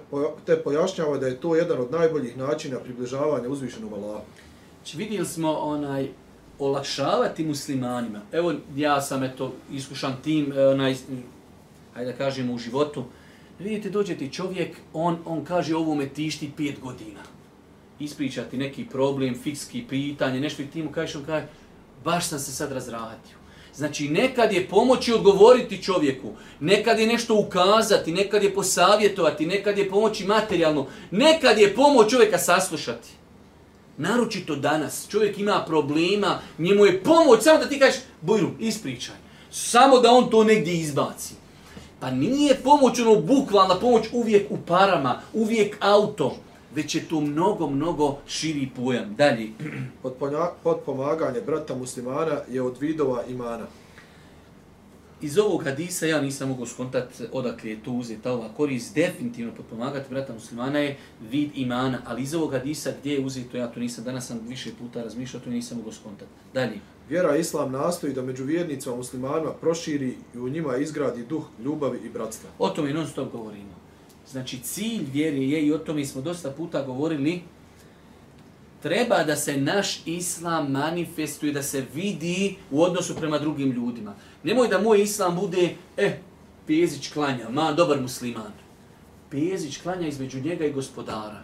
te 0.46 0.56
pojašnjava 0.56 1.18
da 1.18 1.26
je 1.26 1.40
to 1.40 1.56
jedan 1.56 1.80
od 1.80 1.90
najboljih 1.90 2.36
načina 2.36 2.78
približavanja 2.78 3.48
uzvišenom 3.48 3.92
Allahu. 3.94 4.24
Znači 4.82 4.96
vidjeli 4.96 5.26
smo 5.26 5.52
onaj 5.52 6.08
olakšavati 6.64 7.44
muslimanima. 7.44 8.20
Evo 8.32 8.54
ja 8.76 9.00
sam 9.00 9.22
eto 9.22 9.52
iskušan 9.72 10.16
tim 10.24 10.52
e, 10.52 10.66
onaj 10.66 10.96
hajde 11.94 12.12
da 12.12 12.18
kažemo 12.18 12.54
u 12.54 12.58
životu. 12.58 13.04
Vidite 13.58 13.90
dođe 13.90 14.16
ti 14.16 14.32
čovjek, 14.32 14.76
on 14.92 15.18
on 15.24 15.44
kaže 15.44 15.76
ovo 15.76 15.94
me 15.94 16.08
tišti 16.08 16.50
pet 16.56 16.80
godina. 16.80 17.20
Ispričati 18.00 18.56
neki 18.56 18.84
problem, 18.84 19.34
fikski 19.42 19.84
pitanje, 19.88 20.40
nešto 20.40 20.62
i 20.62 20.66
ti 20.66 20.82
mu 20.82 20.90
kažeš 20.90 21.16
on 21.16 21.24
kaže 21.24 21.46
baš 22.04 22.28
sam 22.28 22.38
se 22.38 22.52
sad 22.52 22.72
razradio. 22.72 23.42
Znači, 23.74 24.08
nekad 24.08 24.52
je 24.52 24.68
pomoći 24.68 25.12
odgovoriti 25.12 25.82
čovjeku, 25.82 26.32
nekad 26.60 26.98
je 26.98 27.06
nešto 27.06 27.34
ukazati, 27.34 28.12
nekad 28.12 28.42
je 28.42 28.54
posavjetovati, 28.54 29.46
nekad 29.46 29.78
je 29.78 29.88
pomoći 29.88 30.26
materijalno, 30.26 30.86
nekad 31.10 31.58
je 31.58 31.74
pomoć 31.74 32.10
čovjeka 32.10 32.38
saslušati. 32.38 33.08
Naročito 34.02 34.56
danas, 34.56 35.06
čovjek 35.08 35.38
ima 35.38 35.64
problema, 35.66 36.38
njemu 36.58 36.86
je 36.86 37.02
pomoć, 37.02 37.42
samo 37.42 37.58
da 37.58 37.68
ti 37.68 37.78
kažeš, 37.78 38.00
Bojru, 38.20 38.50
ispričaj. 38.58 39.14
Samo 39.50 39.98
da 39.98 40.10
on 40.10 40.30
to 40.30 40.44
negdje 40.44 40.74
izbaci. 40.74 41.34
Pa 42.00 42.10
nije 42.10 42.54
pomoć, 42.54 43.00
ono, 43.00 43.20
bukvalna 43.20 43.74
pomoć 43.74 44.06
uvijek 44.12 44.50
u 44.50 44.58
parama, 44.66 45.20
uvijek 45.32 45.76
auto, 45.80 46.36
već 46.74 46.94
je 46.94 47.08
to 47.08 47.20
mnogo, 47.20 47.70
mnogo 47.70 48.16
širi 48.26 48.68
pojam. 48.76 49.14
Dalje. 49.14 49.48
Potpomaganje 50.62 51.40
brata 51.46 51.74
muslimana 51.74 52.40
je 52.50 52.62
od 52.62 52.78
vidova 52.80 53.22
imana 53.28 53.66
iz 55.22 55.38
ovog 55.38 55.64
hadisa 55.64 56.06
ja 56.06 56.20
nisam 56.20 56.48
mogu 56.48 56.66
skontat 56.66 57.22
odakle 57.32 57.70
je 57.70 57.82
to 57.82 57.90
uzeta 57.90 58.32
ova 58.32 58.48
korist. 58.56 58.94
Definitivno 58.94 59.52
potpomagati 59.56 60.10
brata 60.10 60.32
muslimana 60.32 60.78
je 60.78 60.96
vid 61.30 61.50
imana, 61.54 61.98
ali 62.06 62.22
iz 62.22 62.34
ovog 62.34 62.52
hadisa 62.52 62.92
gdje 63.00 63.14
je 63.14 63.24
uzeto, 63.24 63.56
ja 63.56 63.66
to 63.66 63.80
nisam, 63.80 64.04
danas 64.04 64.26
sam 64.26 64.40
više 64.48 64.70
puta 64.78 65.02
razmišljao, 65.02 65.42
to 65.42 65.50
nisam 65.50 65.78
mogu 65.78 65.92
skontat. 65.92 66.28
Dalje. 66.54 66.80
Vjera 67.08 67.36
Islam 67.36 67.72
nastoji 67.72 68.12
da 68.12 68.22
među 68.22 68.44
vjernicama 68.44 68.96
muslimanima 68.96 69.52
proširi 69.52 70.16
i 70.34 70.38
u 70.38 70.48
njima 70.48 70.76
izgradi 70.76 71.26
duh 71.26 71.44
ljubavi 71.64 71.98
i 72.04 72.08
bratstva. 72.08 72.50
O 72.58 72.68
tome 72.68 72.92
non 72.92 73.06
stop 73.06 73.32
govorimo. 73.32 73.72
Znači 74.30 74.58
cilj 74.58 75.04
vjere 75.12 75.36
je, 75.36 75.66
i 75.66 75.72
o 75.72 75.78
tome 75.78 76.04
smo 76.04 76.22
dosta 76.22 76.50
puta 76.50 76.82
govorili, 76.82 77.42
treba 78.82 79.24
da 79.24 79.36
se 79.36 79.56
naš 79.56 80.00
islam 80.06 80.70
manifestuje, 80.70 81.52
da 81.52 81.62
se 81.62 81.84
vidi 81.94 82.56
u 82.70 82.82
odnosu 82.82 83.16
prema 83.16 83.38
drugim 83.38 83.72
ljudima. 83.72 84.14
Nemoj 84.42 84.68
da 84.68 84.80
moj 84.80 85.02
islam 85.02 85.36
bude, 85.36 85.74
eh, 85.96 86.18
Pezić 86.66 87.12
klanja, 87.12 87.48
ma, 87.50 87.72
dobar 87.72 88.00
musliman. 88.00 88.52
Pezić 89.30 89.82
klanja 89.82 90.08
između 90.08 90.40
njega 90.40 90.66
i 90.66 90.72
gospodara. 90.72 91.42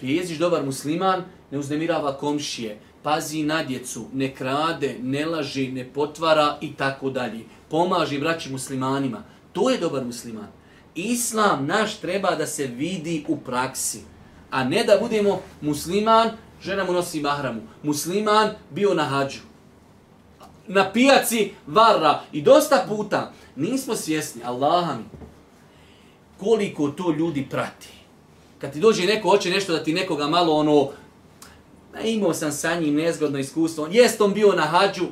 Pezić, 0.00 0.38
dobar 0.38 0.64
musliman, 0.64 1.24
ne 1.50 1.58
uznemirava 1.58 2.16
komšije, 2.18 2.78
pazi 3.02 3.42
na 3.42 3.62
djecu, 3.64 4.06
ne 4.12 4.34
krade, 4.34 4.96
ne 5.02 5.26
laži, 5.26 5.72
ne 5.72 5.84
potvara 5.84 6.58
i 6.60 6.74
tako 6.74 7.10
dalje. 7.10 7.44
Pomaži 7.70 8.18
braći 8.18 8.52
muslimanima. 8.52 9.22
To 9.52 9.70
je 9.70 9.78
dobar 9.78 10.04
musliman. 10.04 10.48
Islam 10.94 11.66
naš 11.66 11.96
treba 11.96 12.34
da 12.34 12.46
se 12.46 12.66
vidi 12.66 13.24
u 13.28 13.36
praksi. 13.36 14.00
A 14.50 14.64
ne 14.64 14.84
da 14.84 14.98
budemo 15.00 15.40
musliman, 15.60 16.30
žena 16.62 16.84
mu 16.84 16.92
nosi 16.92 17.20
mahramu. 17.20 17.60
Musliman 17.82 18.50
bio 18.70 18.94
na 18.94 19.04
hađu. 19.04 19.38
Na 20.66 20.92
pijaci 20.92 21.52
varra. 21.66 22.22
I 22.32 22.42
dosta 22.42 22.84
puta 22.88 23.32
nismo 23.56 23.96
svjesni, 23.96 24.42
Allaha 24.44 24.94
mi, 24.94 25.04
koliko 26.40 26.88
to 26.88 27.10
ljudi 27.18 27.46
prati. 27.50 27.88
Kad 28.58 28.72
ti 28.72 28.80
dođe 28.80 29.06
neko, 29.06 29.28
hoće 29.28 29.50
nešto 29.50 29.72
da 29.72 29.84
ti 29.84 29.92
nekoga 29.92 30.28
malo 30.28 30.54
ono, 30.54 30.88
na 31.94 32.00
imao 32.00 32.34
sam 32.34 32.52
sa 32.52 32.74
njim 32.74 32.94
nezgodno 32.94 33.38
iskustvo, 33.38 33.88
jest 33.90 34.20
on 34.20 34.34
bio 34.34 34.52
na 34.52 34.62
hađu, 34.62 35.06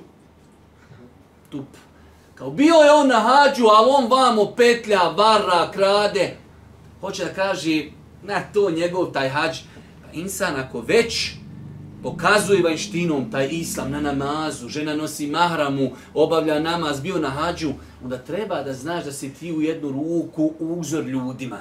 tup. 1.50 1.66
Kao 2.34 2.50
bio 2.50 2.74
je 2.74 2.92
on 2.92 3.08
na 3.08 3.20
hađu, 3.20 3.66
ali 3.66 3.90
on 3.98 4.10
vamo 4.10 4.52
petlja, 4.56 5.02
varra, 5.02 5.70
krade. 5.72 6.36
Hoće 7.00 7.24
da 7.24 7.34
kaže, 7.34 7.84
na 8.22 8.40
to 8.52 8.70
njegov 8.70 9.12
taj 9.12 9.28
hađ. 9.28 9.58
Insan 10.12 10.56
ako 10.56 10.80
već 10.80 11.32
pokazuje 12.02 12.62
vanštinom 12.62 13.30
taj 13.30 13.48
islam 13.50 13.90
na 13.90 14.00
namazu, 14.00 14.68
žena 14.68 14.94
nosi 14.94 15.26
mahramu, 15.26 15.90
obavlja 16.14 16.60
namaz, 16.60 17.00
bio 17.00 17.18
na 17.18 17.28
hađu, 17.28 17.72
onda 18.04 18.18
treba 18.18 18.62
da 18.62 18.72
znaš 18.72 19.04
da 19.04 19.12
si 19.12 19.34
ti 19.34 19.52
u 19.52 19.62
jednu 19.62 19.90
ruku 19.90 20.52
uzor 20.58 21.04
ljudima. 21.04 21.60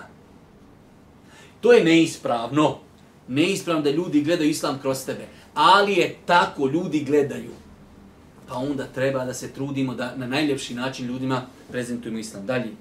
To 1.62 1.74
je 1.74 1.84
neispravno. 1.84 2.78
Neispravno 3.28 3.82
da 3.82 3.92
ljudi 3.92 4.22
gledaju 4.22 4.50
islam 4.50 4.80
kroz 4.82 5.06
tebe. 5.06 5.28
Ali 5.54 5.94
je 5.94 6.16
tako, 6.26 6.68
ljudi 6.68 7.04
gledaju. 7.04 7.52
Pa 8.48 8.56
onda 8.56 8.86
treba 8.86 9.26
da 9.26 9.34
se 9.34 9.52
trudimo 9.54 9.96
da 9.96 10.16
na 10.16 10.28
najljepši 10.28 10.74
način 10.74 11.08
ljudima 11.08 11.42
prezentujemo 11.72 12.20
islam. 12.20 12.46
Dalje. 12.46 12.72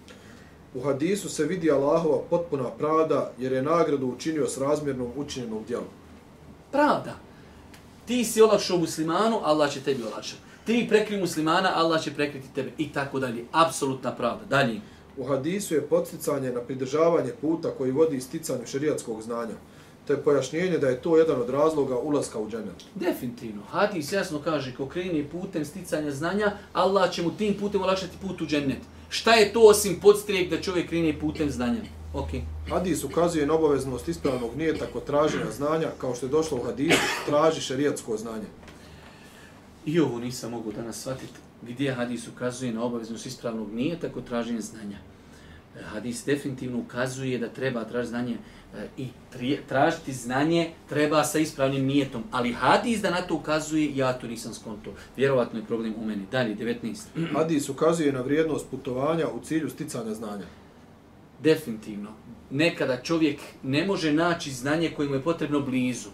U 0.75 0.81
hadisu 0.81 1.29
se 1.29 1.45
vidi 1.45 1.71
Allahova 1.71 2.23
potpuna 2.31 2.71
pravda 2.71 3.33
jer 3.39 3.53
je 3.53 3.63
nagradu 3.63 4.07
učinio 4.07 4.47
s 4.47 4.59
razmjernom 4.59 5.11
učinjenom 5.17 5.65
djelom. 5.69 5.89
Pravda. 6.73 7.17
Ti 8.07 8.25
si 8.25 8.43
olakšao 8.43 8.79
muslimanu, 8.79 9.41
Allah 9.43 9.73
će 9.73 9.81
tebi 9.81 10.03
olakšati. 10.03 10.43
Ti 10.65 10.87
prekri 10.89 11.21
muslimana, 11.21 11.73
Allah 11.75 12.03
će 12.03 12.15
prekriti 12.15 12.49
tebe. 12.55 12.71
I 12.79 12.93
tako 12.93 13.21
dalje. 13.21 13.45
Apsolutna 13.53 14.15
pravda. 14.15 14.45
Dalje. 14.45 14.81
U 15.17 15.25
hadisu 15.25 15.75
je 15.75 15.87
podsticanje 15.87 16.53
na 16.53 16.61
pridržavanje 16.61 17.33
puta 17.41 17.71
koji 17.71 17.93
vodi 17.93 18.21
sticanju 18.21 18.67
šerijatskog 18.67 19.23
znanja 19.23 19.55
te 20.09 20.17
pojašnjenje 20.17 20.79
da 20.79 20.89
je 20.89 21.03
to 21.03 21.17
jedan 21.17 21.41
od 21.41 21.51
razloga 21.51 21.99
ulaska 21.99 22.39
u 22.39 22.51
džennet. 22.51 22.85
Definitivno. 22.95 23.63
Hadis 23.71 24.13
jasno 24.13 24.41
kaže, 24.45 24.75
ko 24.77 24.87
kreni 24.87 25.25
putem 25.25 25.65
sticanja 25.65 26.11
znanja, 26.11 26.53
Allah 26.73 27.11
će 27.11 27.23
mu 27.23 27.31
tim 27.31 27.55
putem 27.61 27.83
olakšati 27.83 28.17
put 28.23 28.41
u 28.41 28.47
džennet. 28.47 28.81
Šta 29.09 29.33
je 29.33 29.53
to 29.53 29.61
osim 29.61 30.01
podstrijek 30.01 30.51
da 30.51 30.61
čovjek 30.61 30.89
kreni 30.89 31.19
putem 31.21 31.51
znanja? 31.51 31.81
Okay. 32.15 32.41
Hadis 32.71 33.05
ukazuje 33.05 33.47
na 33.47 33.55
obaveznost 33.55 34.09
ispravnog 34.09 34.57
nijeta 34.57 34.87
kod 34.93 35.05
traženja 35.05 35.51
znanja, 35.51 35.89
kao 35.99 36.15
što 36.15 36.27
je 36.27 36.31
došlo 36.31 36.59
u 36.59 36.65
hadisu, 36.65 36.99
traži 37.27 37.61
šerijatsko 37.61 38.17
znanje. 38.17 38.47
I 39.87 40.01
ovo 40.01 40.19
nisam 40.19 40.51
mogu 40.51 40.73
danas 40.73 41.01
shvatiti 41.01 41.33
gdje 41.63 41.95
hadis 41.95 42.29
ukazuje 42.29 42.73
na 42.73 42.85
obaveznost 42.85 43.27
ispravnog 43.27 43.73
nijeta 43.73 44.09
kod 44.09 44.25
traženja 44.25 44.61
znanja. 44.61 44.99
Hadis 45.85 46.25
definitivno 46.25 46.79
ukazuje 46.79 47.39
da 47.39 47.49
treba 47.49 47.85
tražiti 47.85 48.09
znanje 48.09 48.37
E, 48.77 48.89
i 48.97 49.09
tražiti 49.69 50.13
znanje 50.13 50.71
treba 50.89 51.25
sa 51.25 51.39
ispravnim 51.39 51.87
nijetom. 51.87 52.25
Ali 52.31 52.53
hadis 52.53 53.01
da 53.01 53.11
na 53.11 53.23
to 53.23 53.35
ukazuje, 53.35 53.97
ja 53.97 54.13
to 54.13 54.27
nisam 54.27 54.55
skonto. 54.55 54.93
Vjerovatno 55.17 55.59
je 55.59 55.65
problem 55.65 55.95
u 55.99 56.05
meni. 56.05 56.27
Dalje, 56.33 56.57
19. 56.57 56.97
Hadis 57.37 57.69
ukazuje 57.69 58.13
na 58.13 58.21
vrijednost 58.21 58.71
putovanja 58.71 59.29
u 59.29 59.41
cilju 59.41 59.71
sticanja 59.71 60.15
znanja. 60.15 60.45
Definitivno. 61.43 62.11
Nekada 62.51 63.03
čovjek 63.03 63.41
ne 63.63 63.87
može 63.87 64.13
naći 64.13 64.51
znanje 64.51 64.91
koje 64.97 65.09
mu 65.09 65.15
je 65.15 65.23
potrebno 65.23 65.61
blizu. 65.61 66.09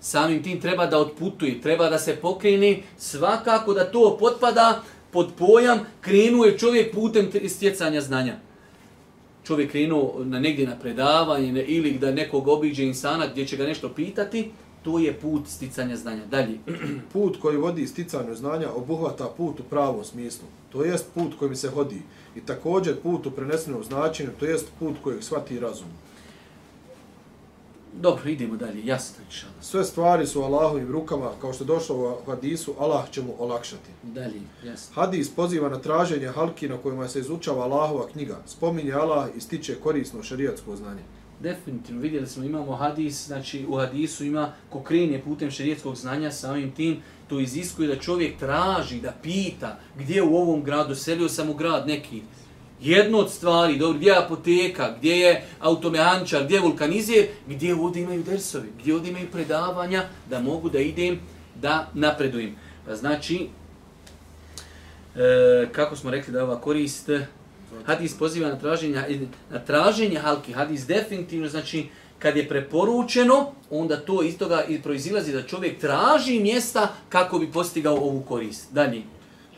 Samim 0.00 0.42
tim 0.42 0.60
treba 0.60 0.86
da 0.86 0.98
otputuje, 0.98 1.60
treba 1.60 1.90
da 1.90 1.98
se 1.98 2.16
pokrene, 2.16 2.82
svakako 2.96 3.74
da 3.74 3.90
to 3.90 4.16
potpada 4.20 4.82
pod 5.10 5.32
pojam, 5.38 5.78
krenuje 6.00 6.58
čovjek 6.58 6.94
putem 6.94 7.30
stjecanja 7.48 8.00
znanja 8.00 8.36
čovjek 9.48 9.70
krenuo 9.70 10.24
na 10.24 10.40
negdje 10.40 10.66
na 10.66 10.76
predavanje 10.76 11.64
ili 11.64 11.98
da 11.98 12.12
nekog 12.12 12.48
obiđe 12.48 12.84
insana 12.84 13.26
gdje 13.26 13.46
će 13.46 13.56
ga 13.56 13.64
nešto 13.64 13.88
pitati, 13.88 14.50
to 14.82 14.98
je 14.98 15.12
put 15.12 15.48
sticanja 15.48 15.96
znanja. 15.96 16.26
Dalje. 16.26 16.58
Put 17.12 17.40
koji 17.40 17.56
vodi 17.56 17.86
sticanju 17.86 18.34
znanja 18.34 18.68
obuhvata 18.76 19.28
put 19.36 19.60
u 19.60 19.62
pravom 19.62 20.04
smislu. 20.04 20.48
To 20.72 20.84
jest 20.84 21.06
put 21.14 21.32
kojim 21.38 21.56
se 21.56 21.68
hodi. 21.68 22.02
I 22.36 22.40
također 22.40 22.96
put 23.02 23.26
u 23.26 23.30
prenesenom 23.30 23.84
značenju, 23.84 24.30
to 24.40 24.46
jest 24.46 24.66
put 24.78 24.96
kojeg 25.02 25.22
shvati 25.22 25.60
razum. 25.60 25.88
Dobro, 28.00 28.30
idemo 28.30 28.56
dalje, 28.56 28.86
jasno. 28.86 29.24
Inšala. 29.24 29.52
Sve 29.60 29.84
stvari 29.84 30.26
su 30.26 30.40
u 30.40 30.44
Allahovim 30.44 30.92
rukama, 30.92 31.30
kao 31.40 31.52
što 31.52 31.64
je 31.64 31.66
došlo 31.66 32.18
u 32.26 32.30
hadisu, 32.30 32.74
Allah 32.78 33.10
će 33.10 33.22
mu 33.22 33.34
olakšati. 33.38 33.90
Dalje, 34.02 34.40
jasno. 34.64 34.94
Hadis 34.94 35.30
poziva 35.30 35.68
na 35.68 35.78
traženje 35.78 36.26
halki 36.26 36.68
na 36.68 36.76
kojima 36.76 37.08
se 37.08 37.20
izučava 37.20 37.62
Allahova 37.64 38.08
knjiga. 38.12 38.38
Spominje 38.46 38.92
Allah 38.92 39.28
i 39.36 39.40
stiče 39.40 39.74
korisno 39.74 40.22
šarijatsko 40.22 40.76
znanje. 40.76 41.02
Definitivno, 41.40 42.00
vidjeli 42.00 42.26
smo, 42.26 42.44
imamo 42.44 42.76
hadis, 42.76 43.26
znači 43.26 43.66
u 43.68 43.76
hadisu 43.76 44.24
ima 44.24 44.52
ko 44.70 44.82
krenje 44.82 45.22
putem 45.24 45.50
šarijetskog 45.50 45.96
znanja, 45.96 46.30
samim 46.30 46.70
tim 46.70 47.02
to 47.28 47.40
iziskuje 47.40 47.88
da 47.88 48.00
čovjek 48.00 48.38
traži, 48.38 49.00
da 49.00 49.12
pita 49.22 49.78
gdje 49.98 50.22
u 50.22 50.36
ovom 50.36 50.62
gradu, 50.62 50.94
selio 50.94 51.28
sam 51.28 51.50
u 51.50 51.54
grad 51.54 51.86
neki, 51.86 52.22
jedno 52.80 53.18
od 53.18 53.30
stvari, 53.30 53.78
dobro, 53.78 53.98
gdje 53.98 54.08
je 54.08 54.18
apoteka, 54.18 54.94
gdje 54.98 55.16
je 55.16 55.44
automehančar, 55.60 56.44
gdje 56.44 56.56
je 56.56 56.60
vulkanizir, 56.60 57.26
gdje 57.46 57.74
ovdje 57.74 58.02
imaju 58.02 58.22
dersovi, 58.22 58.68
gdje 58.78 58.94
ovdje 58.94 59.10
imaju 59.10 59.26
predavanja, 59.32 60.04
da 60.30 60.40
mogu 60.40 60.70
da 60.70 60.78
idem, 60.78 61.20
da 61.54 61.88
napredujem. 61.94 62.56
Pa 62.86 62.96
znači, 62.96 63.48
e, 65.16 65.68
kako 65.72 65.96
smo 65.96 66.10
rekli 66.10 66.32
da 66.32 66.44
ova 66.44 66.60
korist, 66.60 67.10
hadis 67.86 68.18
poziva 68.18 68.48
na 68.48 68.58
traženje, 68.58 69.28
na 69.50 69.58
traženje 69.58 70.18
halki, 70.18 70.52
hadis 70.52 70.86
definitivno, 70.86 71.48
znači, 71.48 71.88
kad 72.18 72.36
je 72.36 72.48
preporučeno, 72.48 73.52
onda 73.70 73.96
to 73.96 74.22
iz 74.22 74.38
toga 74.38 74.64
proizilazi 74.82 75.32
da 75.32 75.42
čovjek 75.42 75.80
traži 75.80 76.40
mjesta 76.40 76.88
kako 77.08 77.38
bi 77.38 77.52
postigao 77.52 77.96
ovu 77.96 78.22
korist. 78.22 78.72
Dalje. 78.72 79.02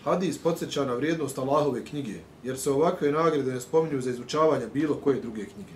Hadis 0.05 0.39
podsjeća 0.39 0.85
na 0.85 0.95
vrijednost 0.95 1.39
Allahove 1.39 1.85
knjige, 1.85 2.15
jer 2.45 2.59
se 2.59 2.71
ovakve 2.71 3.13
nagrade 3.13 3.53
ne 3.53 3.61
spominju 3.61 4.01
za 4.01 4.11
izučavanje 4.11 4.67
bilo 4.75 4.95
koje 4.95 5.21
druge 5.21 5.45
knjige. 5.45 5.73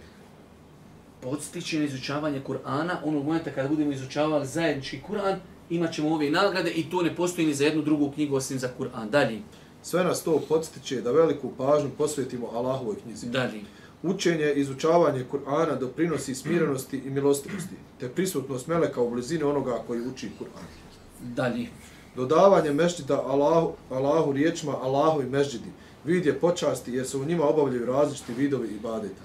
Podstiče 1.20 1.78
na 1.78 1.84
izučavanje 1.84 2.42
Kur'ana, 2.46 2.96
onog 3.04 3.24
momenta 3.24 3.50
kada 3.50 3.68
budemo 3.68 3.92
izučavali 3.92 4.46
zajednički 4.46 5.00
Kur'an, 5.08 5.36
imat 5.70 5.92
ćemo 5.92 6.14
ove 6.14 6.30
nagrade 6.30 6.70
i 6.70 6.90
to 6.90 7.02
ne 7.02 7.16
postoji 7.16 7.46
ni 7.46 7.54
za 7.54 7.64
jednu 7.64 7.82
drugu 7.82 8.10
knjigu 8.10 8.36
osim 8.36 8.58
za 8.58 8.68
Kur'an. 8.78 9.10
Dalje. 9.10 9.40
Sve 9.82 10.04
nas 10.04 10.24
to 10.24 10.42
podstiče 10.48 11.00
da 11.00 11.12
veliku 11.12 11.52
pažnju 11.58 11.90
posvetimo 11.98 12.46
Allahovoj 12.46 12.96
knjizi. 13.02 13.26
Dalje. 13.26 13.60
Učenje 14.02 14.52
i 14.56 14.60
izučavanje 14.60 15.24
Kur'ana 15.32 15.78
doprinosi 15.78 16.34
smirenosti 16.34 16.96
i 16.96 17.10
milostivosti, 17.10 17.74
te 18.00 18.08
prisutnost 18.08 18.66
meleka 18.66 19.00
u 19.00 19.10
blizini 19.10 19.42
onoga 19.42 19.82
koji 19.86 20.00
uči 20.00 20.30
Kur'an. 20.38 20.68
Dalje 21.20 21.68
dodavanje 22.16 22.72
mešćida 22.72 23.22
Allahu, 23.26 23.72
Allahu 23.90 24.32
riječima 24.32 24.72
Allahu 24.82 25.22
i 25.22 25.26
mešćidi, 25.26 25.68
vid 26.04 26.26
je 26.26 26.38
počasti 26.40 26.92
jer 26.92 27.06
se 27.06 27.16
u 27.16 27.24
njima 27.24 27.44
obavljaju 27.44 27.86
različiti 27.86 28.32
vidovi 28.32 28.68
i 28.68 28.80
badeta. 28.80 29.22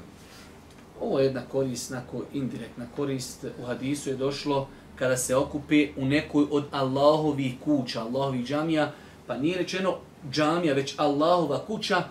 Ovo 1.02 1.20
je 1.20 1.26
jedna 1.26 1.42
korist, 1.52 1.92
nako 1.92 2.24
indirektna 2.34 2.86
korist. 2.96 3.46
U 3.62 3.66
hadisu 3.66 4.10
je 4.10 4.16
došlo 4.16 4.68
kada 4.96 5.18
se 5.18 5.36
okupe 5.36 5.88
u 5.98 6.06
nekoj 6.06 6.46
od 6.52 6.66
Allahovih 6.72 7.54
kuća, 7.64 8.02
Allahovih 8.02 8.46
džamija, 8.46 8.92
pa 9.28 9.38
nije 9.38 9.58
rečeno 9.58 9.96
džamija, 10.32 10.74
već 10.74 10.96
Allahova 10.98 11.66
kuća, 11.68 12.04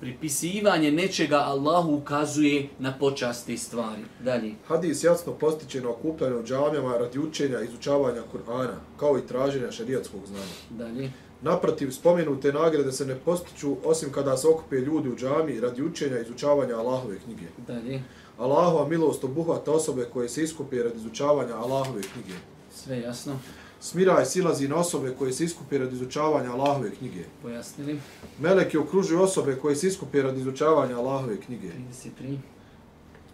pripisivanje 0.00 0.90
nečega 0.90 1.36
Allahu 1.36 1.94
ukazuje 1.94 2.68
na 2.78 2.98
počasti 2.98 3.58
stvari. 3.58 4.02
Dalje. 4.24 4.54
Hadis 4.68 5.04
jasno 5.04 5.32
postiče 5.32 5.80
na 5.80 5.90
okupljanje 5.90 6.36
u 6.36 6.42
džamijama 6.42 6.98
radi 6.98 7.18
učenja 7.18 7.60
i 7.60 7.64
izučavanja 7.64 8.22
Kur'ana, 8.32 8.76
kao 8.96 9.18
i 9.18 9.26
traženja 9.26 9.70
šarijatskog 9.70 10.20
znanja. 10.26 10.54
Dalje. 10.70 11.12
Naprotiv, 11.42 11.90
spomenute 11.90 12.52
nagrade 12.52 12.92
se 12.92 13.06
ne 13.06 13.14
postiču 13.14 13.76
osim 13.84 14.12
kada 14.12 14.36
se 14.36 14.48
okupe 14.48 14.76
ljudi 14.76 15.08
u 15.08 15.16
džami 15.16 15.60
radi 15.60 15.82
učenja 15.82 16.18
i 16.18 16.22
izučavanja 16.22 16.76
Allahove 16.76 17.18
knjige. 17.18 17.46
Dalje. 17.66 18.02
Allahova 18.38 18.88
milost 18.88 19.24
obuhvata 19.24 19.72
osobe 19.72 20.08
koje 20.12 20.28
se 20.28 20.42
iskupe 20.42 20.82
radi 20.82 20.96
izučavanja 20.96 21.54
Allahove 21.54 22.02
knjige. 22.02 22.38
Sve 22.74 23.00
jasno. 23.00 23.38
Smiraj 23.80 24.26
silazi 24.26 24.68
na 24.68 24.76
osobe 24.76 25.14
koje 25.18 25.32
se 25.32 25.44
iskupe 25.44 25.78
radi 25.78 25.96
izučavanja 25.96 26.52
Allahove 26.52 26.90
knjige. 26.90 27.24
Pojasnili. 27.42 28.00
Meleki 28.40 28.78
okružuju 28.78 29.22
osobe 29.22 29.56
koje 29.56 29.76
se 29.76 29.88
iskupe 29.88 30.22
radi 30.22 30.40
izučavanja 30.40 30.98
Allahove 30.98 31.40
knjige. 31.40 31.68
33. 32.04 32.36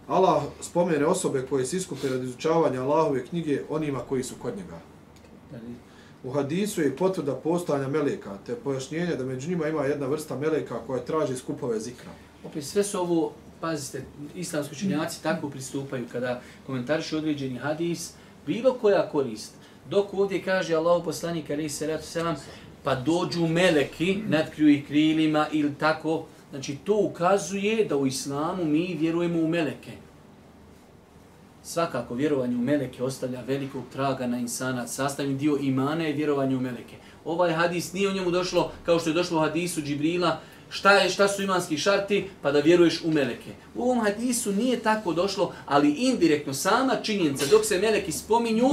Allah 0.08 0.42
spomene 0.60 1.06
osobe 1.06 1.46
koje 1.50 1.66
se 1.66 1.76
iskupe 1.76 2.08
radi 2.08 2.26
izučavanja 2.26 2.82
Allahove 2.82 3.26
knjige 3.26 3.62
onima 3.68 3.98
koji 3.98 4.22
su 4.22 4.34
kod 4.42 4.56
njega. 4.56 4.80
Dalje. 5.50 5.74
U 6.24 6.30
hadisu 6.30 6.82
je 6.82 6.96
potvrda 6.96 7.34
postojanja 7.34 7.88
meleka, 7.88 8.38
te 8.46 8.54
pojašnjenje 8.54 9.16
da 9.16 9.24
među 9.24 9.48
njima 9.48 9.68
ima 9.68 9.84
jedna 9.84 10.06
vrsta 10.06 10.36
meleka 10.36 10.78
koja 10.86 11.04
traži 11.04 11.36
skupove 11.36 11.80
zikra. 11.80 12.10
Opet 12.44 12.64
sve 12.64 12.84
su 12.84 13.00
ovo, 13.00 13.32
pazite, 13.60 14.04
islamski 14.34 14.74
učenjaci 14.74 15.22
tako 15.22 15.50
pristupaju 15.50 16.06
kada 16.12 16.40
komentarišu 16.66 17.16
određeni 17.16 17.58
hadis, 17.58 18.12
bilo 18.46 18.74
koja 18.74 19.10
korist. 19.10 19.54
Dok 19.90 20.14
ovdje 20.14 20.42
kaže 20.42 20.74
Allah 20.74 21.02
poslanik 21.04 21.50
ali 21.50 21.68
se 21.68 21.86
ratu 21.86 22.06
selam, 22.06 22.36
pa 22.84 22.94
dođu 22.94 23.46
meleki, 23.46 24.18
natkriju 24.28 24.68
ih 24.68 24.86
krilima 24.86 25.46
ili 25.52 25.74
tako, 25.74 26.24
znači 26.50 26.76
to 26.84 26.96
ukazuje 26.96 27.84
da 27.84 27.96
u 27.96 28.06
islamu 28.06 28.64
mi 28.64 28.96
vjerujemo 29.00 29.38
u 29.38 29.48
meleke. 29.48 29.92
Svakako 31.62 32.14
vjerovanje 32.14 32.56
u 32.56 32.58
meleke 32.58 33.02
ostavlja 33.02 33.40
velikog 33.46 33.82
traga 33.92 34.26
na 34.26 34.38
insana. 34.38 34.86
Sastavni 34.86 35.34
dio 35.34 35.58
imana 35.60 36.04
je 36.04 36.12
vjerovanje 36.12 36.56
u 36.56 36.60
meleke. 36.60 36.96
Ovaj 37.24 37.52
hadis 37.52 37.92
nije 37.92 38.08
o 38.08 38.12
njemu 38.12 38.30
došlo 38.30 38.72
kao 38.84 38.98
što 38.98 39.10
je 39.10 39.14
došlo 39.14 39.38
u 39.38 39.40
hadisu 39.40 39.82
Džibrila, 39.82 40.40
šta 40.72 40.92
je 40.92 41.10
šta 41.10 41.28
su 41.28 41.42
imanski 41.42 41.78
šarti 41.78 42.24
pa 42.42 42.52
da 42.52 42.60
vjeruješ 42.60 43.02
u 43.04 43.10
meleke. 43.10 43.50
U 43.74 43.82
ovom 43.82 44.00
hadisu 44.00 44.52
nije 44.52 44.80
tako 44.80 45.12
došlo, 45.12 45.52
ali 45.66 45.90
indirektno 45.90 46.54
sama 46.54 46.96
činjenica 47.02 47.46
dok 47.50 47.64
se 47.64 47.78
meleki 47.78 48.12
spominju, 48.12 48.68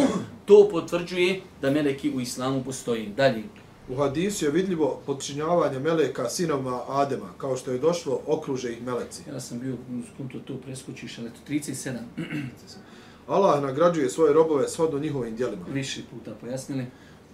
to 0.45 0.69
potvrđuje 0.71 1.41
da 1.61 1.71
meleki 1.71 2.11
u 2.11 2.21
islamu 2.21 2.63
postoji. 2.63 3.07
Dalje. 3.17 3.43
U 3.89 3.95
hadisu 3.95 4.45
je 4.45 4.51
vidljivo 4.51 5.01
podčinjavanje 5.05 5.79
meleka 5.79 6.29
sinovima 6.29 6.81
Adema, 6.87 7.33
kao 7.37 7.57
što 7.57 7.71
je 7.71 7.79
došlo 7.79 8.21
okruže 8.27 8.71
ih 8.71 8.83
meleci. 8.83 9.23
Ja 9.33 9.39
sam 9.39 9.59
bio 9.59 9.75
skunto 10.13 10.39
to 10.39 10.57
preskočiš, 10.57 11.17
ali 11.19 11.29
to 11.29 11.39
37. 11.53 11.97
Allah 13.27 13.61
nagrađuje 13.61 14.09
svoje 14.09 14.33
robove 14.33 14.67
shodno 14.67 14.99
njihovim 14.99 15.35
djelima. 15.35 15.65
Više 15.73 16.01
puta 16.11 16.31
pojasnili. 16.41 16.85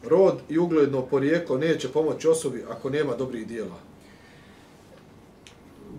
Rod 0.04 0.40
i 0.50 0.58
ugledno 0.58 1.02
porijeklo 1.02 1.58
neće 1.58 1.90
pomoći 1.90 2.28
osobi 2.28 2.64
ako 2.70 2.90
nema 2.90 3.16
dobrih 3.16 3.48
dijela. 3.48 3.95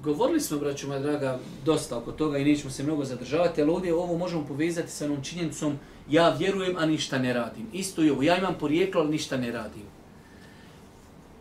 Govorili 0.02 0.40
smo, 0.40 0.58
braću 0.58 0.88
moja 0.88 1.00
draga, 1.00 1.38
dosta 1.64 1.98
oko 1.98 2.12
toga 2.12 2.38
i 2.38 2.44
nećemo 2.44 2.70
se 2.70 2.82
mnogo 2.82 3.04
zadržavati, 3.04 3.62
ali 3.62 3.70
ovdje 3.70 3.94
ovo 3.94 4.18
možemo 4.18 4.46
povezati 4.46 4.90
sa 4.90 5.04
onom 5.04 5.24
činjenicom 5.24 5.78
ja 6.10 6.30
vjerujem, 6.30 6.76
a 6.76 6.86
ništa 6.86 7.18
ne 7.18 7.32
radim. 7.32 7.66
Isto 7.72 8.02
je 8.02 8.12
ovo, 8.12 8.22
ja 8.22 8.36
imam 8.36 8.54
porijeklo, 8.60 9.00
ali 9.00 9.10
ništa 9.10 9.36
ne 9.36 9.52
radim. 9.52 9.82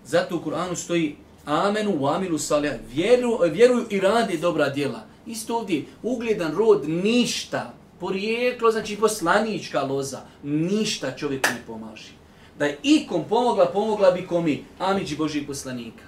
Zato 0.05 0.35
u 0.35 0.39
Kur'anu 0.39 0.75
stoji 0.75 1.15
amenu 1.45 1.97
u 1.99 2.07
amilu 2.07 2.37
salih, 2.37 2.71
vjeru, 2.93 3.39
vjeruju 3.51 3.85
i 3.89 3.99
radi 3.99 4.37
dobra 4.37 4.69
djela. 4.69 5.03
Isto 5.25 5.57
ovdje, 5.57 5.85
ugledan 6.03 6.55
rod, 6.55 6.89
ništa, 6.89 7.73
porijeklo, 7.99 8.71
znači 8.71 8.97
poslanička 8.97 9.81
loza, 9.81 10.21
ništa 10.43 11.11
čovjeku 11.17 11.49
ne 11.49 11.61
pomaži. 11.67 12.11
Da 12.59 12.65
je 12.65 12.77
ikom 12.83 13.23
pomogla, 13.29 13.65
pomogla 13.65 14.11
bi 14.11 14.27
komi, 14.27 14.65
amiđi 14.79 15.15
Božih 15.15 15.47
poslanika. 15.47 16.03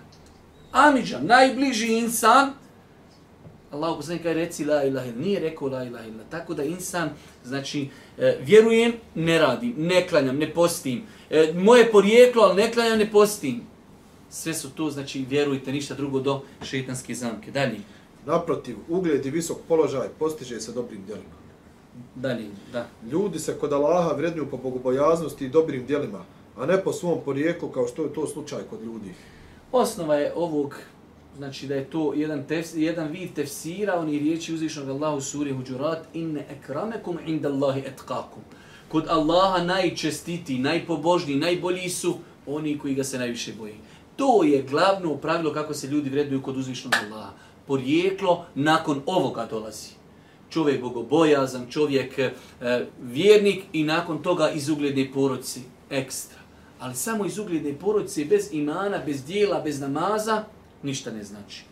Amidža, 0.71 1.19
najbliži 1.19 1.93
insan, 1.97 2.53
Allah 3.71 3.95
poslanik 3.95 4.23
kaže 4.23 4.33
reci 4.33 4.65
la 4.65 4.83
ilaha 4.83 5.07
illa, 5.07 5.21
nije 5.21 5.39
rekao 5.39 5.67
la 5.67 5.83
ilaha 5.83 6.05
illa. 6.07 6.23
Tako 6.29 6.53
da 6.53 6.63
insan, 6.63 7.09
znači, 7.43 7.89
e, 8.17 8.37
vjerujem, 8.41 8.93
ne 9.15 9.39
radim, 9.39 9.73
ne 9.77 10.07
klanjam, 10.07 10.37
ne 10.37 10.53
postim. 10.53 11.03
E, 11.29 11.53
moje 11.55 11.91
porijeklo, 11.91 12.43
ali 12.43 12.61
ne 12.61 12.71
klanjam, 12.71 12.97
ne 12.99 13.11
postim. 13.11 13.61
Sve 14.29 14.53
su 14.53 14.69
to, 14.69 14.89
znači, 14.89 15.25
vjerujte, 15.29 15.71
ništa 15.71 15.93
drugo 15.93 16.19
do 16.19 16.41
šeitanske 16.63 17.15
zamke. 17.15 17.51
Dalje. 17.51 17.79
Naprotiv, 18.25 18.75
ugled 18.89 19.25
i 19.25 19.29
visok 19.29 19.57
položaj 19.67 20.07
postiže 20.19 20.61
se 20.61 20.71
dobrim 20.71 21.03
djelima. 21.05 21.37
Dalje, 22.15 22.45
da. 22.73 22.87
Ljudi 23.11 23.39
se 23.39 23.57
kod 23.59 23.73
Allaha 23.73 24.13
vrednuju 24.13 24.49
po 24.49 24.57
bogobojaznosti 24.57 25.45
i 25.45 25.49
dobrim 25.49 25.85
djelima, 25.85 26.25
a 26.57 26.65
ne 26.65 26.83
po 26.83 26.93
svom 26.93 27.19
porijeklu 27.25 27.69
kao 27.69 27.87
što 27.87 28.03
je 28.03 28.13
to 28.13 28.27
slučaj 28.27 28.59
kod 28.69 28.83
ljudi. 28.83 29.13
Osnova 29.71 30.15
je 30.15 30.33
ovog, 30.35 30.75
znači 31.37 31.67
da 31.67 31.75
je 31.75 31.89
to 31.89 32.13
jedan, 32.13 32.43
tefs, 32.47 32.75
jedan 32.75 33.07
vid 33.07 33.33
tefsira, 33.33 33.99
oni 33.99 34.19
riječi 34.19 34.53
uzvišnog 34.53 34.89
Allahu 34.89 35.21
suri 35.21 35.53
Huđurat, 35.53 35.99
inne 36.13 36.45
ekramekum 36.49 37.17
inda 37.25 37.49
Allahi 37.49 37.79
etkakum. 37.79 38.43
Kod 38.91 39.05
Allaha 39.07 39.63
najčestiti, 39.63 40.59
najpobožniji, 40.59 41.35
najbolji 41.35 41.89
su 41.89 42.15
oni 42.45 42.77
koji 42.77 42.95
ga 42.95 43.03
se 43.03 43.19
najviše 43.19 43.53
boji. 43.53 43.75
To 44.15 44.43
je 44.43 44.63
glavno 44.63 45.15
pravilo 45.15 45.53
kako 45.53 45.73
se 45.73 45.87
ljudi 45.87 46.09
vrednuju 46.09 46.41
kod 46.41 46.57
uzvišnog 46.57 46.93
Allaha. 47.05 47.31
Porijeklo 47.67 48.45
nakon 48.55 49.01
ovoga 49.05 49.45
dolazi. 49.45 49.89
Čovjek 50.49 50.81
bogobojazan, 50.81 51.67
čovjek 51.69 52.19
e, 52.19 52.31
vjernik 53.01 53.63
i 53.73 53.83
nakon 53.83 54.23
toga 54.23 54.49
iz 54.49 54.69
ugledne 54.69 55.11
porodci 55.13 55.61
ekstra. 55.89 56.36
Ali 56.79 56.95
samo 56.95 57.25
iz 57.25 57.37
ugledne 57.37 57.73
porodice, 57.73 58.25
bez 58.25 58.49
imana, 58.51 58.97
bez 59.05 59.25
dijela, 59.25 59.61
bez 59.61 59.79
namaza, 59.79 60.43
ništa 60.83 61.11
ne 61.11 61.23
znači. 61.23 61.63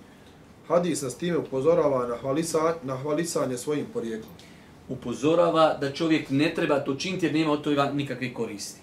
Hadis 0.67 1.01
nas 1.01 1.15
time 1.15 1.37
upozorava 1.37 2.07
na, 2.07 2.17
hvalisa, 2.17 2.75
na 2.83 2.97
hvalisanje 2.97 3.57
svojim 3.57 3.85
porijeklom. 3.93 4.33
Upozorava 4.89 5.77
da 5.81 5.91
čovjek 5.91 6.29
ne 6.29 6.53
treba 6.55 6.79
to 6.79 6.95
činiti 6.95 7.25
jer 7.25 7.33
nema 7.33 7.51
od 7.51 7.61
toga 7.61 7.91
nikakve 7.93 8.33
koristi. 8.33 8.81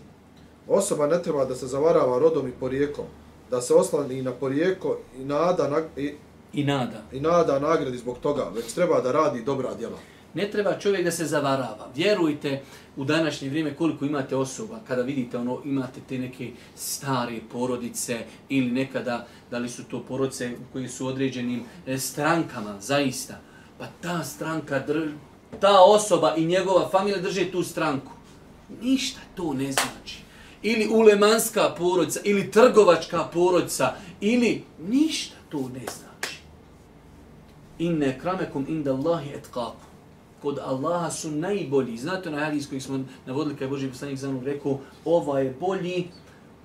Osoba 0.68 1.06
ne 1.06 1.22
treba 1.22 1.44
da 1.44 1.54
se 1.54 1.66
zavarava 1.66 2.18
rodom 2.18 2.48
i 2.48 2.52
porijeklom, 2.60 3.06
da 3.50 3.60
se 3.60 3.74
oslani 3.74 4.22
na 4.22 4.32
porijeklo 4.32 4.98
i 5.18 5.24
nada, 5.24 5.68
na, 5.68 5.82
i, 5.96 6.12
I 6.52 6.64
nada. 6.64 7.02
i 7.12 7.20
nada 7.20 7.58
nagradi 7.58 7.98
zbog 7.98 8.18
toga, 8.18 8.50
već 8.54 8.72
treba 8.72 9.00
da 9.00 9.12
radi 9.12 9.42
dobra 9.42 9.74
djela. 9.74 9.98
Ne 10.34 10.50
treba 10.50 10.78
čovjek 10.78 11.04
da 11.04 11.10
se 11.10 11.26
zavarava. 11.26 11.88
Vjerujte 11.94 12.62
u 12.96 13.04
današnje 13.04 13.48
vrijeme 13.48 13.74
koliko 13.74 14.04
imate 14.04 14.36
osoba, 14.36 14.80
kada 14.88 15.02
vidite 15.02 15.38
ono, 15.38 15.60
imate 15.64 16.00
te 16.08 16.18
neke 16.18 16.50
stare 16.74 17.40
porodice 17.52 18.18
ili 18.48 18.70
nekada, 18.70 19.26
da 19.50 19.58
li 19.58 19.68
su 19.68 19.84
to 19.84 20.00
porodice 20.00 20.50
koji 20.72 20.88
su 20.88 21.06
određenim 21.06 21.62
e, 21.86 21.98
strankama, 21.98 22.80
zaista. 22.80 23.40
Pa 23.78 23.86
ta 24.00 24.24
stranka, 24.24 24.78
dr, 24.78 25.08
ta 25.60 25.80
osoba 25.84 26.34
i 26.36 26.46
njegova 26.46 26.88
familija 26.88 27.20
drže 27.20 27.50
tu 27.50 27.62
stranku. 27.62 28.12
Ništa 28.82 29.20
to 29.34 29.52
ne 29.52 29.72
znači. 29.72 30.22
Ili 30.62 30.88
ulemanska 30.88 31.74
porodica, 31.78 32.20
ili 32.24 32.50
trgovačka 32.50 33.24
porodica, 33.24 33.94
ili 34.20 34.64
ništa 34.88 35.36
to 35.48 35.58
ne 35.58 35.80
znači. 35.80 36.36
Inne 37.78 38.18
kramekum 38.18 38.66
inda 38.68 38.92
Allahi 38.92 39.30
etkakum 39.30 39.91
kod 40.42 40.58
Allaha 40.58 41.10
su 41.10 41.30
najbolji. 41.30 41.96
Znate 41.96 42.30
na 42.30 42.44
hadis 42.44 42.68
koji 42.68 42.80
smo 42.80 43.00
navodili 43.26 43.54
kada 43.54 43.64
je 43.64 43.70
Boži 43.70 43.88
poslanik 43.88 44.18
za 44.18 44.30
mnom 44.30 44.44
rekao, 44.44 44.78
ova 45.04 45.40
je 45.40 45.56
bolji 45.60 46.08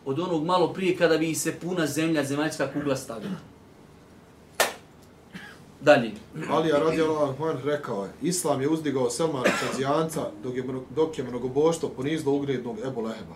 od 0.05 0.19
onog 0.19 0.45
malo 0.45 0.73
prije 0.73 0.97
kada 0.97 1.17
bi 1.17 1.35
se 1.35 1.59
puna 1.59 1.87
zemlja, 1.87 2.23
zemaljska 2.23 2.67
kugla 2.73 2.95
stavila. 2.95 3.35
Dalje. 5.81 6.11
Ali 6.49 6.71
radi 6.71 7.01
Allah 7.01 7.65
rekao 7.65 8.03
je, 8.03 8.11
Islam 8.21 8.61
je 8.61 8.69
uzdigao 8.69 9.09
Selmana 9.09 9.49
Čazijanca 9.59 10.21
dok 10.43 10.55
je, 10.55 10.63
dok 10.95 11.17
je 11.17 11.23
mnogoboštvo 11.23 11.89
ponizlo 11.89 12.33
ugrednog 12.33 12.77
Ebu 12.87 13.01
Leheba. 13.01 13.35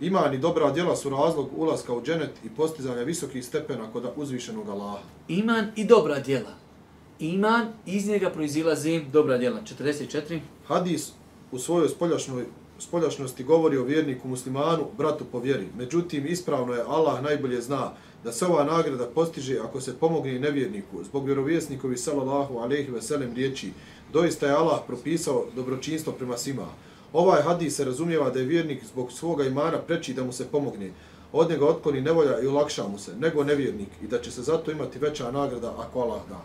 Iman 0.00 0.34
i 0.34 0.38
dobra 0.38 0.70
djela 0.70 0.96
su 0.96 1.10
razlog 1.10 1.48
ulaska 1.56 1.94
u 1.94 2.02
dženet 2.02 2.30
i 2.44 2.48
postizanja 2.48 3.02
visokih 3.02 3.44
stepena 3.44 3.92
kod 3.92 4.12
uzvišenog 4.16 4.68
Allaha. 4.68 4.98
Iman 5.28 5.66
i 5.76 5.84
dobra 5.84 6.20
djela 6.20 6.50
iman, 7.20 7.66
iz 7.86 8.08
njega 8.08 8.30
proizilazi 8.30 9.02
dobra 9.12 9.38
djela. 9.38 9.60
44. 9.78 10.40
Hadis 10.66 11.12
u 11.52 11.58
svojoj 11.58 11.88
spoljašnjoj 11.88 12.44
spoljašnosti 12.78 13.44
govori 13.44 13.76
o 13.76 13.84
vjerniku 13.84 14.28
muslimanu, 14.28 14.86
bratu 14.98 15.24
po 15.32 15.38
vjeri. 15.38 15.66
Međutim, 15.76 16.26
ispravno 16.26 16.74
je, 16.74 16.82
Allah 16.82 17.22
najbolje 17.22 17.60
zna 17.60 17.92
da 18.24 18.32
se 18.32 18.46
ova 18.46 18.64
nagrada 18.64 19.06
postiže 19.06 19.58
ako 19.58 19.80
se 19.80 19.96
pomogne 19.96 20.38
nevjerniku. 20.38 21.04
Zbog 21.04 21.26
vjerovjesnikovi 21.26 21.96
sallallahu 21.96 22.58
alaihi 22.58 22.90
veselem 22.90 23.34
riječi, 23.34 23.72
doista 24.12 24.46
je 24.46 24.52
Allah 24.52 24.80
propisao 24.86 25.46
dobročinstvo 25.56 26.12
prema 26.12 26.36
svima. 26.36 26.66
Ovaj 27.12 27.42
hadis 27.42 27.76
se 27.76 27.84
razumijeva 27.84 28.30
da 28.30 28.38
je 28.38 28.44
vjernik 28.44 28.84
zbog 28.84 29.12
svoga 29.12 29.44
imana 29.44 29.78
preči 29.78 30.14
da 30.14 30.24
mu 30.24 30.32
se 30.32 30.46
pomogne, 30.48 30.90
od 31.32 31.50
njega 31.50 31.66
otkloni 31.66 32.00
nevolja 32.00 32.40
i 32.40 32.46
olakša 32.46 32.88
mu 32.88 32.98
se, 32.98 33.16
nego 33.16 33.44
nevjernik 33.44 33.88
i 34.02 34.06
da 34.06 34.20
će 34.20 34.30
se 34.30 34.42
zato 34.42 34.70
imati 34.70 34.98
veća 34.98 35.30
nagrada 35.30 35.74
ako 35.78 36.00
Allah 36.00 36.20
da. 36.28 36.44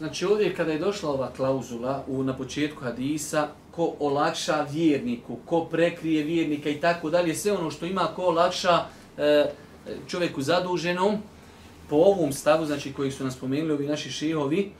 Znači 0.00 0.26
ovdje 0.26 0.54
kada 0.54 0.72
je 0.72 0.78
došla 0.78 1.10
ova 1.10 1.30
klauzula 1.36 2.04
u, 2.08 2.22
na 2.22 2.36
početku 2.36 2.84
hadisa, 2.84 3.48
ko 3.70 3.94
olakša 3.98 4.66
vjerniku, 4.70 5.36
ko 5.46 5.64
prekrije 5.64 6.24
vjernika 6.24 6.68
i 6.68 6.80
tako 6.80 7.10
dalje, 7.10 7.34
sve 7.34 7.52
ono 7.52 7.70
što 7.70 7.86
ima 7.86 8.08
ko 8.16 8.22
olakša 8.22 8.84
e, 9.18 9.50
čovjeku 10.08 10.42
zaduženom, 10.42 11.18
po 11.90 11.96
ovom 11.96 12.32
stavu, 12.32 12.66
znači 12.66 12.92
koji 12.92 13.10
su 13.10 13.24
nas 13.24 13.34
spomenuli 13.34 13.72
ovi 13.72 13.86
naši 13.86 14.10
šihovi, 14.10 14.70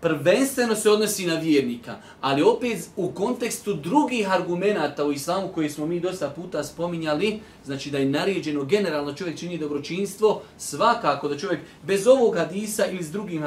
prvenstveno 0.00 0.74
se 0.74 0.90
odnosi 0.90 1.26
na 1.26 1.34
vjernika, 1.34 1.96
ali 2.20 2.42
opet 2.42 2.88
u 2.96 3.10
kontekstu 3.10 3.74
drugih 3.74 4.30
argumenata 4.30 5.04
u 5.04 5.12
islamu 5.12 5.48
koji 5.54 5.70
smo 5.70 5.86
mi 5.86 6.00
dosta 6.00 6.30
puta 6.30 6.64
spominjali, 6.64 7.40
znači 7.64 7.90
da 7.90 7.98
je 7.98 8.04
naređeno 8.04 8.64
generalno 8.64 9.12
čovjek 9.12 9.38
čini 9.38 9.58
dobročinstvo, 9.58 10.42
svakako 10.58 11.28
da 11.28 11.38
čovjek 11.38 11.60
bez 11.82 12.06
ovog 12.06 12.36
hadisa 12.36 12.86
ili 12.86 13.04
s 13.04 13.10
drugim 13.10 13.42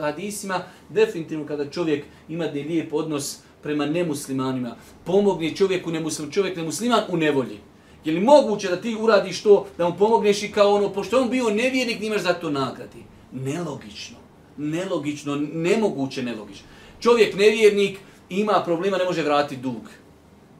hadisima, 0.00 0.60
definitivno 0.88 1.46
kada 1.46 1.70
čovjek 1.70 2.04
ima 2.28 2.46
da 2.46 2.52
lijep 2.52 2.92
odnos 2.92 3.38
prema 3.62 3.86
nemuslimanima, 3.86 4.76
pomogne 5.04 5.56
čovjeku 5.56 5.90
nemuslim, 5.90 6.30
čovjek 6.30 6.56
nemusliman 6.56 7.02
u 7.08 7.16
nevolji. 7.16 7.58
Je 8.04 8.12
li 8.12 8.20
moguće 8.20 8.68
da 8.68 8.80
ti 8.80 8.96
uradiš 9.00 9.42
to, 9.42 9.66
da 9.78 9.88
mu 9.88 9.96
pomogneš 9.98 10.42
i 10.42 10.52
kao 10.52 10.74
ono, 10.74 10.92
pošto 10.92 11.20
on 11.20 11.30
bio 11.30 11.50
nevjernik, 11.50 12.00
nimaš 12.00 12.22
za 12.22 12.32
to 12.32 12.50
nagradi? 12.50 13.04
Nelogično 13.32 14.23
nelogično, 14.56 15.36
nemoguće 15.52 16.22
nelogično. 16.22 16.66
Čovjek 17.00 17.36
nevjernik 17.36 17.98
ima 18.28 18.62
problema, 18.64 18.96
ne 18.96 19.04
može 19.04 19.22
vratiti 19.22 19.60
dug. 19.60 19.82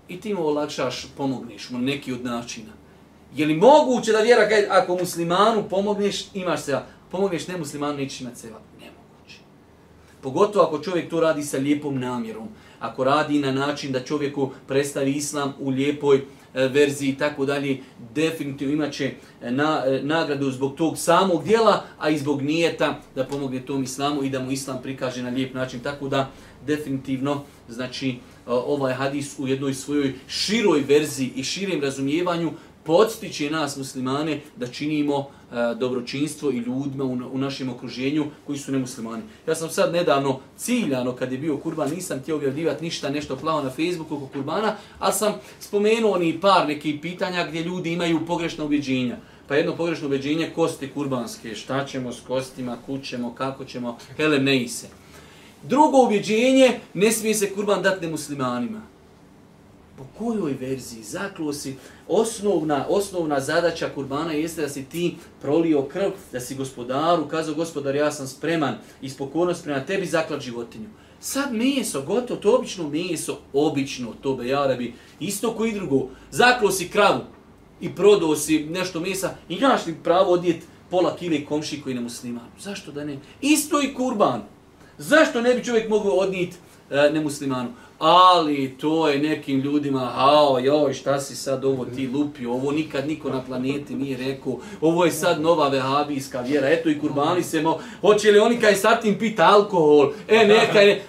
I 0.08 0.20
ti 0.20 0.34
mu 0.34 0.46
olakšaš, 0.46 1.06
pomogneš 1.16 1.70
mu 1.70 1.78
neki 1.78 2.12
od 2.12 2.24
načina. 2.24 2.72
Je 3.34 3.46
li 3.46 3.56
moguće 3.56 4.12
da 4.12 4.20
vjera, 4.20 4.48
kaj, 4.48 4.66
ako 4.70 4.96
muslimanu 4.96 5.64
pomogneš, 5.70 6.24
imaš 6.34 6.62
se, 6.62 6.78
pomogneš 7.10 7.48
ne 7.48 7.56
muslimanu, 7.56 7.98
nećeš 7.98 8.20
imati 8.20 8.40
seba? 8.40 8.60
Nemoguće. 8.80 9.38
Pogotovo 10.20 10.64
ako 10.64 10.78
čovjek 10.78 11.10
to 11.10 11.20
radi 11.20 11.42
sa 11.42 11.58
lijepom 11.58 12.00
namjerom. 12.00 12.48
Ako 12.80 13.04
radi 13.04 13.38
na 13.38 13.52
način 13.52 13.92
da 13.92 14.04
čovjeku 14.04 14.50
predstavi 14.68 15.12
islam 15.12 15.54
u 15.58 15.70
lijepoj 15.70 16.24
E, 16.54 16.68
verziji 16.68 17.08
i 17.08 17.18
tako 17.18 17.46
dalje, 17.46 17.78
definitivno 18.14 18.74
imaće 18.74 19.12
e, 19.42 19.50
na, 19.50 19.82
e, 19.86 20.00
nagradu 20.02 20.50
zbog 20.50 20.74
tog 20.74 20.98
samog 20.98 21.44
dijela, 21.44 21.84
a 21.98 22.10
i 22.10 22.18
zbog 22.18 22.42
nijeta 22.42 23.00
da 23.14 23.24
pomogne 23.24 23.60
tom 23.60 23.82
islamu 23.82 24.24
i 24.24 24.30
da 24.30 24.40
mu 24.40 24.50
islam 24.50 24.78
prikaže 24.82 25.22
na 25.22 25.30
lijep 25.30 25.54
način. 25.54 25.80
Tako 25.80 26.08
da, 26.08 26.30
definitivno, 26.66 27.42
znači, 27.68 28.16
ovaj 28.46 28.94
hadis 28.94 29.38
u 29.38 29.48
jednoj 29.48 29.74
svojoj 29.74 30.14
široj 30.28 30.84
verziji 30.88 31.32
i 31.36 31.44
širem 31.44 31.80
razumijevanju 31.82 32.52
podstiče 32.84 33.50
nas 33.50 33.76
muslimane 33.76 34.40
da 34.56 34.66
činimo 34.66 35.18
uh, 35.18 35.26
E, 35.54 35.74
dobročinstvo 35.74 36.50
i 36.50 36.56
ljudima 36.56 37.04
u, 37.04 37.12
u 37.32 37.38
našem 37.38 37.68
okruženju 37.68 38.26
koji 38.46 38.58
su 38.58 38.72
nemuslimani. 38.72 39.22
Ja 39.46 39.54
sam 39.54 39.70
sad 39.70 39.92
nedavno 39.92 40.40
ciljano 40.56 41.12
kad 41.12 41.32
je 41.32 41.38
bio 41.38 41.56
kurban, 41.56 41.90
nisam 41.90 42.20
htio 42.20 42.36
objavljivati 42.36 42.84
ništa 42.84 43.10
nešto 43.10 43.36
plavo 43.36 43.62
na 43.62 43.70
Facebooku 43.70 44.16
oko 44.16 44.26
kurbana, 44.26 44.76
ali 44.98 45.12
sam 45.12 45.34
spomenuo 45.60 46.18
ni 46.18 46.40
par 46.40 46.68
nekih 46.68 47.00
pitanja 47.02 47.46
gdje 47.48 47.62
ljudi 47.62 47.92
imaju 47.92 48.26
pogrešna 48.26 48.64
ubjeđenja. 48.64 49.16
Pa 49.48 49.54
jedno 49.54 49.76
pogrešno 49.76 50.06
ubjeđenje, 50.06 50.50
kosti 50.54 50.90
kurbanske, 50.90 51.54
šta 51.54 51.84
ćemo 51.84 52.12
s 52.12 52.20
kostima, 52.26 52.76
kućemo, 52.86 53.34
kako 53.34 53.64
ćemo, 53.64 53.98
hele 54.16 54.38
ne 54.38 54.62
ise. 54.62 54.86
Drugo 55.62 56.02
ubjeđenje, 56.06 56.80
ne 56.94 57.12
smije 57.12 57.34
se 57.34 57.54
kurban 57.54 57.82
dati 57.82 58.06
nemuslimanima 58.06 58.93
po 59.96 60.04
kojoj 60.18 60.56
verziji 60.60 61.02
zaklo 61.02 61.52
si 61.52 61.76
osnovna, 62.08 62.86
osnovna 62.88 63.40
zadaća 63.40 63.90
kurbana 63.94 64.32
jeste 64.32 64.62
da 64.62 64.68
si 64.68 64.84
ti 64.84 65.16
prolio 65.40 65.82
krv, 65.82 66.10
da 66.32 66.40
si 66.40 66.54
gospodaru, 66.54 67.28
kazao 67.28 67.54
gospodar 67.54 67.96
ja 67.96 68.12
sam 68.12 68.28
spreman 68.28 68.74
ispokonost 69.02 69.64
prema 69.64 69.84
tebi 69.84 70.06
zaklat 70.06 70.40
životinju. 70.40 70.88
Sad 71.20 71.54
meso, 71.54 72.02
gotovo, 72.02 72.40
to 72.40 72.56
obično 72.56 72.88
meso, 72.88 73.38
obično, 73.52 74.12
to 74.22 74.34
be 74.36 74.48
jarabi, 74.48 74.94
isto 75.20 75.54
koji 75.54 75.72
drugo, 75.72 76.08
zaklo 76.30 76.70
si 76.70 76.88
kravu 76.88 77.20
i 77.80 77.94
prodao 77.94 78.36
si 78.36 78.64
nešto 78.64 79.00
mesa 79.00 79.34
i 79.48 79.54
imaš 79.54 79.86
li 79.86 79.96
pravo 80.02 80.32
odjet 80.32 80.62
pola 80.90 81.16
kile 81.16 81.44
komši 81.44 81.80
koji 81.82 81.94
ne 81.94 82.00
musliman. 82.00 82.46
Zašto 82.60 82.92
da 82.92 83.04
ne? 83.04 83.18
Isto 83.40 83.82
i 83.82 83.94
kurban. 83.94 84.42
Zašto 84.98 85.40
ne 85.40 85.54
bi 85.54 85.64
čovjek 85.64 85.88
mogao 85.88 86.12
odnijeti 86.12 86.56
e, 86.90 87.10
nemuslimanu? 87.10 87.68
ali 87.98 88.74
to 88.80 89.08
je 89.08 89.18
nekim 89.18 89.60
ljudima, 89.60 90.00
hao, 90.00 90.58
joj, 90.58 90.94
šta 90.94 91.20
si 91.20 91.36
sad 91.36 91.64
ovo 91.64 91.84
ti 91.84 92.08
lupio, 92.08 92.52
ovo 92.52 92.72
nikad 92.72 93.08
niko 93.08 93.30
na 93.30 93.42
planeti 93.44 93.94
nije 93.94 94.16
rekao, 94.16 94.58
ovo 94.80 95.04
je 95.04 95.10
sad 95.10 95.40
nova 95.40 95.68
vehabijska 95.68 96.40
vjera, 96.40 96.68
eto 96.68 96.88
i 96.88 96.98
kurbani 96.98 97.42
se 97.42 97.62
mo, 97.62 97.78
hoće 98.00 98.30
li 98.30 98.38
oni 98.38 98.60
kaj 98.60 98.76
satim 98.76 99.18
pita 99.18 99.44
alkohol, 99.44 100.12
e, 100.28 100.46
neka 100.46 100.78
ne, 100.78 101.00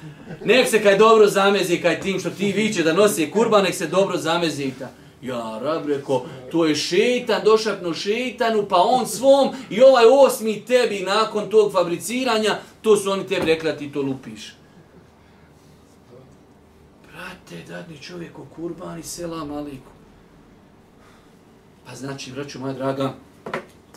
nek 0.46 0.68
se 0.68 0.84
kaj 0.84 0.98
dobro 0.98 1.28
zamezi 1.28 1.78
kaj 1.78 2.00
tim 2.00 2.20
što 2.20 2.30
ti 2.30 2.52
viće 2.52 2.84
da 2.84 2.94
nosi 2.94 3.32
kurban, 3.32 3.64
nek 3.64 3.76
se 3.76 3.88
dobro 3.88 4.18
zamezi 4.18 4.72
ta. 4.80 4.90
Ja, 5.22 5.60
rab 5.64 5.90
reko, 5.90 6.26
to 6.52 6.66
je 6.66 6.76
šeitan, 6.76 7.42
došapno 7.46 7.94
šeitanu, 7.94 8.66
pa 8.70 8.76
on 8.78 9.08
svom 9.08 9.50
i 9.70 9.82
ovaj 9.82 10.06
osmi 10.26 10.64
tebi 10.68 11.00
nakon 11.00 11.50
tog 11.50 11.72
fabriciranja, 11.72 12.58
to 12.82 12.98
su 12.98 13.12
oni 13.12 13.28
tebi 13.28 13.46
rekli 13.46 13.72
da 13.72 13.78
ti 13.78 13.92
to 13.92 14.02
lupiš. 14.02 14.54
Brate, 17.16 17.64
dadni 17.68 17.98
čovjek 17.98 18.40
u 18.40 18.46
kurban 18.56 19.00
i 19.00 19.04
selam 19.04 19.52
aliku. 19.52 19.92
Pa 21.86 21.96
znači, 21.96 22.32
vraću 22.32 22.60
moja 22.60 22.74
draga, 22.74 23.14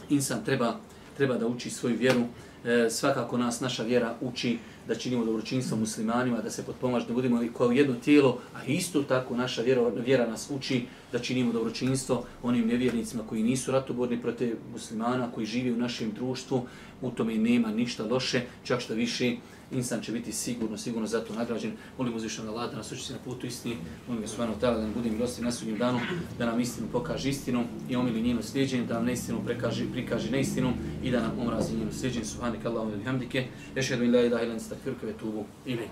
insan 0.09 0.45
treba, 0.45 0.77
treba 1.17 1.35
da 1.35 1.47
uči 1.47 1.71
svoju 1.71 1.97
vjeru. 1.97 2.21
E, 2.65 2.91
svakako 2.91 3.39
nas 3.39 3.61
naša 3.61 3.83
vjera 3.83 4.15
uči 4.21 4.59
da 4.89 4.95
činimo 4.95 5.25
dobročinstvo 5.25 5.77
muslimanima, 5.77 6.41
da 6.41 6.51
se 6.51 6.63
potpomaž, 6.63 7.07
da 7.07 7.15
budemo 7.15 7.43
kao 7.57 7.71
jedno 7.71 7.95
tijelo, 7.95 8.39
a 8.55 8.65
isto 8.65 9.03
tako 9.03 9.37
naša 9.37 9.63
vjera, 9.63 9.89
vjera 9.89 10.27
nas 10.27 10.51
uči 10.51 10.87
da 11.13 11.19
činimo 11.19 11.53
dobročinstvo 11.53 12.25
onim 12.43 12.67
nevjernicima 12.67 13.23
koji 13.29 13.43
nisu 13.43 13.73
ratoborni 13.73 14.23
protiv 14.23 14.57
muslimana, 14.73 15.31
koji 15.35 15.47
žive 15.47 15.73
u 15.73 15.77
našem 15.77 16.13
društvu, 16.13 16.67
u 17.03 17.11
tome 17.11 17.35
nema 17.35 17.69
ništa 17.69 18.05
loše, 18.05 18.43
čak 18.65 18.81
što 18.81 18.95
više 18.95 19.37
insan 19.73 20.01
će 20.03 20.13
biti 20.13 20.33
sigurno, 20.33 20.79
sigurno 20.79 21.07
zato 21.07 21.35
nagrađen. 21.35 21.73
Molim 21.99 22.15
uzvišan 22.17 22.49
Allah 22.49 22.71
da 22.71 22.77
nas 22.77 22.93
učiti 22.93 23.13
na 23.13 23.19
putu 23.25 23.47
istini, 23.47 23.77
molim 24.09 24.23
ga 24.23 24.29
svojano 24.29 24.55
tala 24.61 24.77
da 24.77 24.83
nam 24.83 24.93
budim 24.93 25.13
milostiv 25.13 25.45
na 25.45 25.53
sudnjem 25.53 25.79
danu, 25.79 26.01
da 26.39 26.47
nam 26.47 26.61
istinu 26.61 26.89
pokaže 26.93 27.29
istinu 27.29 27.65
i 27.89 27.97
omili 27.97 28.23
njeno 28.23 28.43
sljeđenje, 28.43 28.87
da 28.87 28.95
nam 28.95 29.05
neistinu 29.05 29.45
prekaže, 29.45 29.85
prikaže 29.93 30.31
neistinu 30.31 30.73
i 31.03 31.11
da 31.11 31.21
nam 31.21 31.39
omrazi 31.39 31.77
njeno 31.77 31.93
sljeđenje. 31.93 32.25
Subhanik 32.25 32.67
Allahum 32.67 32.89
ilhamdike, 32.89 33.09
hamdike, 33.09 33.47
ješedu 33.77 34.05
in 34.05 34.15
la 34.15 34.21
ilaha 34.21 34.45
ilan 34.45 34.61
stakfirke 34.61 35.07
ve 35.07 35.13
tubu 35.13 35.45
ilik. 35.67 35.91